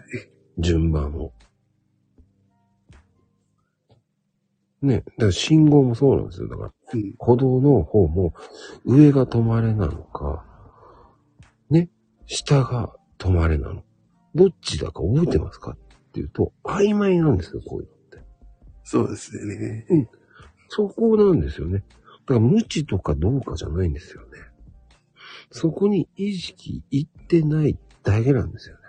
[0.57, 1.33] 順番を。
[4.81, 5.03] ね。
[5.05, 6.47] だから信号もそうなんですよ。
[6.47, 7.13] だから、うん。
[7.17, 8.33] 歩道の方も、
[8.85, 10.45] 上が止まれなのか、
[11.69, 11.89] ね。
[12.25, 13.83] 下が止まれなの。
[14.35, 15.77] どっちだか覚えてますかっ
[16.11, 18.27] ていうと、曖昧なんですよ、こういうのって。
[18.83, 20.09] そうですよね。
[20.69, 21.83] そこなんですよね。
[22.27, 24.27] だから無知とかどうかじゃないんですよね。
[25.51, 28.81] そこに意識いってないだけなんですよね。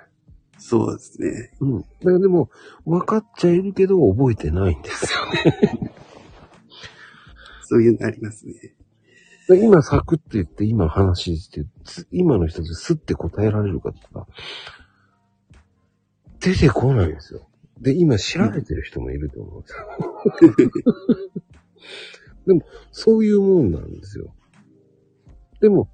[0.58, 1.52] そうですね。
[1.60, 1.80] うん。
[1.80, 2.50] だからでも、
[2.84, 5.92] 分かっちゃいるけど覚えてないんですよね。
[7.64, 8.74] そういうのありますね。
[9.56, 14.36] 今サクッと言って、今話して、つ今の人ですって答えられるかって言ったら、
[16.40, 17.48] 出てこないんですよ。
[17.80, 20.72] で、今調べてる人もいると思うんですよ。
[22.46, 22.62] でも、
[22.92, 24.34] そういうもんなんですよ。
[25.60, 25.88] でも、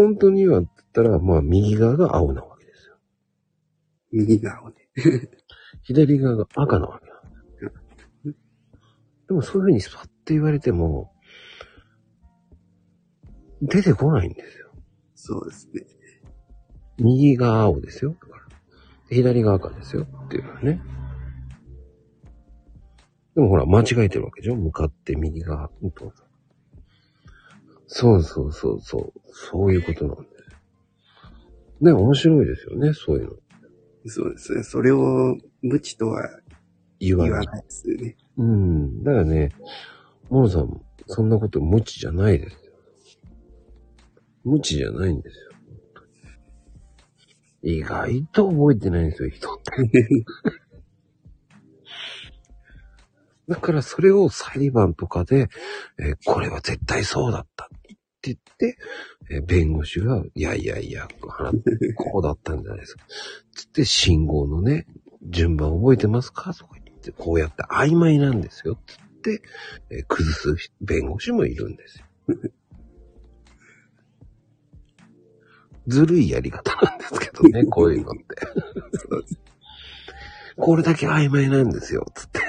[0.00, 2.96] 本当にはって言ったら、まあ、右側が青なわけですよ。
[4.12, 4.76] 右側をね。
[5.82, 7.72] 左側が赤なわけなんですよ。
[9.28, 11.12] でも、そういうふうにスパッて言われても、
[13.60, 14.70] 出てこないんですよ。
[15.14, 15.84] そうですね。
[16.98, 18.14] 右が青ですよ。
[19.10, 20.06] 左が赤ですよ。
[20.26, 20.80] っていうのはね。
[23.34, 24.56] でもほら、間違えてるわけでしょ？
[24.56, 26.12] 向かって右が、うんと
[27.88, 29.12] そうそうそうそう。
[29.32, 30.28] そういうことなんで。
[31.80, 33.32] ね、面白いですよね、そういうの。
[34.06, 34.62] そうですね。
[34.62, 36.28] それを無知とは
[37.00, 37.62] 言わない。
[37.62, 38.16] ですよね。
[38.36, 39.02] うん。
[39.02, 39.50] だからね、
[40.28, 42.72] モノさん、そんなこと無知じゃないですよ。
[44.44, 45.48] 無知じゃないんですよ。
[47.62, 49.56] 意外と覚えてないんですよ、人っ
[49.90, 50.08] て。
[53.48, 55.48] だからそれを裁判とかで、
[55.98, 57.70] えーこれは絶対そうだった
[58.22, 58.76] 言って、
[59.30, 61.06] えー弁護士が、いやいやいや、
[61.96, 63.04] こうだったんじゃないですか。
[63.54, 64.86] つって信号のね、
[65.22, 66.52] 順番覚えてますか？
[66.54, 68.78] とか言って、こうやって曖昧なんですよ。
[68.86, 69.42] つって、
[69.90, 72.04] えー崩す弁護士もいるんですよ。
[75.86, 78.22] ずるいやり方なんですけどね、 こういうのって。
[80.56, 82.40] これだけ曖昧なんですよ、つって。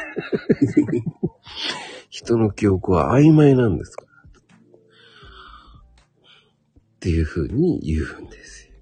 [2.09, 4.05] 人の記憶は曖昧なんですか？
[4.05, 4.08] ら。
[6.99, 8.73] っていう風に言うんですよ。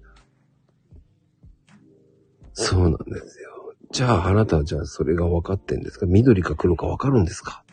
[2.52, 3.74] そうなんですよ。
[3.92, 6.06] じゃあ、あなたはじゃあそれが分かってんですか？
[6.06, 7.64] 緑か黒か分かるんですか？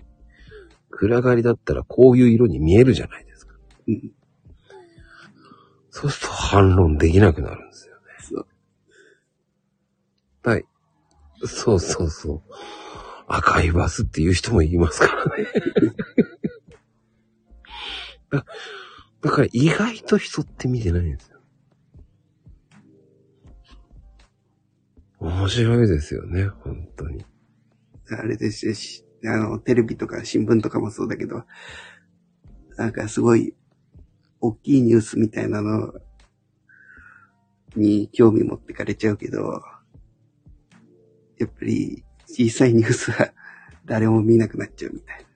[0.90, 3.54] 暗がりだったらこういう色に見えるじゃないですか。
[3.88, 4.12] うん
[5.94, 8.02] そうすると反論できなくなるんですよね。
[8.20, 8.46] そう。
[10.48, 10.64] はい。
[11.46, 12.42] そうそうそう。
[13.26, 15.46] 赤いバスっていう人もいますからね。
[19.22, 21.40] だから意外と人って見てないんですよ。
[25.20, 27.24] 面白いですよね、本当に。
[28.10, 31.44] あれですよし、あの、テレビとか新聞とかもそうだけど、
[32.76, 33.54] なんかすごい、
[34.40, 35.94] 大きいニュースみたいなの
[37.76, 39.62] に興味持ってかれちゃうけど、
[41.38, 43.32] やっぱり小さいニュースは
[43.84, 45.31] 誰も見なくなっちゃうみたいな。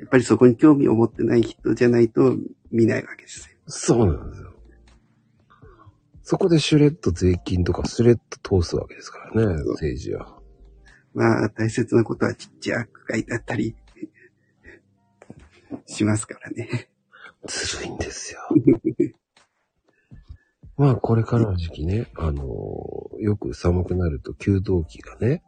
[0.00, 2.34] やっぱりそこに興味を持ってない人じゃないと
[2.72, 3.56] 見ないわけですよ。
[3.66, 4.54] そうなんですよ。
[6.22, 10.38] そこでシュレッド税金とかスレッド通すわけですからね、政治は。
[11.12, 13.76] まあ、大切なことはちっちゃく書いてあったり
[15.84, 16.88] しますからね。
[17.46, 18.40] ずるいんですよ。
[20.78, 22.44] まあ、これからの時期ね、あの
[23.18, 25.42] よく寒くなると給湯器がね、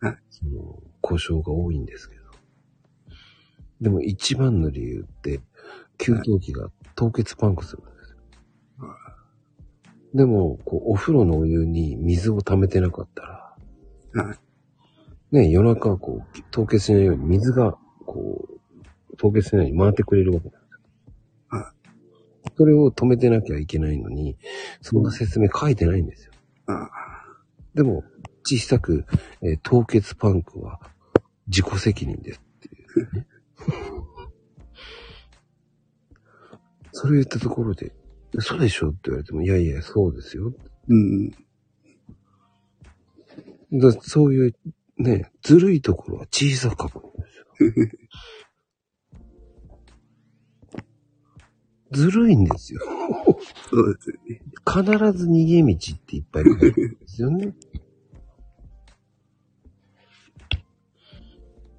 [0.00, 2.15] はいその故障が多いんですけど。
[3.80, 5.40] でも一番の理由って、
[5.98, 8.16] 給湯器が凍結パンクするんですよ。
[10.14, 13.56] でも、こう、お風呂のお湯に水を溜めてなかったら、
[15.32, 17.76] ね、夜中こう、凍結しないように水が、
[18.06, 20.78] こう、凍結しないように回ってくれるわけなんですよ。
[22.56, 24.38] それを止めてなきゃいけないのに、
[24.80, 26.32] そんな説明書いてないんですよ。
[27.74, 28.04] でも、
[28.42, 29.04] 小さく、
[29.42, 30.80] えー凍結パンクは
[31.48, 33.26] 自己責任ですっていうね。
[36.92, 37.92] それ言ったところで、
[38.32, 38.88] 嘘でしょ？
[38.90, 40.52] って言われても、いやいや、そうですよ。
[40.88, 41.30] うん。
[43.72, 44.54] だそういう、
[44.98, 47.46] ね、ずるいところは小さく書くんですよ。
[51.92, 52.80] ずるいんですよ。
[53.70, 54.40] そうですよね。
[54.66, 54.82] 必
[55.18, 57.54] ず逃げ道っていっぱい書いてるんですよね。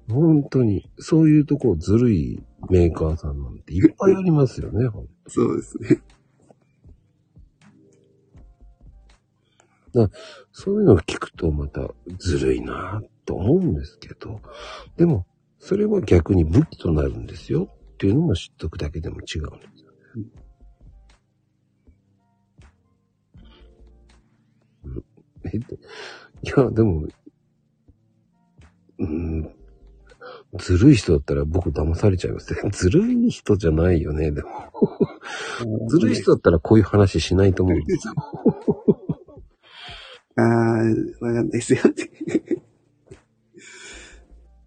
[0.08, 5.06] 本当に、そういうとこずるいメーカーさんなんていっぱいありますよね、ほん。
[5.06, 6.02] とそうですね。
[10.52, 14.40] そういうのを聞くとまたずるいなと思うんですけど、
[14.96, 15.26] でも、
[15.58, 17.68] それは逆に武器となるんですよ。
[17.94, 19.98] っていうのも知っとくだけでも違うんですよね。
[24.84, 25.04] うん。
[25.52, 25.78] えっとい
[26.56, 27.08] や、でも、
[29.00, 29.57] うん、
[30.56, 32.60] ずるい人だったら僕騙されちゃいますね。
[32.72, 34.48] ずるい人じゃないよね、でも。
[35.88, 38.14] ずるい人だったらこういう話しないと思うんですよ。
[40.36, 40.44] ああ、
[41.20, 41.80] わかんないですよ。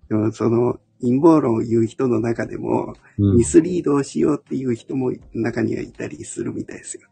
[0.10, 7.08] でも、その、陰謀論を言う人の中でも、うんミスリードをしようっていう人も中にはいたりするみたいですよ。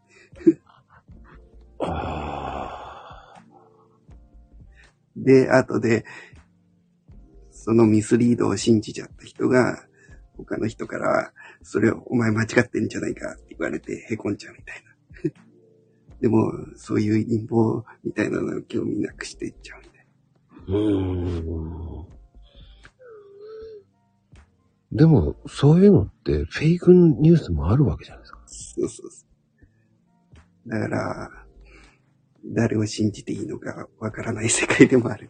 [1.78, 3.34] あ
[5.16, 6.04] で、後で、
[7.62, 9.84] そのミスリードを信じちゃった人が、
[10.38, 11.30] 他の人から、
[11.62, 14.82] それをお前間違ってんじゃないかって言われて凹んじゃうみたい
[15.22, 15.30] な。
[16.22, 20.06] でも、そういう陰謀みたいなのを興味なくしていっちゃうみたい
[20.68, 20.74] な。
[20.74, 24.96] ーうーん。
[24.96, 28.40] でも、そういうのってフェイクニュースもあるわけじゃないですか。
[28.46, 29.26] そうそうそ
[30.66, 30.70] う。
[30.70, 31.30] だから、
[32.46, 35.28] 誰を信じていいのかわからない世界でもある。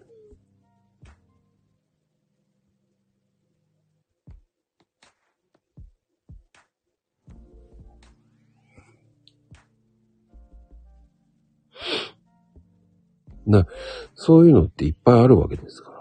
[13.51, 13.67] な、
[14.15, 15.97] そういうのっていっぱいあるわけですから。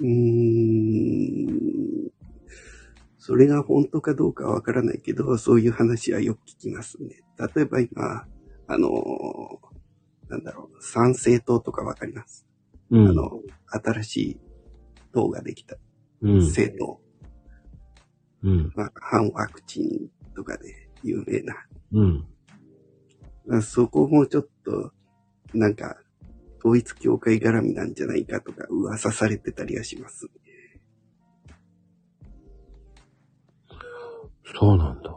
[0.00, 2.10] うーん。
[3.18, 7.22] それが本当かどうかはわからないけど、そういう話はよく聞きますね。
[7.54, 8.26] 例えば今、
[8.66, 8.90] あの、
[10.28, 12.46] なんだろう、参政党とかわかります？
[12.90, 14.40] うあの、新しい
[15.12, 15.76] 党ができた
[16.20, 16.38] うん。
[16.40, 17.00] 政党。
[18.42, 18.72] うん。
[18.74, 21.54] まあ、反ワクチンとかで有名な。
[21.92, 22.26] うん。
[23.46, 24.92] まあそこもちょっと、
[25.54, 25.96] なんか、
[26.64, 30.28] 統一教会絡みなんじゃないかとか噂されてたりはします。
[34.58, 35.10] そうなんだ。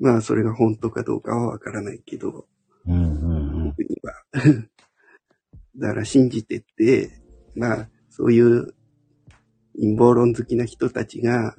[0.00, 2.46] まあ、それが本当かどうかはわからないけど、
[2.86, 4.14] うんうん僕には。
[5.76, 7.10] だから信じてって、
[7.56, 8.74] まあ、そういう
[9.74, 11.56] 陰謀論好きな人たちが、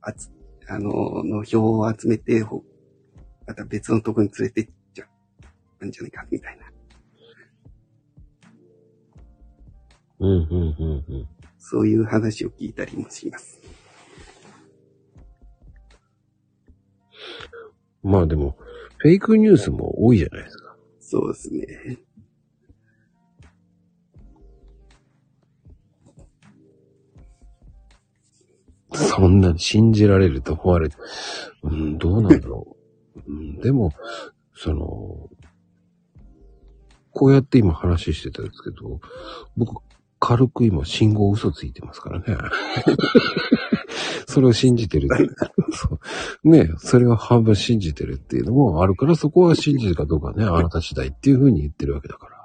[0.00, 0.30] あつ、
[0.68, 2.64] あの、の票を集めて、ほ
[3.46, 5.08] また別のとこに連れてっちゃ
[5.80, 6.69] なんじゃないか、みたいな。
[10.20, 11.28] うん、うん、うん、うん。
[11.58, 13.60] そういう話を聞いたりもします。
[18.02, 18.56] まあでも、
[18.98, 20.76] フェイクニュースも多いじゃないですか。
[21.00, 21.98] そうですね。
[28.92, 30.96] そんなに信じられると思われて、
[31.62, 32.76] うん、どうなんだろ
[33.16, 33.20] う。
[33.26, 33.92] うん、でも、
[34.54, 35.30] その、
[37.12, 39.00] こうやって今話してたんですけど、
[39.56, 39.82] 僕、
[40.20, 42.26] 軽く今信号嘘ついてますからね。
[44.28, 45.08] それを信じてる
[46.44, 52.40] ねそれは半分信じてるっていうのもあるから、そこは信じるかどうかね、あなた次第っていうふうに言ってるわけだから。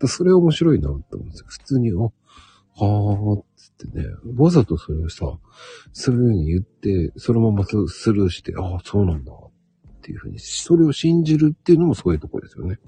[0.06, 1.46] それ面白いなって思うんですよ。
[1.48, 4.04] 普通に、あ、はーっつってね、
[4.36, 5.38] わざとそれをさ、
[5.92, 9.50] そういうふうに言って、そのままススルーして、ああ、そうなんだっ
[10.02, 12.78] ていうふうに、それを信じるっていうのもそういうところですよね。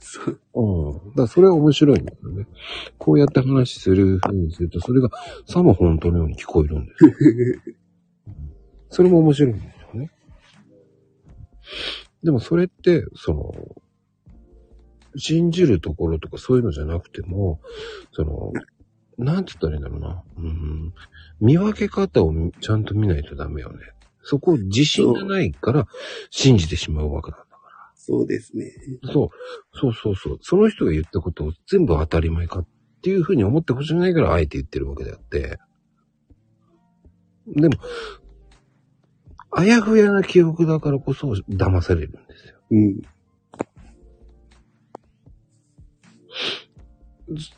[0.00, 0.40] そう。
[0.54, 1.10] うん。
[1.10, 2.46] だからそれは面白いんだよね。
[2.98, 5.10] こうやって話するふうにすると、それが
[5.46, 7.12] さも本当のように聞こえるんですよ。
[8.90, 10.10] それも面白いんですよね。
[12.22, 13.54] でもそれって、その、
[15.16, 17.60] 信じるところとかそういうのじゃなくても、
[18.12, 18.52] その、
[19.18, 20.22] なんて言ったらいいんだろうな。
[20.36, 20.94] うん。
[21.40, 23.78] 見分け方をちゃんと見ないとダメよね。
[24.22, 25.86] そこ自信がないから
[26.30, 27.47] 信じてしまうわけなんだ。
[28.08, 28.72] そうですね。
[29.12, 29.28] そう。
[29.78, 30.38] そうそうそう。
[30.40, 32.66] その人が言ったことを全部当たり前かっ
[33.02, 35.58] ていうふうに思ってほしくないからあえて言ってるわけであって。
[37.48, 37.74] でも、
[39.50, 42.54] あやふやな記憶だからこそ騙されるんですよ。
[42.70, 43.02] うん。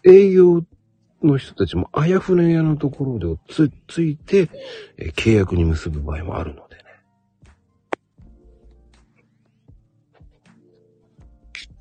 [0.02, 0.64] 営業
[1.22, 4.48] の人たちもあやふやなところでつついて、
[4.97, 6.70] えー契約に結ぶ場合もあるの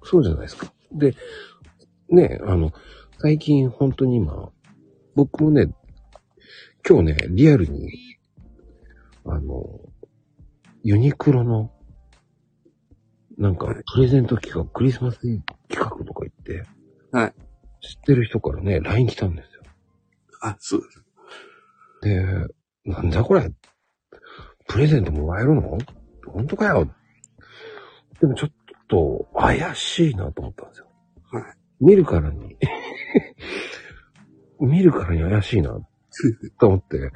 [0.09, 0.73] そうじゃないですか。
[0.91, 1.15] で、
[2.09, 2.73] ね、あの、
[3.19, 4.49] 最近本当に今、
[5.13, 5.71] 僕もね、
[6.87, 7.91] 今日ね、リアルに、
[9.25, 9.79] あの、
[10.81, 11.71] ユニクロの、
[13.37, 15.43] なんか、プレゼント企画、クリスマス企
[15.75, 16.65] 画とか言って、
[17.11, 17.33] はい。
[17.81, 19.61] 知ってる人からね、LINE 来たんですよ。
[20.41, 21.03] あ、そうです。
[22.01, 22.25] で、
[22.85, 23.51] なんだこれ？
[24.67, 25.77] プレゼントもらえるの？
[26.25, 26.89] 本当かよ？
[28.19, 28.58] でもちょっ
[28.89, 30.87] と怪しいなと思ったんですよ。
[31.31, 31.43] はい。
[31.79, 32.57] 見るからに、
[34.59, 35.79] 見るからに怪しいな
[36.59, 37.11] と思って、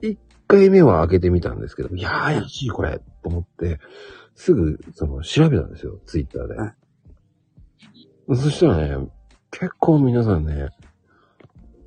[0.00, 0.18] 一
[0.48, 3.78] 回目は開けてみたんですけど、いやー怪しいこれと思って、
[4.34, 6.54] すぐその調べたんですよ、ツイッターで。
[6.56, 6.74] はい
[8.34, 9.08] そしたらね、
[9.52, 10.70] 結構皆さんね、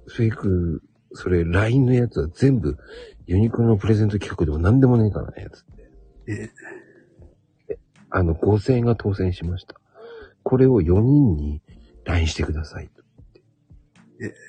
[0.07, 0.81] フェイク、
[1.11, 2.77] それ LINE のやつは全部
[3.27, 5.91] ユニクロのプレゼント企画でも何でもねえからね、つって。
[6.31, 6.49] え
[8.09, 9.75] あの、5000円が当選しました。
[10.43, 11.61] これを4人に
[12.05, 13.03] LINE してくださいと
[14.19, 14.39] 言って。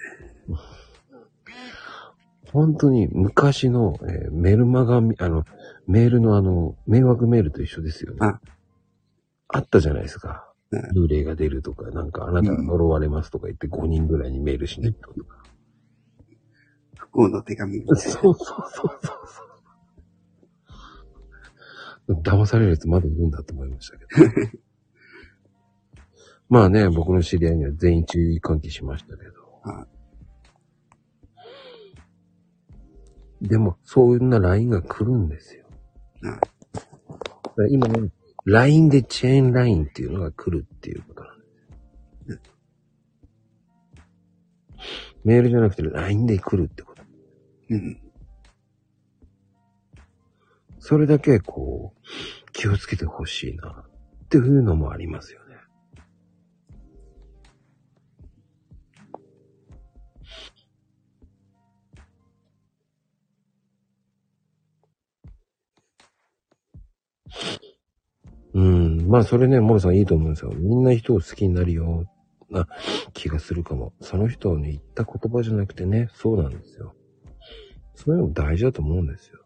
[2.52, 5.44] 本当に昔の、えーメルマガみ、あの、
[5.86, 8.18] メールのあの、迷惑メールと一緒ですよね。
[8.20, 8.40] あ
[9.48, 10.46] あったじゃないですか。
[10.72, 15.42] うん幽霊が出るとか、なんかあなたが呪われますとか言って5人ぐらいにメールしないととか。
[16.96, 19.49] 不幸の手紙みたいそうそうそうそうそう。
[22.14, 24.60] 騙されるやつまだいるんだと思いましたけど。
[26.48, 29.32] まあね、僕の知り合いには全員注意喚起しましたけど。
[29.62, 29.86] は
[33.40, 35.64] でも、そんな LINE が来るんですよ。
[36.20, 36.32] な。
[36.32, 36.46] だか
[37.56, 38.10] ら今ね、
[38.44, 41.44] LINE でチェーン LINE っていうのが来るっていうことなんで
[42.34, 42.60] す。
[45.24, 47.02] メールじゃなくて LINE で来るってこと。
[47.70, 48.00] うん。
[50.90, 53.84] それだけこう、気をつけてほしいな
[54.24, 55.54] っていうのもありますよね。
[68.54, 69.08] うん。
[69.08, 70.50] まあそれね、モロさんいいと思うんですよ。
[70.56, 72.04] みんな人を好きになるよ
[72.50, 72.66] うな
[73.14, 73.92] 気がするかも。
[74.00, 76.96] その人に言った言葉じゃなくてね、そうなんですよ。
[77.94, 79.39] そういうのも大事だと思うんですよ。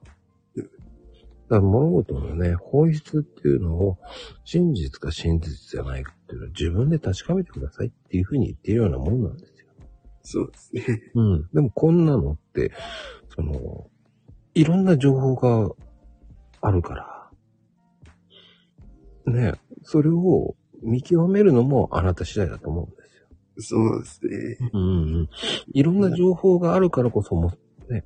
[1.48, 3.98] だから物事のね、本質っていうのを
[4.44, 9.66] 真実か真実じゃないかっていうのを自分で確かめてくださいっていうふうに言ってるようなもんなんですよ。
[10.22, 11.02] そうですね。
[11.14, 11.48] うん。
[11.52, 12.72] でもこんなのって、
[13.34, 13.86] その、
[14.54, 15.70] いろんな情報が
[16.62, 16.94] あるか
[19.26, 19.52] ら、ね、
[19.82, 23.86] それを見極めるのもあなた次第だと思うんですよ。
[23.86, 24.70] そうですね。
[24.72, 24.86] うんう
[25.22, 25.28] ん。
[25.72, 27.52] いろんな情報があるからこそも、
[27.88, 28.04] ね、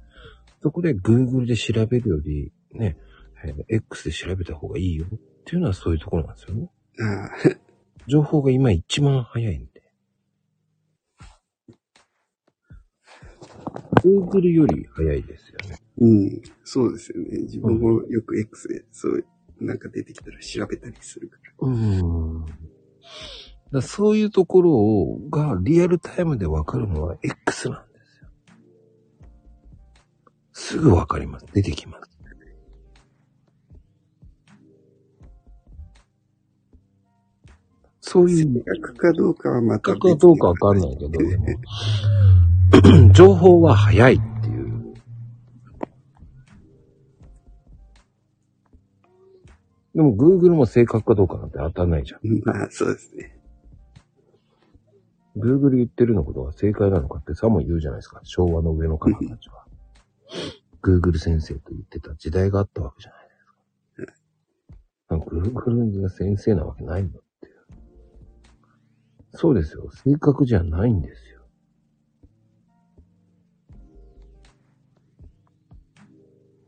[0.63, 2.97] そこで Google で調べるより、ね、
[3.45, 6.71] えー X で調べた方がいいよっていうのはそういうところなんですよね。
[7.01, 7.31] ああ、
[8.07, 9.79] 情報が今一番早いんで。
[14.03, 15.79] Google より早いですよね。
[15.99, 16.43] うん。
[16.65, 17.39] そうですよね。
[17.43, 19.25] 自分もよく X で、そう、
[19.61, 21.69] なんか出てきたら調べたりするから。
[21.69, 22.47] うん。
[23.73, 28.29] だそういうところをがリアルタイムでわかるのは X なんですよ。
[30.53, 31.47] すぐわかります。
[31.53, 32.18] 出てきます。
[38.11, 41.11] そういう正確かどうかはまたかどうかわかんないけど、
[43.13, 44.95] 情報は早いっていう。
[49.95, 52.21] でも Google も正確かどうかなんて当たんないじゃん。
[52.47, 53.39] まあ、そうですね。
[55.37, 58.21] Google 言ってるのことが正解なのかってさも言うじゃないですか。
[58.23, 59.67] 昭和の上の方たちは。
[60.83, 63.29] Google 先生と言ってた時代があったわけじゃない
[64.07, 64.23] です
[65.09, 65.17] か。
[65.17, 67.19] Google が先生なわけないんだ。
[69.35, 69.91] そうですよ。
[70.05, 71.39] 正確じゃないんですよ。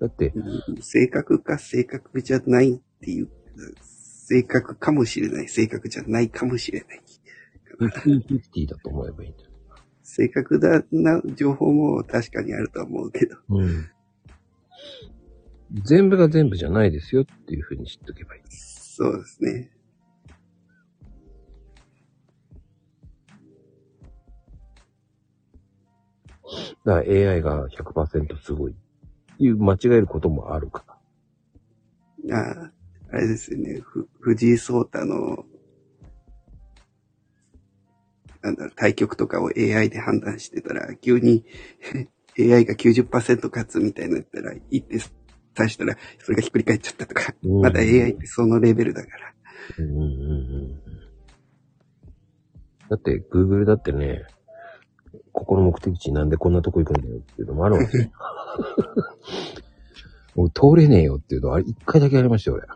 [0.00, 3.28] だって、うん正確か正確じゃないっていう、
[3.80, 7.02] 正確かもしれない、正確じゃないかもしれない。
[7.78, 9.50] 50-50だと思えばいいんだよ。
[10.02, 13.36] 正確だな情報も確かにあるとは思うけど。
[13.50, 13.88] うん。
[15.84, 18.42] 全部が全部じゃないですよっていうふうに知っとけばいい。
[18.50, 19.70] そうですね。
[26.84, 28.74] だから AI が100%すごいっ
[29.36, 30.84] ていう間違えることもあるか
[32.26, 32.36] ら。
[32.36, 32.72] ああ、
[33.12, 33.80] あれですよね。
[33.82, 35.44] ふ藤井聡太の、
[38.42, 41.44] なんだろう、対局とかを AI で判断してたら、急に
[42.38, 44.94] AI が90%勝つみたいなのやったら、一手
[45.58, 47.34] 指したら、それがひっくり返っちゃったとか。
[47.42, 49.34] うんまだ AI ってそのレベルだから。
[49.78, 50.80] うんうんうんうん
[52.88, 54.24] だって、Google だってね、
[55.32, 58.10] ここの目的地なんでこんなとこ行くんだよっていうのもあるわけよ。
[60.34, 62.66] もう通れねえよっていうのは、あ一回だけやりましたよ、俺。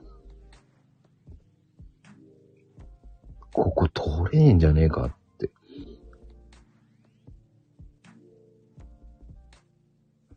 [3.53, 5.51] ここ通れねえんじゃねえかって。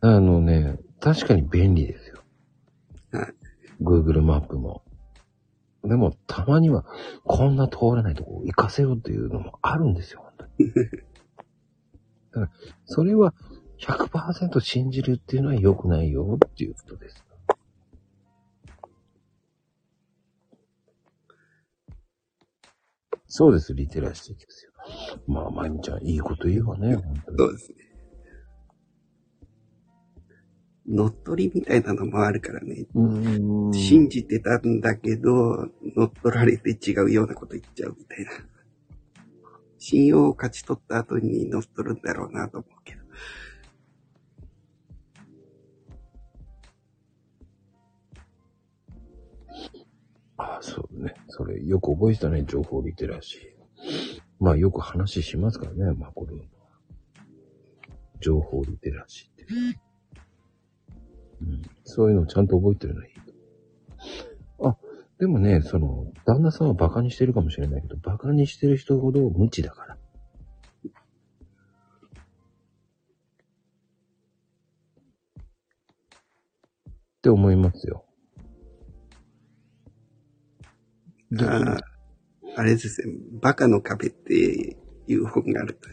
[0.02, 2.24] あのね、確かに便利ですよ。
[3.82, 4.84] Google マップも。
[5.84, 6.86] でも、たまには、
[7.24, 10.72] こんな通らないとこ行かせようっていうのもあるんですよ、本当に。
[12.40, 13.34] だから、それは
[13.80, 17.24] 100%信じるっていうのは良くないよっていうことです。
[23.28, 24.72] そうです、リテラシーですよ。
[25.28, 27.38] まあ、まゆみちゃん、いいこと言うわね、本当に。
[27.38, 27.78] そうですね。
[30.88, 32.86] 乗っ取りみたいなのもあるからね。
[33.74, 38.32] 信じてたんだけど、乗っ取られて違うようなこと言っちゃうみたいな。
[39.80, 43.02] 信用を勝ち取った後に乗っ取るんだろうなと思うけど。
[50.38, 51.16] ああ、そうね。
[51.30, 54.22] それ、よく覚えてたね、情報リテラシー。
[54.40, 56.48] まあ、よく話しますからね、マコルームは。
[58.20, 59.46] 情報リテラシーって。
[61.42, 61.62] うん。
[61.84, 63.14] そういうのをちゃんと覚えてるのはいい。
[65.20, 69.96] でもね、その、旦那さんはバカにしてるかもしれないけど、バカにしてる人ほど無知だから。
[69.96, 70.00] っ
[77.22, 78.06] て思いますよ。
[81.32, 81.78] でああ、
[82.56, 83.14] あれですね。
[83.42, 84.78] バカの壁って
[85.08, 85.90] いう本があると。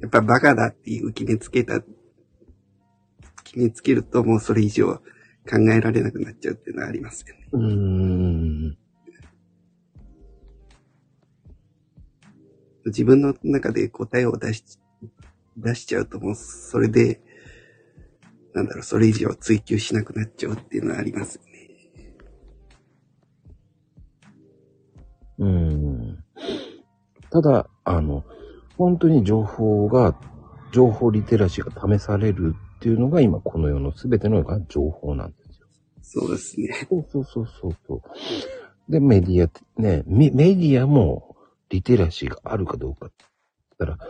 [0.00, 1.80] やっぱバカだっていう決めつけた、
[3.42, 5.00] 決めつけるともうそれ以上
[5.46, 7.48] 考えられなくなっちゃうっていうのはありますよね。
[7.52, 8.78] うーん。
[12.86, 14.64] 自分の中で答えを出し、
[15.56, 17.20] 出しちゃうともうそれで、
[18.54, 21.56] なんだろう、それ以上追求しなくなっちゃうっていうのはありますよね。
[25.38, 26.24] うん。
[27.30, 28.24] ただ、あの、
[28.76, 30.18] 本当に情報が、
[30.72, 32.54] 情報リテラシーが試される
[32.86, 35.66] っていうのが今この世の全てのが情報なんですよ。
[36.02, 36.86] そうですね。
[36.88, 38.92] そうそうそうそうそう。
[38.92, 41.36] で、メディアって、ね、メメディアも
[41.68, 43.24] リテラシーがあるかどうかって
[43.80, 44.04] 言った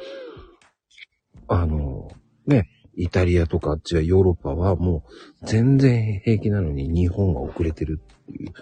[1.49, 2.11] ら、あの、
[2.47, 5.05] ね、イタリアとかあっちはヨーロッパはも
[5.41, 8.53] う全然平気なのに日本が遅れてるっていう。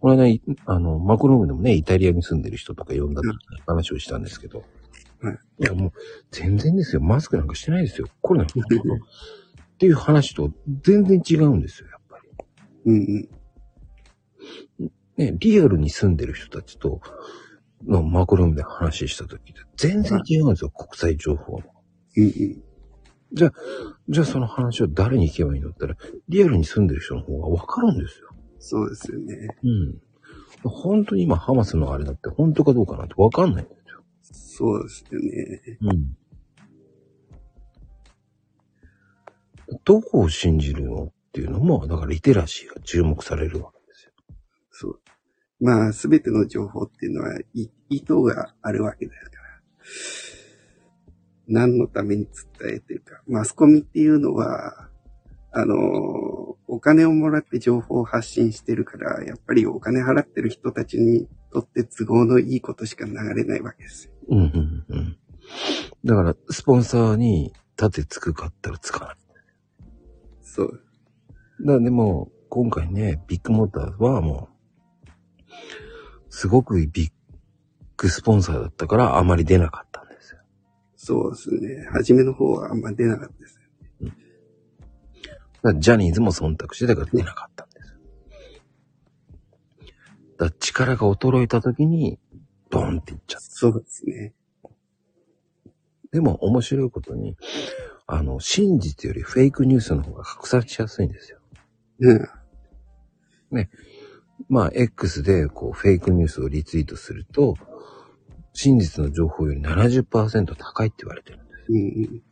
[0.00, 3.22] これね、あの、マクロームでもね、イタリアに住んでる人とか呼んだ
[3.66, 4.64] 話をしたんですけど。
[5.22, 5.38] はい。
[5.60, 5.92] いや、もう
[6.30, 7.00] 全然ですよ。
[7.00, 8.08] マスクなんかしてないですよ。
[8.20, 8.46] コロナ
[9.82, 10.52] っていう話と
[10.84, 12.46] 全然違うんですよ、やっぱり。
[12.86, 13.28] うん
[14.78, 14.90] うん。
[15.16, 17.00] ね、リアルに住んでる人たちと、
[17.84, 21.64] のマクロームで話した時って全然違うんですよ、国際情報も。
[22.16, 22.62] うんうん。
[23.32, 23.52] じゃあ、
[24.08, 28.28] じゃあその話を誰に聞けばいいのって言ったら、リアルに住んでる人の方がわかるんですよ。
[28.60, 29.48] そうですよね。
[29.64, 30.00] うん。
[30.62, 34.04] 本当に今ハマスのあれだって本当かどうかなんてわかんないんですよ。
[34.30, 35.78] そうですよね。
[35.80, 36.16] うん。
[39.84, 44.12] どこを信じるのっていうのも、だからリテラシーが注目されるわけですよ。
[44.70, 45.00] そう。
[45.60, 49.42] まあ、すべての情報っていうのは、い意図があるわけですから。
[51.48, 52.26] 何のために
[52.60, 53.22] 伝えてるか。
[53.26, 54.88] マスコミっていうのは、
[55.52, 55.76] あの、
[56.66, 64.12] お金をもらって情報を発信してるから、やっぱりお金払ってる人たちにとって都合のいいことしか流れないわけですよ。
[64.28, 65.16] うんうんうん。
[66.04, 69.16] だから、スポンサーに盾つくかったらつかない。
[70.52, 70.84] そう。
[71.60, 75.46] だからでも、今回ね、ビッグモーターはもう、
[76.28, 77.12] すごくビッ
[77.96, 80.40] グスポンサーだったからあまり出なかったんですよ。
[80.94, 81.88] そうですね。
[81.92, 83.58] 初めの方はあんま出なかったです。
[84.02, 87.98] だからジャニーズも忖度してたから出なかったんですよ。
[90.36, 92.18] だ力が衰えた時に、
[92.68, 93.46] ドンっていっちゃった。
[93.48, 94.34] そうですね。
[96.12, 97.38] でも面白いことに、
[98.14, 101.38] あの、真実よりフェイクニュースの方が拡散しやすいんですよ。
[102.00, 102.28] うん。
[104.50, 107.54] まあ、X でこう、フェイクニュースをリツイートすると、
[108.52, 111.66] 真実の情報より70%高いって言われてるんですよ。
[111.70, 111.80] うんう
[112.18, 112.22] ん。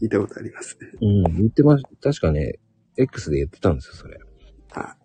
[0.00, 0.90] 聞いたことありますね。
[1.00, 2.60] うん、言ってまし確かね、
[2.96, 4.20] X で言ってたんですよ、それ。
[4.74, 4.96] あ、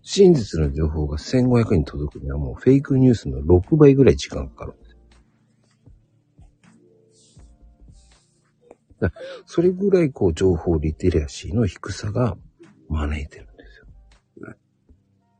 [0.00, 4.74] 真実の情報が1500に届くにはもうフェイクニュースの6倍ぐらい時間かかる
[9.46, 12.36] それぐらいこう情報リテラシーの低さが
[12.88, 13.86] 招いてるんですよ。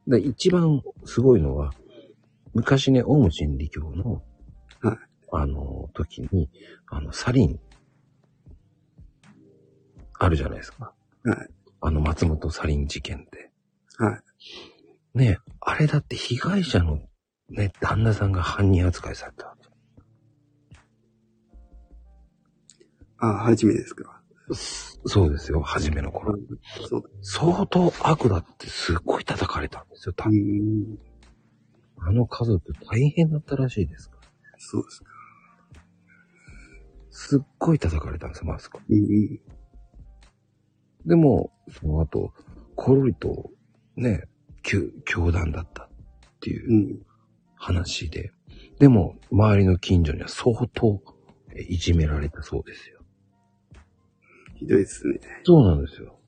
[0.09, 1.73] だ一番すごいのは、
[2.55, 4.23] 昔ね、オウム真理教の、
[4.81, 4.99] はい
[5.33, 6.51] あの、時に、
[6.89, 7.61] あの、サリン、
[10.19, 10.93] あるじゃないですか。
[11.25, 11.49] はい。
[11.81, 13.51] あの、松本サリン事件って。
[13.97, 14.21] はい。
[15.15, 17.01] ねえ、あれだって被害者の
[17.49, 19.57] ね、旦那さんが犯人扱いされた。
[23.21, 24.21] あ、初めですか？
[25.07, 26.37] そうですよ、初めの頃。
[26.89, 27.03] そう。
[27.23, 30.39] 相当悪だってすっごい叩かれたんですよ、多う分
[30.95, 30.99] ん。
[31.99, 34.29] あの家族大変だったらしいですから。
[34.59, 35.11] そうですか。
[37.11, 38.81] すっごい叩かれたんですよ、マスコ。
[38.89, 39.41] うん。
[41.07, 42.33] でも、その後、
[42.75, 43.51] コロリと、
[43.97, 44.25] ね、
[44.63, 45.89] 教教団だったっ
[46.41, 47.07] ていううん
[47.57, 48.33] 話で。
[48.79, 51.03] でも、周りの近所には相当
[51.55, 53.00] えいじめられたそうですよ。
[54.61, 55.19] ひどいですね。
[55.45, 56.21] そうなんですよ。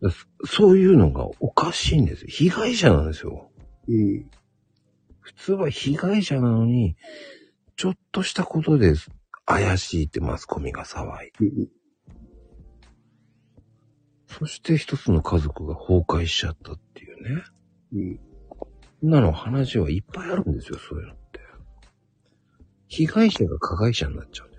[0.00, 2.28] だそそういうのがおかしいんですよ。
[2.30, 3.50] 被害者なんですよ。
[3.88, 4.30] うん。
[5.18, 6.96] 普通は被害者なのに、
[7.74, 8.94] ちょっとしたことで
[9.44, 11.46] 怪しいってマスコミが騒いで。
[11.46, 11.68] うん。
[14.28, 17.42] そして一つの家族が崩壊しちゃったっていうね。
[17.92, 19.10] うん。
[19.10, 21.40] なの話はいっぱいあるんですよ、そういうのって。
[22.86, 24.49] 被害者が加害者になっちゃう。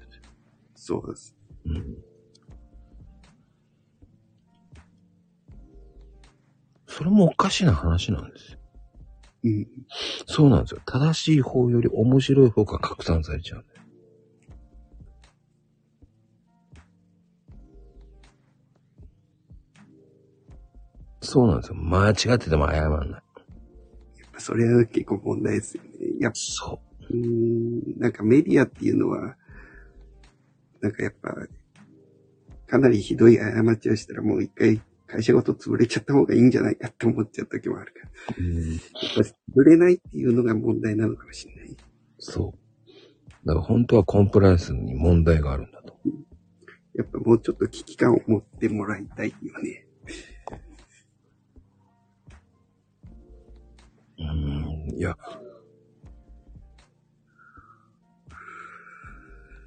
[0.91, 1.33] そうです。
[1.65, 1.97] うん。
[6.85, 8.59] それもおかしな話なんですよ。
[9.45, 9.67] うん。
[10.25, 10.81] そうなんですよ。
[10.85, 13.65] 正しい方より面白い方が拡散されちゃう。
[21.21, 21.75] そうなんですよ。
[21.75, 23.09] 間違ってても謝んない。
[23.11, 23.21] やっ
[24.33, 25.89] ぱそれは結構問題ですよね。
[26.19, 29.37] やっぱ、そうーん、なんかメディアっていうのは、
[30.81, 31.35] なんかやっぱ、
[32.67, 34.81] かなりひどい過ちをしたらもう一回
[35.11, 38.37] 会社ごと潰れちゃった方がいいんじゃないかって思っちゃう時もあるから。
[38.37, 38.41] う。
[38.41, 38.79] うん、やっ
[39.15, 39.21] ぱ
[39.59, 41.77] 潰れないっていうのが問題なのかもしれない。
[42.17, 42.61] そう。
[43.45, 45.97] だから本当はコンプライアンスに問題があるんだと。
[46.95, 49.87] やっぱもうちょっと危機感を持ってもらいたいよね。
[54.17, 55.17] うん、いや。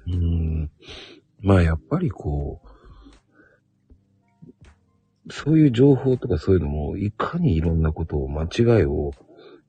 [0.07, 0.44] うん。
[1.41, 2.75] まあやっぱりこう、
[5.31, 9.11] そういう情報とかそういうのも、いかにいろんなことを、間違いを、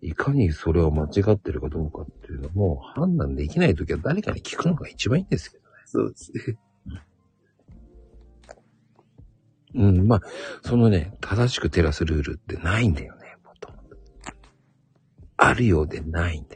[0.03, 5.71] いかにそれは間違ってるかどうかっていうのも判断できないときは誰かに聞くのが一番いいんですけどね。
[5.87, 6.59] そうですね。
[9.75, 10.21] うん、まあ、
[10.63, 13.97] そのね、正しく照らすルールってないんだよね、もともと。
[15.37, 16.56] あるようでないんだ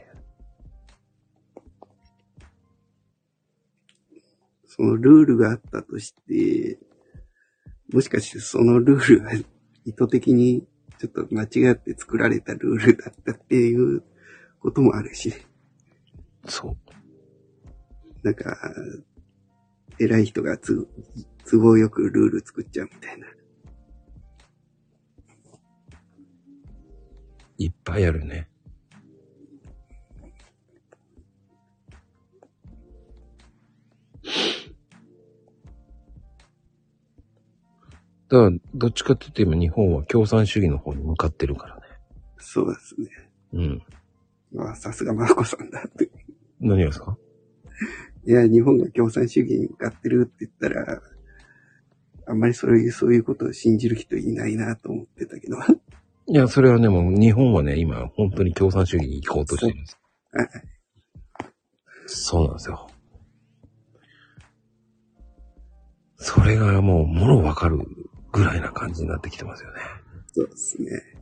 [4.73, 6.79] そのルールがあったとして、
[7.91, 10.65] もしかしてそのルールが意図的に
[10.97, 14.01] ちょっと間違って作られたルールだったっていう
[14.61, 15.33] こともあるし、
[16.47, 16.77] そう。
[18.23, 18.55] なんか、
[19.99, 20.87] 偉い人がつ
[21.49, 23.27] 都合よくルール作っちゃうみたいな。
[27.57, 28.50] いっぱいあるね。
[38.31, 41.81] だから、どっちかって言って今日本は共産主義の方に向かってるからね。
[42.39, 43.09] そうですね。
[43.53, 43.83] うん。
[44.53, 46.09] まあ、さすがマーコさんだって。
[46.61, 47.17] 何がですか？
[48.25, 51.01] いや、日本が共産主義に向かってるって言ったら、
[52.27, 55.57] あんまりそういう、そういうことを信じる人いないなと思ってたけど。
[56.27, 59.99] いや、それはね、もう日本はね、今本当に共産主義に行こうとしてるんです。
[60.31, 60.47] はい
[62.13, 62.89] そうなんですよ。
[66.17, 67.79] それがもう、もろわかる
[68.31, 69.79] ぐらいな感じになってきてますよね。
[70.33, 71.21] そうですね。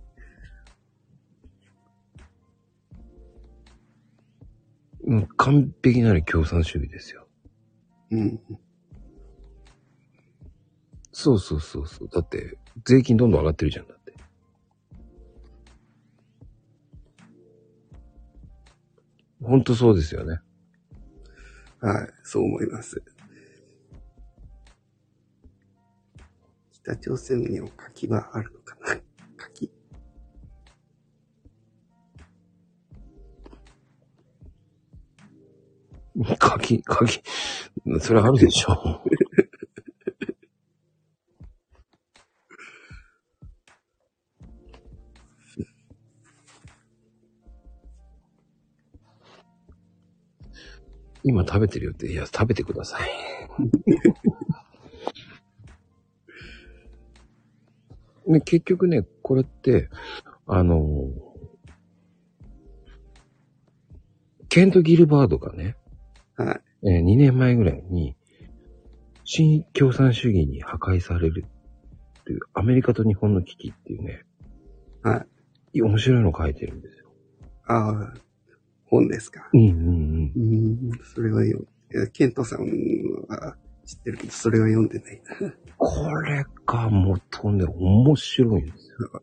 [5.05, 7.27] うん、完璧なる共産主義ですよ。
[8.11, 8.39] うん。
[11.11, 12.09] そうそうそうそう。
[12.09, 14.13] だって、税金どんどん上がってるじゃん、だって。
[19.41, 20.39] ほんとそうですよね。
[21.81, 23.01] はい、そう思います。
[26.89, 28.99] 北朝鮮にも柿はあるのかな？
[29.37, 29.69] 柿？
[36.39, 37.21] 鍵、鍵、
[38.01, 39.03] それあるでしょ。
[51.21, 53.09] 今食べてるよって、いや、食べてください。
[58.29, 59.89] ね、結局ね、これって、
[60.45, 61.09] あの、
[64.49, 65.75] ケント・ギルバードがね、
[66.35, 66.53] は
[66.83, 66.87] い。
[66.87, 68.15] えー2年前ぐらいに、
[69.25, 71.45] 新共産主義に破壊される
[72.21, 74.23] っていう、アメリカと日本の危機っていうね、
[75.03, 75.25] は
[75.73, 75.81] い。
[75.81, 77.11] 面白いの書いてるんですよ。
[77.67, 78.13] ああ、
[78.85, 79.49] 本ですか？
[79.53, 79.75] うんうん
[80.35, 80.89] うん。
[80.89, 81.65] うん、それはよ、
[82.13, 82.61] ケントさん
[83.27, 83.55] は
[83.89, 85.51] 知ってるけど、それは読んでないな。
[85.77, 89.21] これがもうとんで面白いんですよ。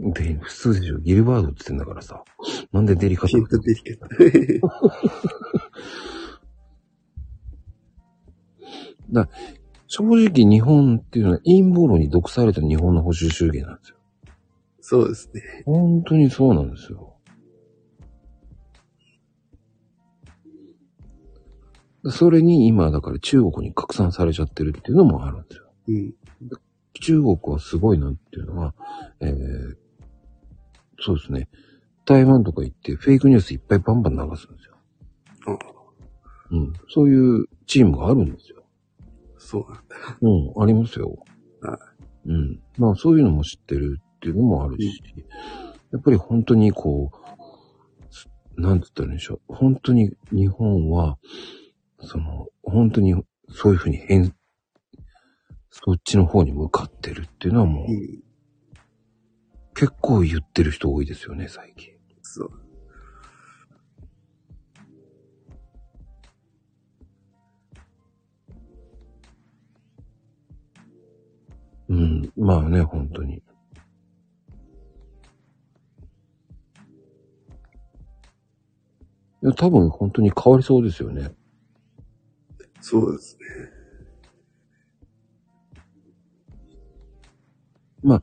[0.00, 0.98] で、普通でしょ。
[0.98, 2.24] ギルバードって言ってんだからさ。
[2.72, 4.08] なんでデリカシケントデリケット。
[9.86, 13.96] 正直日本っていうのは陰謀論に毒された日本の保守主義なんですよ。
[14.80, 15.42] そうですね。
[15.66, 17.17] 本当にそうなんですよ。
[22.06, 25.64] それに今だから中国に拡散されちゃってるっていうのもあるんですよ。
[25.88, 26.14] うん。
[27.00, 28.74] 中国はすごいなっていうのは、
[29.20, 29.76] えー、
[31.00, 31.48] そうですね。
[32.04, 34.78] 台湾とか行ってフェイクニュースいっぱいバンバン流すんですよ。
[35.46, 35.58] あ
[36.50, 36.72] うん。
[36.88, 38.62] そういうチームがあるんですよ。
[39.38, 39.96] そうなんだ。
[40.20, 41.16] うん、ありますよ。
[41.60, 41.78] は
[42.26, 42.60] うん。
[42.78, 45.02] まあそういうのも知ってるっていうのもあるし、
[45.92, 49.54] やっぱり本当にこう、すなんて言ったらいいんでしょう。
[49.54, 51.18] 本当に日本は、
[52.00, 53.14] その、本当に
[53.48, 54.34] そういうふうに変、
[55.70, 58.22] そっちの方に向かってるっていうのはもう、うん。
[59.74, 61.92] 結構言ってる人多いですよね、最近。
[62.22, 62.50] そう。
[71.90, 72.32] うん。
[72.36, 73.36] まあね、本当に。
[73.36, 73.42] い
[79.42, 81.30] や、多分本当に変わりそうですよね。
[82.90, 83.36] そうです
[88.02, 88.18] ね。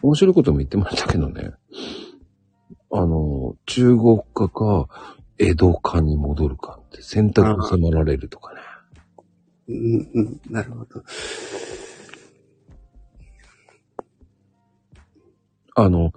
[0.00, 1.50] 面白いことも言ってましたけどね。
[2.90, 4.88] あの、中国化か、
[5.36, 8.60] 江戸化に戻るかって選択を迫られるとかね。
[9.68, 11.02] うん、うん、なるほど。
[15.74, 16.14] あの、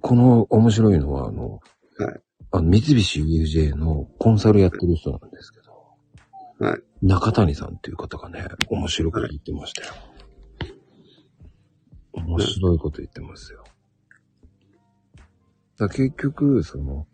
[0.00, 1.60] この面白いのは、あの、
[1.98, 2.20] はい
[2.52, 5.59] あの三菱 UFJ のコンサルやってる人なんですけど、
[6.60, 6.82] はい。
[7.02, 9.94] 中谷さんっていう方がね、面白いこと言ってましたよ。
[12.12, 13.64] 面白いこと言ってますよ。
[15.78, 17.06] だ結局、その、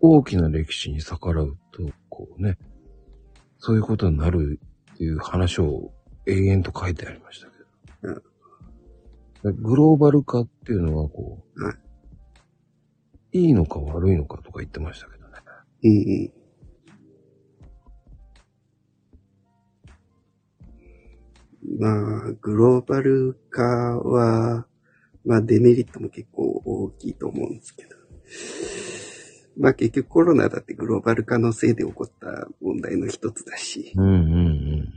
[0.00, 2.58] 大きな歴史に逆らうと、こうね、
[3.58, 4.58] そういうことになる
[4.94, 5.92] っていう話を
[6.26, 7.52] 永遠と書いてありましたけ
[8.08, 8.22] ど。
[9.42, 11.76] だグローバル化っていうのは、こう、はい
[13.32, 15.38] いいのか悪いのかとか言ってましたけどね。
[15.84, 16.39] うん、うん。
[21.62, 24.66] まあ、グローバル化は、
[25.24, 27.96] まあデメリットも結構大きいと思うんですけど。
[29.58, 33.92] まあ結局コロナだってグローバル化のせいで起こった問題の一つだし。
[33.94, 34.88] うんうんうん。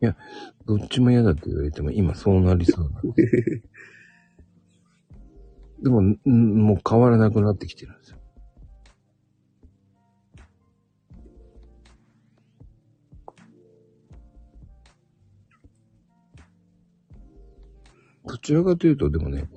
[0.00, 0.16] いや、
[0.66, 3.00] どっちも嫌だって言われても今そうなりそうな。
[5.82, 8.17] でも、んもう変わらなくなってきてるんですよ。
[18.28, 19.48] どちらかというと、でもね、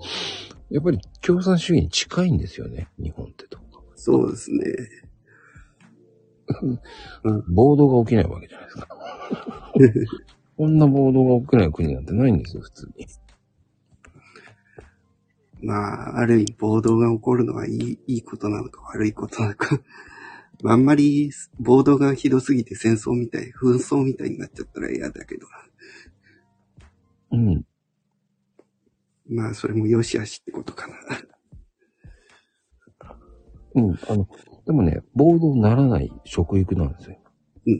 [0.69, 3.60] やっぱり共産主義に近いんですよね、日本ってと。
[3.95, 4.65] そうですね。
[7.49, 8.88] 暴動が起きないわけじゃないですか。
[10.57, 13.07] こんな暴動が起きない国なんてないんですよ、普通に。
[15.61, 19.80] まあ、ある意味暴動が起こるのはいい、いいことなのか悪いことなのか。
[20.64, 25.48] まああんまり暴動がひどすぎて戦争みたい、紛争みたいになっちゃったら嫌だけど。
[27.31, 27.65] うん。
[29.31, 30.95] まあ、それも良し悪しってことかな。
[33.75, 33.99] うん。
[34.09, 34.27] あの、
[34.65, 37.17] でもね、暴動にならない食育なんですよ。
[37.65, 37.77] うん。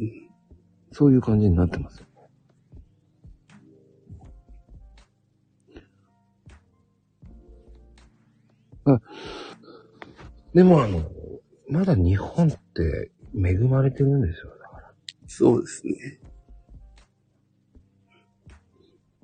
[0.93, 2.07] そういう感じになってますよ。
[8.85, 8.99] あ
[10.53, 11.11] でもあの、
[11.69, 14.49] まだ日本って恵まれてるんですよ。
[14.57, 14.93] だから。
[15.27, 16.20] そうですね。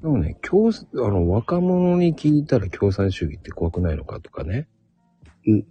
[0.02, 4.68] でもね、共、あの、若者に聞いたら共産主義って怖くないのかとかね。
[5.48, 5.66] うん。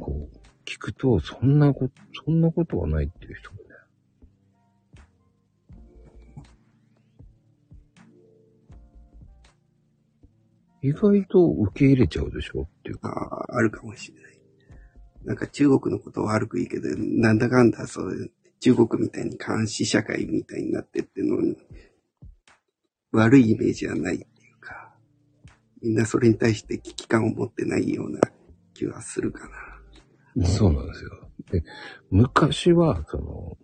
[0.00, 1.92] こう、聞くと、そんなこと、
[2.24, 3.64] そんなことはないっていう人もね。
[10.80, 13.46] 意外と受け入れちゃうでしょっていうあか。
[13.50, 14.40] あ、あるかもしれない。
[15.24, 18.30] なんか中国のことは悪く言うけど、なんだかんだそういう
[18.60, 21.56] 中国みたいに監視社会みたいになってってのに、
[23.12, 24.92] 悪いイメージはないっていうか、
[25.82, 28.20] みんなそれに対して危機感を持ってないような
[28.74, 29.48] 気はするか
[30.36, 30.46] な。
[30.46, 31.10] そうなんですよ。
[31.50, 31.64] で、
[32.10, 33.56] 昔は、その、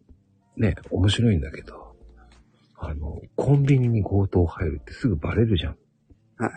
[0.56, 1.96] ね、面白いんだけど、
[2.76, 5.76] あの、コンビニに強盗入るってすぐバレるじゃん。
[6.36, 6.52] はい。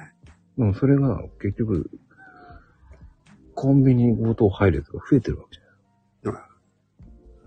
[0.57, 1.89] でもそれが結局、
[3.53, 5.67] コンビニに強盗入るやつが増えてるわけじゃな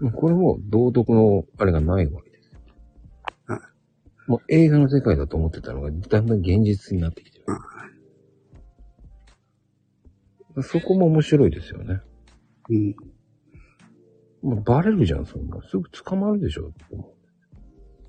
[0.01, 2.30] うこれも道徳のあれがないわけ
[4.31, 7.40] もう映画の世界だと思ってたのがだんだん現実になってきて
[10.55, 10.62] る。
[10.62, 12.01] そこも面白いですよね。
[12.69, 12.94] うん。
[14.43, 15.61] もうバレるじゃん、そんな。
[15.69, 17.12] すぐ捕まるでしょって思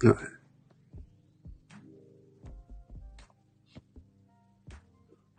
[0.04, 0.08] う。
[0.10, 0.16] はい。
[0.16, 0.28] だか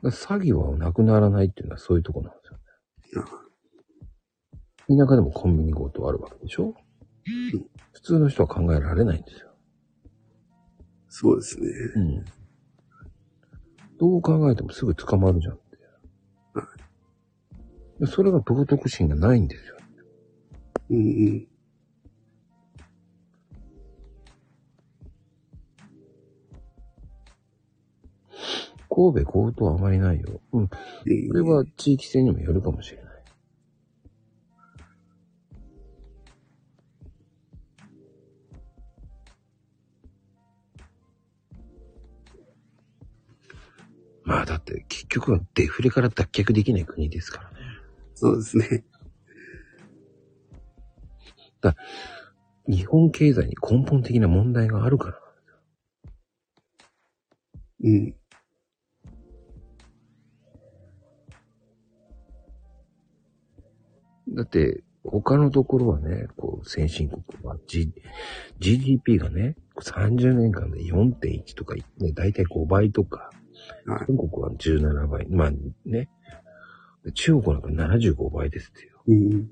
[0.03, 2.65] ら詐欺はなくならないっていうのはそういうとこなんですよね。
[3.25, 3.27] あ
[4.89, 6.75] 田舎でもコンビニ強盗あるわけでしょ？
[7.93, 9.52] 普通の人は考えられないんですよ。
[11.15, 11.69] そうですね。
[11.95, 12.25] うん。
[14.01, 15.77] どう考えてもすぐ捕まるじゃんって。
[18.01, 19.77] でそれが道徳心がないんですよ。
[20.89, 21.49] うんうん。
[28.89, 30.41] 神戸強盗はあまりないよ。
[30.53, 30.69] うん。
[30.69, 33.02] こうんれは地域性にもよるかもしれない。
[44.25, 47.57] まあだって結局はデフレから脱却できない国ですからね。
[48.15, 48.85] そうですね。
[52.69, 55.19] 日本経済に根本的な問題があるから。
[57.85, 58.15] うん。
[64.29, 67.93] だって、他のところはね、こう、先進国は、G、
[68.61, 73.31] GDP がね、30年間で4.1とか、ね、だいたい5倍とか、
[73.87, 74.07] はい。
[74.07, 75.53] 韓国は17倍、まあ
[75.85, 76.09] ね、
[77.15, 79.03] 中国なんか75倍ですってよ。
[79.09, 79.51] うん。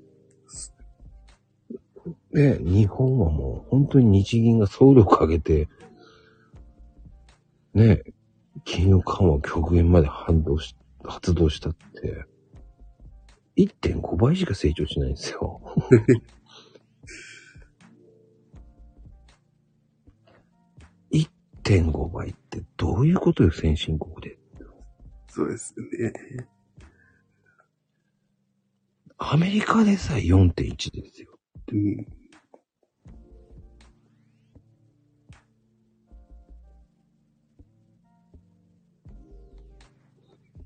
[2.33, 5.67] で、日本はもう本当に日銀が総力上げて、
[7.73, 8.03] ね、
[8.65, 12.25] 金融緩和を極限まで反動し、発動したって、
[13.57, 15.61] 1.5倍しか成長しないんですよ。
[21.63, 24.37] 1.5倍ってどういうことよ、先進国で？
[25.29, 26.13] そうですね。
[29.17, 31.39] アメリカでさえ4.1ですよ。
[31.71, 32.05] うん。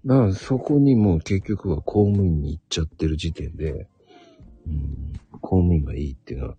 [0.06, 3.88] だからそこにもう結局は公務員に行っちゃってる時点で、
[4.68, 6.58] うん、公務員がいいっていうのは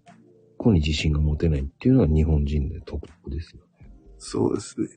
[0.59, 3.66] 個に自信が持てないっていうのは日本人で特徴ですよね。
[4.29, 4.89] そうですね。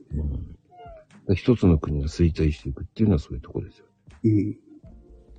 [1.27, 1.35] うん。
[1.35, 3.85] 一つの国が衰退していくっていうのはそういうとこですよ。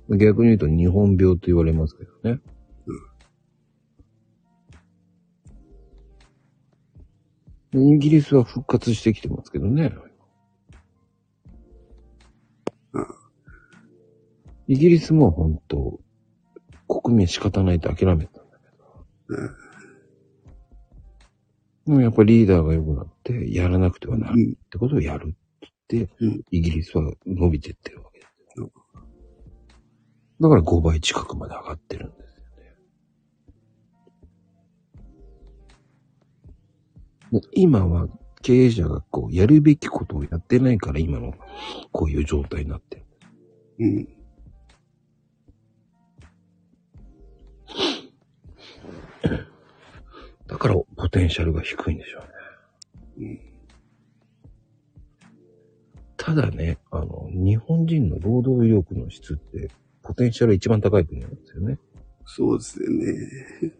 [0.07, 0.17] うん。
[0.17, 2.39] 逆に言うと日本病と言われますけどね。
[7.71, 9.93] でイギリスは復活してきてますけどね。
[12.93, 13.05] あ
[14.69, 15.99] イギリスも本当、
[16.87, 19.05] 国民仕方ないと諦めたんだけど。
[19.27, 19.70] うん
[21.85, 25.29] でもやっぱりリーダーが良くなって、やらなくてはならないうんってことをやるっ
[25.59, 29.01] て言って、うんイギリスは伸びてってるわけですようん。
[30.41, 32.43] だから5倍近くまで上がってるんですよ
[37.31, 37.39] ね。
[37.41, 38.07] で今は
[38.41, 41.33] 経営者がこう、やるべきことをやってないから今の
[41.91, 43.05] こういう状態になってる。
[43.79, 44.20] うん。
[50.51, 52.19] だからポテンシャルが低いんでしょ
[53.17, 53.29] うね。
[53.29, 53.39] うん。
[56.17, 59.69] ただね、あの、日本人の労働意欲の質って、
[60.03, 61.79] ポテンシャル一番高い国なんですよね。
[62.25, 63.73] そうですよね。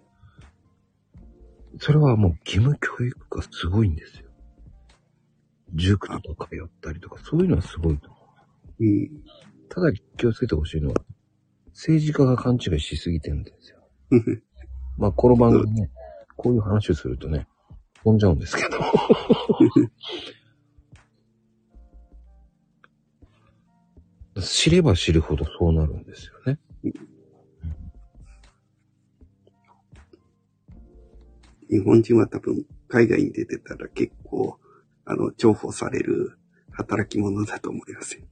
[1.78, 4.30] それはもう義務教育がすごいんですよ。
[5.74, 8.18] 塾とか通ったりとか、そういうのはすごいと思
[8.80, 8.84] う。
[8.86, 9.24] うん。
[9.68, 10.96] ただ気をつけてほしいのは、
[11.74, 13.78] 政治家が勘違いしすぎてるんですよ。
[14.98, 15.90] まあ、この番組ね、
[16.42, 17.46] こういう話をするとね、
[18.04, 18.80] 飛んじゃうんですけど。
[24.42, 26.58] 知れば知るほどそうなるんですよね。
[31.70, 34.58] 日本人は多分海外に出てたら結構、
[35.06, 36.40] あの、重宝される
[36.72, 38.24] 働き者だと思いますよ。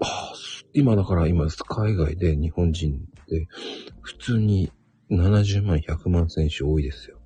[0.00, 0.34] ああ
[0.72, 3.46] 今だから今、海外で日本人で、
[4.00, 4.72] 普通に
[5.10, 7.21] 70万、100万選手多いですよ。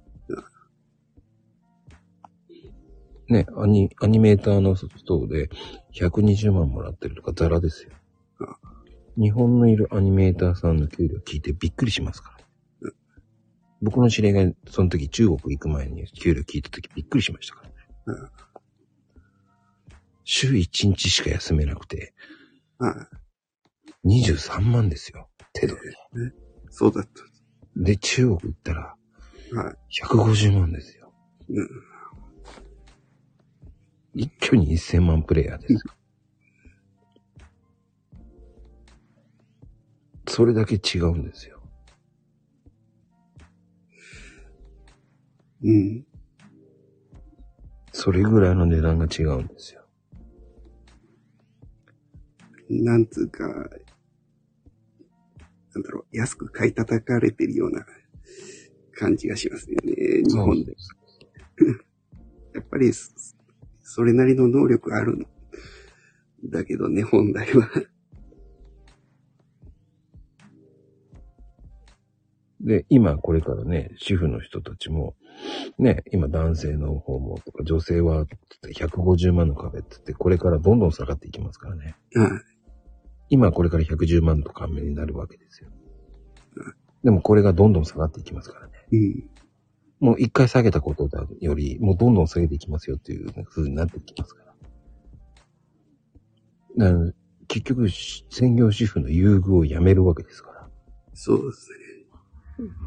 [3.29, 5.51] ね、アニ、アニメーターの人で
[5.95, 7.91] 120万もらってるとかザラですよ。
[9.19, 12.31] 日本のいるアニメーターさんの給料聞いてびっくりしますか
[12.83, 12.91] ら。
[13.83, 17.63] 僕の知り合いがその時中国行く前に給料聞いた時びっくりしましたか
[18.07, 18.31] らね。
[20.25, 22.15] 週1日しか休めなくて、
[22.79, 23.09] は
[24.05, 24.25] い。
[24.25, 25.29] 23万ですよ。
[25.53, 26.33] 手取り。
[26.71, 27.11] そうだった。
[27.77, 28.97] で、中国行ったら、
[29.53, 29.77] はい。
[30.03, 31.13] 150万ですよ。
[31.49, 31.69] うん。
[34.17, 35.81] 一挙に1000万プレイヤーですよ。
[40.27, 41.61] それだけ違うんですよ。
[45.63, 46.07] うん。
[47.93, 49.83] それぐらいの値段が違うんですよ。
[52.71, 53.55] なんつうか、な
[55.81, 57.85] んだろう、安く買い叩かれてるような
[58.95, 59.93] 感じがしますよね、
[60.27, 60.75] 日本で。
[62.55, 62.91] やっぱり、
[63.97, 65.27] そそれなりの能力あるん
[66.45, 67.67] だけどね、本来は。
[72.61, 75.15] で、今これからね、主婦の人たちも、
[75.79, 78.27] ね、今男性の方もとか女性は
[78.67, 81.97] 150万の壁って言って、これからどんどん下がっていきますからね。
[82.15, 82.31] はい。
[83.31, 85.71] 今これから110万とか目になるわけですよ。
[87.03, 88.73] でもこれがどんどん下がっていきますからね。
[88.93, 89.31] うん。
[90.01, 91.09] もう一回下げたこと
[91.41, 94.45] より、もうどんどん下げていきますよっていう風になっていきますか
[96.77, 96.91] ら。
[96.91, 97.13] だから
[97.49, 100.69] 結局、専業主婦の優遇をやめるわけですから。
[101.15, 101.77] そうですね。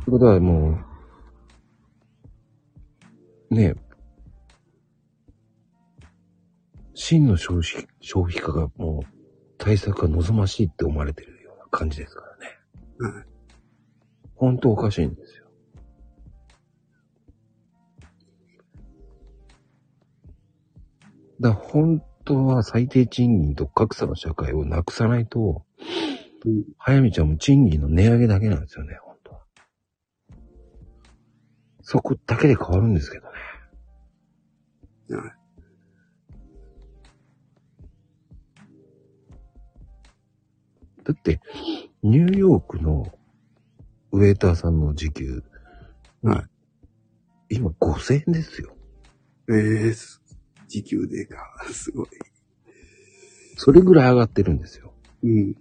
[0.01, 0.79] ってことはも
[3.51, 3.89] う、ねえ、
[6.93, 9.07] 真の消費、消費家がもう
[9.57, 12.59] 対策が望ましいって思われてるような感じですからね。
[12.99, 13.25] はい。
[14.35, 15.38] 本当おかしいんですよ。
[21.39, 25.63] だ本当は最低賃金と格差の社会をなくさないと、
[26.45, 29.41] うん早見ちゃんも賃金の値上げだけなんですよね、本当は。
[31.81, 33.33] そこだけで変わるんですけどね。
[35.17, 35.31] はい。
[41.03, 41.41] だって、
[42.03, 43.11] ニューヨークの
[44.11, 45.43] ウェーターさんの時給、
[46.21, 46.43] は
[47.49, 47.55] い。
[47.55, 48.75] 今5000円ですよ。
[49.49, 50.18] えー、す
[50.69, 51.38] 時給でか、
[51.73, 52.07] すごい。
[53.57, 54.93] それぐらい上がってるんですよ。
[55.23, 55.56] うん。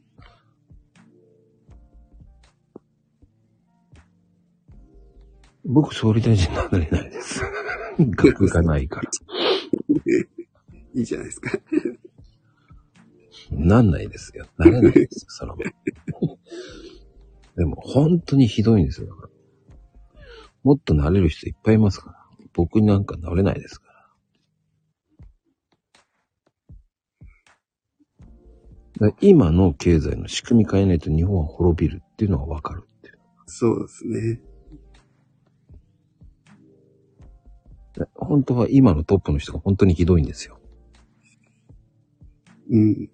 [5.64, 7.42] 僕、総理大臣になれないです。
[7.98, 9.10] 額がないから。
[10.94, 11.58] いいじゃないですか。
[13.50, 14.46] なんないですよ。
[14.58, 15.72] なれないですよ、 その分。
[17.56, 19.08] でも、本当にひどいんですよ。
[20.62, 22.18] もっとなれる人いっぱいいますから。
[22.52, 23.87] 僕なんかなれないですか
[29.20, 33.18] 今の経済の仕組み変えないと日本は滅びるっていうのがわかるっていう。
[33.46, 34.40] そうですね。
[37.96, 40.58] だ本当は今のトップの人が本当にひどいんですよ。
[42.70, 43.10] うん。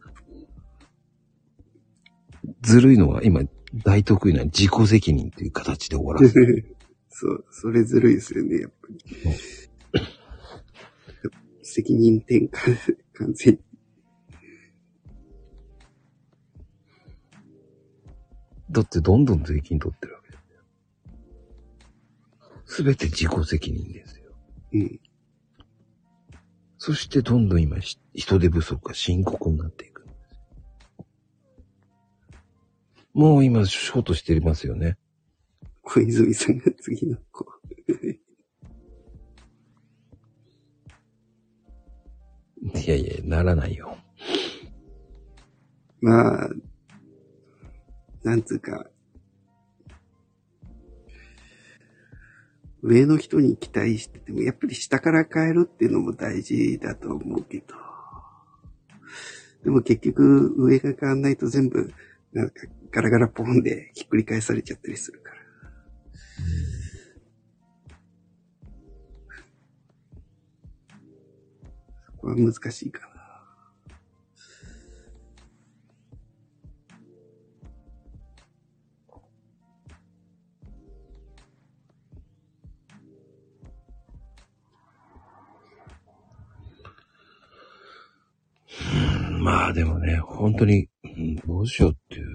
[2.62, 3.42] ずるいのは今
[3.84, 6.76] 大得意な自己責任っていう形で終わらせる。
[7.08, 8.98] そう、それずるいですよね、やっぱり。
[11.62, 13.60] 責任転換、完全に。
[18.74, 20.62] だってどんどん税金取ってるわけですよ。
[22.66, 24.32] すべて自己責任ですよ。
[24.72, 25.00] うん。
[26.76, 30.34] そしてどんどん今し人手不足が深刻になっていくんです
[30.98, 31.06] よ。
[33.14, 34.98] もう今ショートしてますよね。
[35.82, 37.46] 小泉さんが次の子。
[42.74, 43.96] いやいや、ならないよ。
[46.00, 46.50] まあ、
[48.24, 48.86] なんつうか、
[52.82, 57.74] 上の人に期待してても、やっぱり下から変えるっていうのも大事だと思うけど。
[59.62, 61.92] でも結局、上が変わんないと全部、
[62.32, 65.36] なんかガラガラポンでひっくり返されちゃったりするから。
[72.06, 73.13] そこは難しいかな。
[89.44, 92.26] まあでもね、本当に、うんどうしようっていう。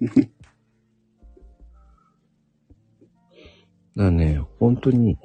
[0.14, 0.30] だか
[3.96, 5.18] らね、本当に、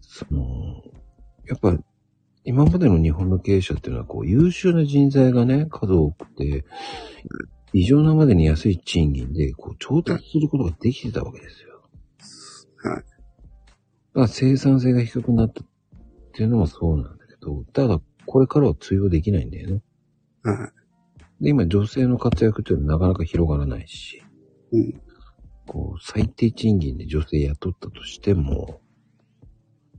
[0.00, 0.80] その、
[1.44, 1.76] やっぱ、
[2.44, 6.64] 今までの日本の経営者っていうのは、こう、優秀な人材がね、数多くて、
[7.72, 11.82] 異常なまでに安い賃金で、こう、調達することができてたわけですよ。
[12.76, 13.02] はい。
[13.02, 13.10] だか
[14.20, 15.66] ら生産性が低くなったっ
[16.32, 19.82] ていうのもそうなんだけど、ただ、これからは通用できないんだよね。
[20.42, 20.72] は
[21.40, 21.44] い。
[21.44, 24.22] で、今、女性の活躍っていうのはなかなか広がらないし、
[24.72, 25.00] うん。
[25.66, 28.80] こう、最低賃金で女性雇ったとしても、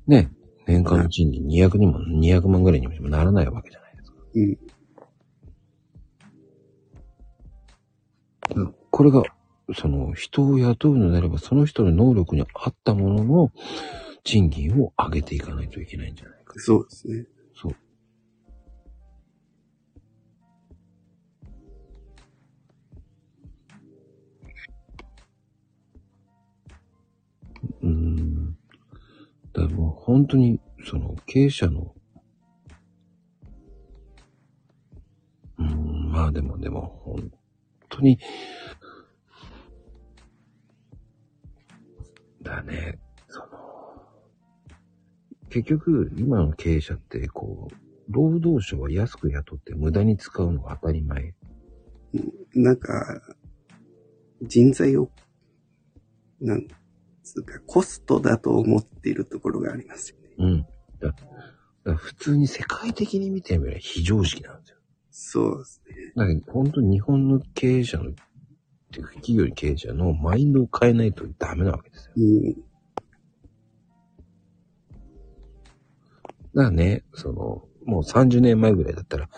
[0.07, 0.31] ね、
[0.65, 4.17] 年間の賃金200にも、200万ぐらいにもならないわけじゃないですか。
[8.55, 8.75] うん。
[8.89, 9.23] これが、
[9.75, 13.51] その、人を雇うのであれば、その人の能力に合ったものの
[14.23, 16.53] 賃金を上げていかないといけないんじゃないか。
[16.57, 17.25] そうですね。
[29.57, 31.95] だからもう本当に、その経営者の、
[35.57, 37.31] うん、まあでもでも本
[37.89, 38.19] 当に、
[42.43, 43.47] だね、その、
[45.49, 47.75] 結局、今の経営者って、こう、
[48.13, 51.33] 労働者は安く雇って無駄に使うのが当たり前。
[52.53, 53.21] なんか、
[54.43, 55.09] 人材を、
[56.39, 56.67] なん
[57.33, 60.29] つうか、コストだと思っているところがありますよね。
[60.37, 60.65] うん。
[60.99, 61.13] だ
[61.83, 64.77] だ普通に世界的に見てみれば非常識なんですよ。
[65.09, 65.95] そうですね。
[66.15, 68.13] だから本当に日本の経営者の、っ
[68.91, 72.13] ていうか企業の経営者のマインドを変えないとダメなわけですよ。
[72.17, 72.53] うん。
[72.53, 72.61] だ
[76.63, 79.29] からね、その、もう30年前ぐらいだったら、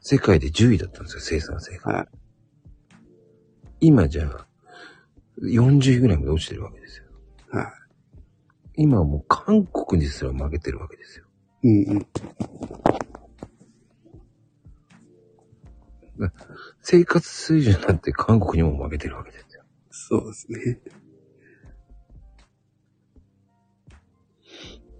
[0.00, 1.92] 世界で10位だったんですよ、生産性が。
[1.92, 2.08] はい。
[3.80, 4.46] 今じゃあ、
[5.40, 7.04] 40位ぐらいまで落ちてるわけですよ。
[7.50, 7.66] はい。
[8.76, 11.26] 今はもう韓国にすら負けてるわけですよ。
[11.64, 12.06] うんうん。
[16.82, 19.62] 生活水準だって韓国にも負けてるわけですよ。
[19.90, 20.80] そうですね。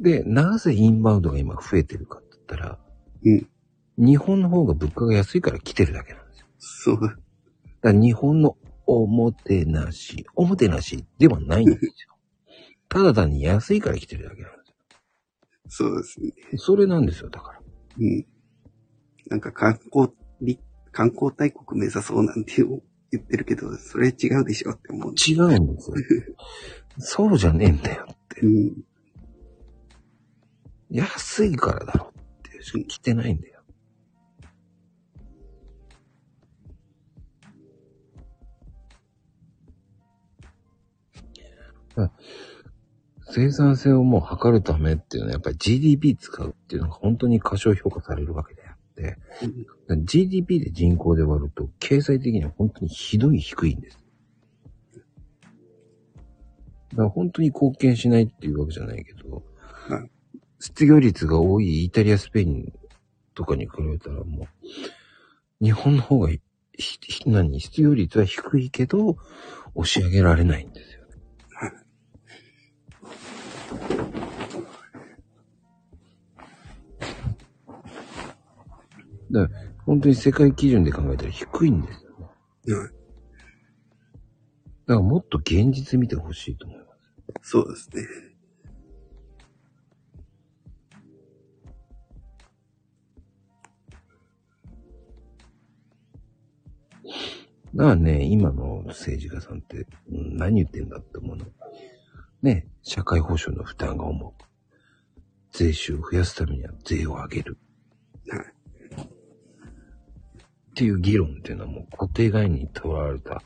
[0.01, 2.79] で、なぜインバウンドが今増えてるかって言ったら、
[3.25, 3.47] うん。
[3.99, 6.47] 日本の方が物価が安いから来てるだけなんですよ。
[6.59, 7.19] そう。
[7.83, 8.57] だ日本の
[8.93, 11.93] おもてなし、おもてなしではないんですよ。
[12.89, 14.59] ただ単に安いから来てるだけなんで
[15.69, 15.87] すよ。
[15.87, 16.33] そうですね。
[16.57, 17.61] それなんですよ、だから。
[18.01, 18.27] うん。
[19.29, 20.11] なんか観光、
[20.41, 20.59] り
[20.91, 25.15] 観光大国目指そうなんて言ってるけど、それ違うでしょって思う。
[25.15, 25.97] 違うんですよ。
[26.99, 28.49] そうじゃねえんだよってう。
[28.49, 28.85] ん。
[30.91, 33.50] 安いからだろって来てないんだよ。
[43.33, 49.19] 生産性をもう測るためっていうのはやっぱり GDP 使うっていうのが本当に過小評価されるわけであって、
[50.05, 53.99] GDP で人口で割ると経済的には本当にひどい低いんです。
[56.91, 59.45] だから本当に貢献しないっていうわけじゃないけど、
[60.59, 62.73] 失業率が多いイタリア、スペイン
[63.35, 64.49] とかに比べたらも
[65.61, 66.31] う、日本の方が
[67.27, 69.17] 何失業率は低いけど、
[69.75, 70.90] 押し上げられないんです
[79.31, 82.75] だから本当に世界基準で考えたら低いんですよね。
[82.75, 82.89] はい。
[84.87, 86.85] だからもっと現実見てほしいと思いま
[87.43, 87.51] す。
[87.51, 88.31] そうですね。
[97.75, 101.47] だからね、今の政治家さんって、うん何言ってんだって思うの。
[102.43, 104.35] ね、社会保障の負担が重く。
[105.53, 107.59] 税収を増やすためには税を上げる。
[108.29, 108.60] はい。
[110.71, 113.43] っていう議論っていうのはもう固定概念にとらわれた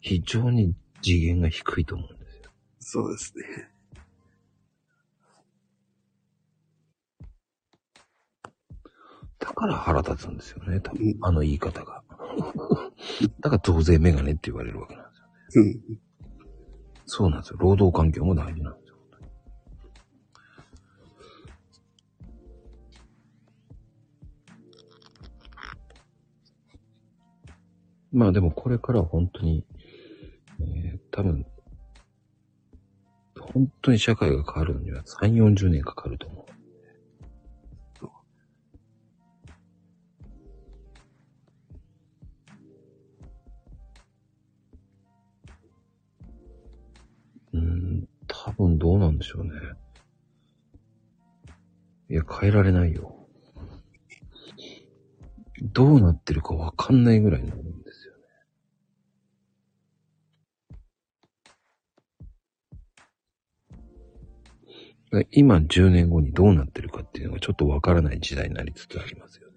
[0.00, 2.50] 非常に次元が低いと思うんですよ。
[2.80, 3.44] そうですね。
[9.38, 12.02] だから腹立つんですよね、多分うんあの言い方が。
[13.40, 15.10] だから増税メガネって言われるわけなんで
[15.50, 15.64] すよ。
[15.64, 15.80] うん。
[17.06, 17.58] そうなんですよ。
[17.60, 18.83] 労働環境も大事なんです
[28.14, 29.66] まあでもこれからは本当に、
[30.60, 31.44] えー多分、
[33.38, 36.46] 本当に社会が変わるのには3、40年かかると思
[47.52, 47.56] う。
[47.56, 49.50] うん、多分どうなんでしょうね。
[52.10, 53.26] いや、変えられないよ。
[55.62, 57.64] どうなってるかわかんないぐらいになる
[65.30, 69.54] 今10年後にどうなってるかっていうのがちょっとわからない時代になりつつありますよね。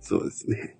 [0.00, 0.76] そうですね。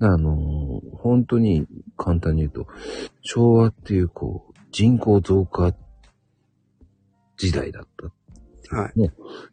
[0.00, 2.66] あのー本当に簡単に言うと、
[3.22, 5.74] 昭和っていうこう、人口増加
[7.36, 7.88] 時代だっ
[8.70, 8.76] た。
[8.76, 8.92] はい。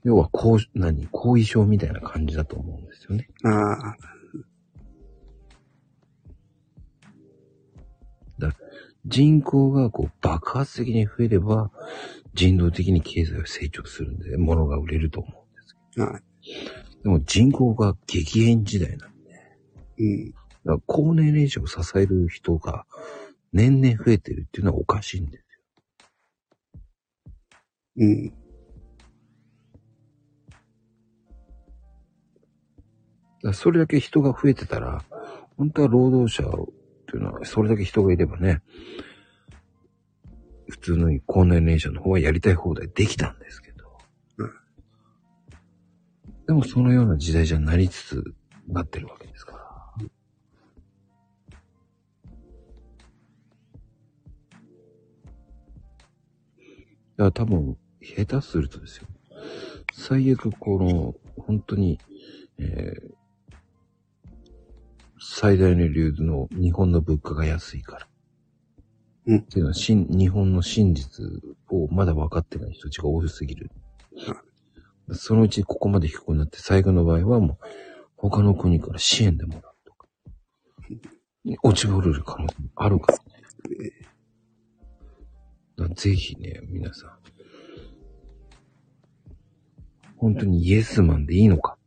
[0.03, 3.27] 要は、こう、何後遺症みたいな感じだと思うんですよね。
[3.43, 3.95] ああ、
[9.05, 11.71] 人口がこう爆発的に増えれば、
[12.33, 16.21] 人道的に経済は成長するんで、物が売れると思うんですけはい。
[17.03, 17.03] ど。
[17.03, 19.31] でも人口が激変時代なんで、
[19.99, 20.31] うん。
[20.31, 22.85] だから高年齢者を支える人が
[23.53, 25.47] 年々増えてるっていうのはおかしいんですよ。
[27.97, 28.33] うん。
[33.41, 35.01] だそれだけ人が増えてたら、
[35.57, 36.43] 本当は労働者
[37.09, 38.61] っていうのは、それだけ人がいればね、
[40.69, 43.85] 普通の高年齢者の方はやりたい放題できたんですけど。
[44.37, 44.51] うん
[46.45, 48.23] でもそのような時代じゃなりつつ
[48.67, 50.05] なってるわけですから。
[57.17, 59.07] だから多分、下手するとですよ。
[59.93, 61.99] 最悪この、本当に、
[62.57, 63.18] えー
[65.19, 68.07] 最大の理由の日本の物価が安いから。
[69.25, 71.25] うんっていうのは、しん日本の真実
[71.69, 73.69] をまだ分かってない人たちが多すぎる。
[75.11, 77.65] そのうちここまで低くなって、最後の場合はもう、
[78.15, 80.07] 他の国から支援でもらうとか。
[81.63, 83.23] 落ちぶれる可能性もあるからね。
[85.77, 87.11] だからぜひね、皆さん。
[90.17, 91.78] 本当にイエスマンでいいのか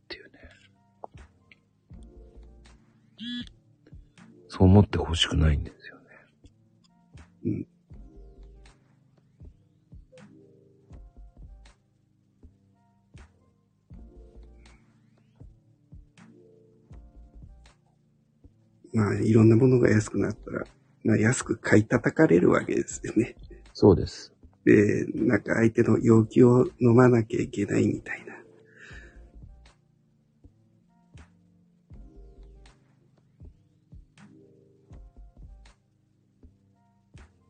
[4.47, 6.03] そう思ってほしくないんですよね。
[7.45, 7.67] うん。
[18.93, 20.65] まあ、いろんなものが安くなったら、
[21.03, 23.35] まあ、安く買い叩かれるわけですよね。
[23.73, 24.33] そうです。
[24.65, 28.32] で、なんか相手の要求を飲まなきゃいけないみたいな。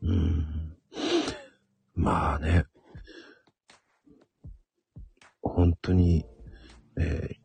[0.04, 0.76] うーん。
[1.94, 2.66] まあね。
[5.42, 6.24] 本当に、
[6.96, 7.44] えー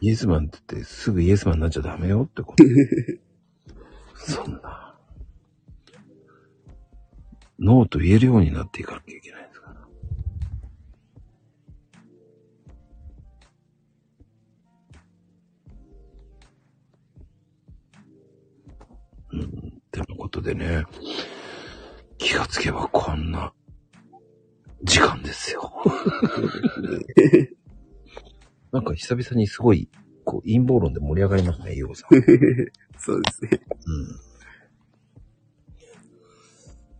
[0.00, 2.64] イエスマンって言ってすぐイエスマンになっちゃダメよってこと。
[4.14, 4.94] そんな。
[7.58, 9.88] ノーと言えるようになっていかなきゃいけないんですから。
[19.32, 20.84] うん、ってなことでね、
[22.18, 23.52] 気がつけばこんな
[24.82, 25.72] 時間ですよ。
[28.72, 29.88] なんか久々にすごい、
[30.24, 32.10] こう、陰謀論で盛り上がりますね、ヨウさん。
[32.98, 33.60] そうですね。
[33.86, 34.06] うん。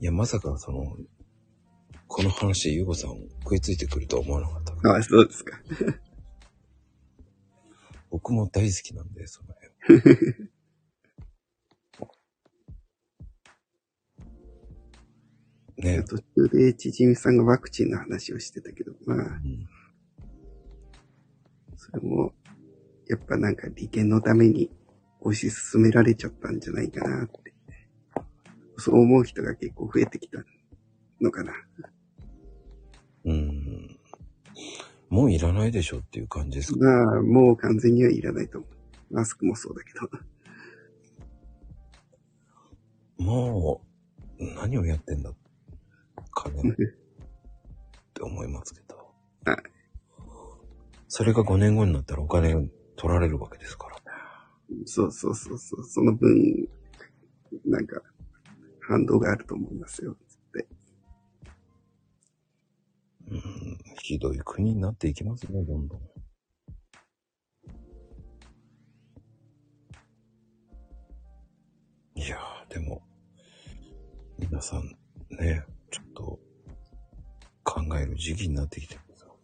[0.01, 0.97] いや、まさかその、
[2.07, 4.73] この話でユーゴさん食いついてくるとは思わなかった。
[4.95, 5.61] あ、そうですか。
[8.11, 9.49] 僕も大好きなんで、その
[9.89, 10.49] 辺。
[15.79, 19.69] ね途中でちじみさんがワクチンの話をしてたけど、まあ、うん
[21.79, 22.33] それも、
[23.07, 24.71] やっぱなんか利権のために
[25.21, 27.55] 推し進められちゃったんじゃないかなって。
[28.79, 30.39] そう思う人が結構増えてきた
[31.21, 31.53] のかな。
[33.27, 33.99] うん。
[35.09, 36.79] もういらないでしょっていう感じですか？
[36.81, 38.67] まあ、もう完全にはいらないと思
[39.11, 39.15] う。
[39.15, 40.11] マスクもそうだけど。
[43.25, 43.83] も
[44.39, 45.33] う、何をやってんだ、
[46.37, 46.75] 金っ
[48.15, 48.97] て思いますけど。
[49.45, 49.77] はい
[51.09, 52.67] それが5年後になったらお金を
[52.97, 54.03] 取られるわけですからね。
[54.85, 55.85] そうそうそうそう。
[55.85, 56.69] その分、
[57.65, 58.01] なんか、
[58.81, 60.13] 反動があると思いますよ。
[60.13, 60.17] っ
[60.53, 60.69] て
[63.29, 63.41] うん、
[64.03, 66.01] ひどい国になっていきますね、どんどん。
[72.15, 73.03] いやー、でも、
[74.39, 74.99] 皆さん
[75.37, 75.65] ね、
[75.97, 76.39] ちょっと
[77.65, 79.39] 考える時期になってきてるんですよ。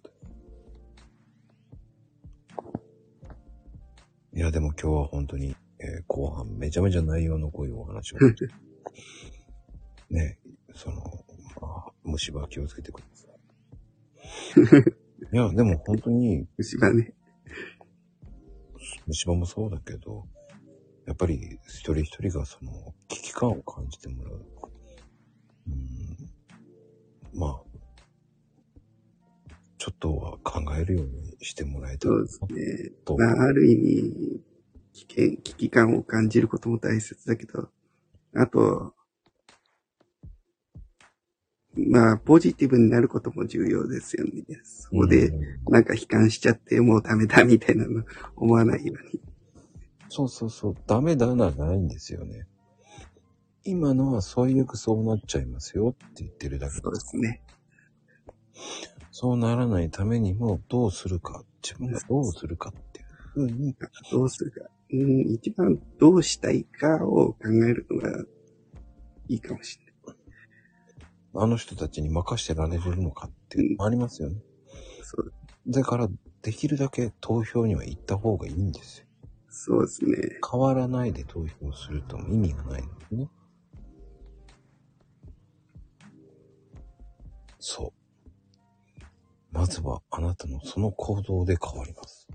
[4.34, 8.18] いや、でも今日は本当に、えー後半めちゃめちゃ内容の濃いお話を。
[10.10, 10.38] ね、
[10.74, 10.96] その、
[11.60, 13.32] まあ、虫歯気をつけてください。
[15.32, 17.14] いや、でも本当に、虫歯ね。
[19.06, 20.28] 虫歯もそうだけど、
[21.06, 24.46] やっぱり一人一人がその危機感を感じてもらう。
[25.68, 26.31] うん、
[27.34, 27.72] まあ、
[29.78, 32.90] ちょっとは考えるようにしてもらえたらそうですね。
[33.04, 33.16] と。
[33.16, 34.40] まあ、ある意味、
[34.92, 37.68] 危険、危機感を感じることも大切だけど、
[38.34, 38.94] あと、
[41.74, 44.44] まあ、ポジティブになることも重要ですよね。
[44.62, 48.04] そこで、うんなんか悲観しちゃって、もうダメだみたいなの
[48.36, 49.22] 思わないように。
[50.08, 52.46] そうそうそう、ダメだな、ないんですよね。
[53.64, 57.42] 今のは最悪そうなっちゃいますよって言ってるだけそうですね。
[59.10, 63.76] そうならないためにもどうするか、自分がどうするかっていうふうに、
[64.10, 64.68] どうするか。
[64.90, 68.24] うん、一番どうしたいかを考えるのが
[69.28, 69.92] いいかもしれない。
[71.34, 74.40] あの人たちに任してられるのかっていうのもありますよね。
[75.02, 75.32] そう
[75.68, 76.08] だから、
[76.42, 79.06] できるだけ投票には行った方がいいんですよ。
[79.48, 80.16] そうですね。
[80.50, 83.30] 変わらないで投票すると意味がないのでね。
[87.64, 89.02] そう。
[89.52, 92.26] まずはあなたのその行動で変わります。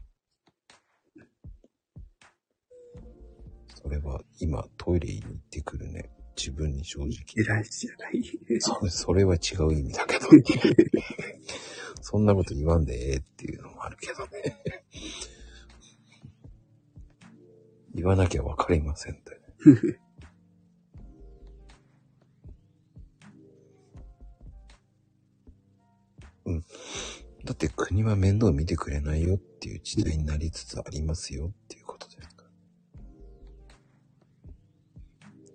[3.75, 6.09] それは今トイレに行ってくるね。
[6.37, 7.09] 自分に正直。
[7.35, 8.61] 偉いじゃない。
[8.61, 10.27] そうそれは違う意味だけど。
[12.01, 14.63] そんなこと言わんでええっていうのもあるけどね。
[17.93, 19.41] 言わなきゃわかりませんって。
[26.47, 26.63] うん。
[27.43, 32.49] だって国は面倒見てくれないよっていう時代になりつつありますよっていうことですから。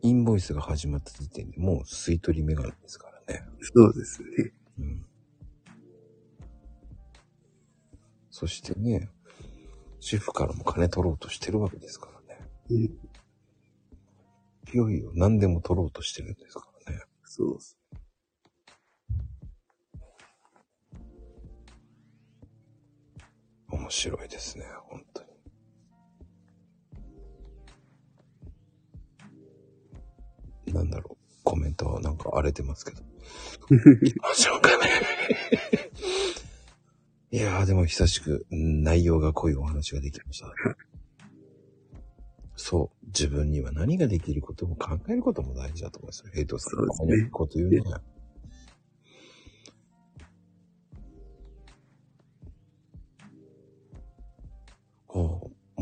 [0.02, 3.44] インボイスが始まった時点でもう吸い取りメガネですからね。
[3.60, 4.52] そうですね。
[4.78, 5.06] うん。
[8.30, 9.10] そしてね、
[10.00, 12.40] 主婦からも金取ろうとしてるわけですからね。
[12.70, 12.90] うん、い
[14.74, 17.02] よいよ何でも取ろうとしてるんですからね。
[17.24, 17.81] そうっす。
[23.72, 25.22] 面白いですね、本当
[30.66, 30.74] に。
[30.74, 33.02] なんだろう、コメントはなんか荒れてますけど。
[34.30, 34.84] あ、しょうかね。
[37.30, 40.52] いやー、でも久しくうん内容が濃いお話ができました。
[42.56, 46.30] そう、自分には何ができることも考えることも大事だと思いますよ。
[46.34, 47.82] ヘイトさんこのこと言うね。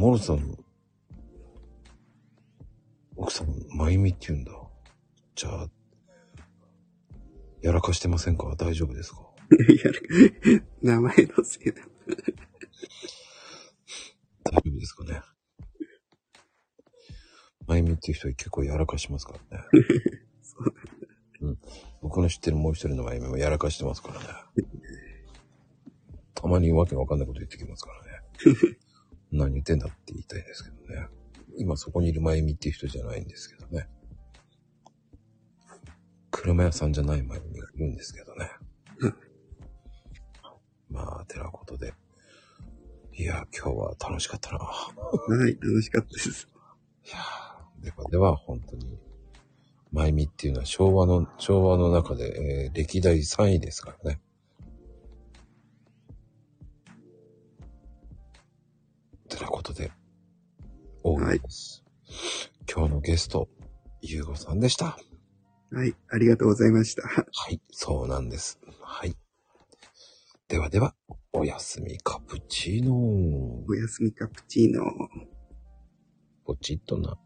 [0.01, 0.57] モルさん、
[3.17, 4.53] 奥さん、まゆみって言うんだ。
[5.35, 5.67] じゃあ、
[7.61, 8.47] やらかしてませんか？
[8.57, 9.21] 大丈夫ですか？
[9.85, 11.83] やる名前のせいだ。
[14.45, 15.21] 大丈夫ですかね？
[17.67, 19.65] まゆみっていう人は結構やらかしますからね。
[20.41, 21.59] そううん。
[22.01, 24.27] 僕の知ってるもう一人のまゆみもやらかしてますからね。
[26.33, 28.03] たまにわけのわかんないこと言ってきますから
[28.65, 28.79] ね。
[29.33, 31.09] 何言ってんだって言いたいですけどね。
[31.57, 33.89] 今そこにいるまゆみっていう人じゃないんですけどね。
[36.31, 38.51] 車屋さんじゃないまゆみがいるんですけどね。
[40.91, 41.95] まあ、てなことで。
[43.13, 44.59] いや、今日は楽しかったな。
[44.59, 46.49] はい、楽しかったです。
[47.07, 48.99] いやーではでは、本当に、
[49.93, 54.21] まゆみっていうのは昭和の、昭和の中で、えー歴代3位ですからね。
[59.31, 59.93] てなことで、
[61.03, 61.85] 終わりです。
[62.71, 63.49] 今日のゲスト、
[64.03, 64.99] ゆうごさんでした。
[65.73, 67.07] はい、ありがとうございました。
[67.07, 68.59] はい、そうなんです。
[68.83, 69.15] はい。
[70.49, 70.95] ではでは、
[71.33, 74.83] おやすみカプチーノおやすみカプチーノ。
[76.45, 77.17] ポチッとな。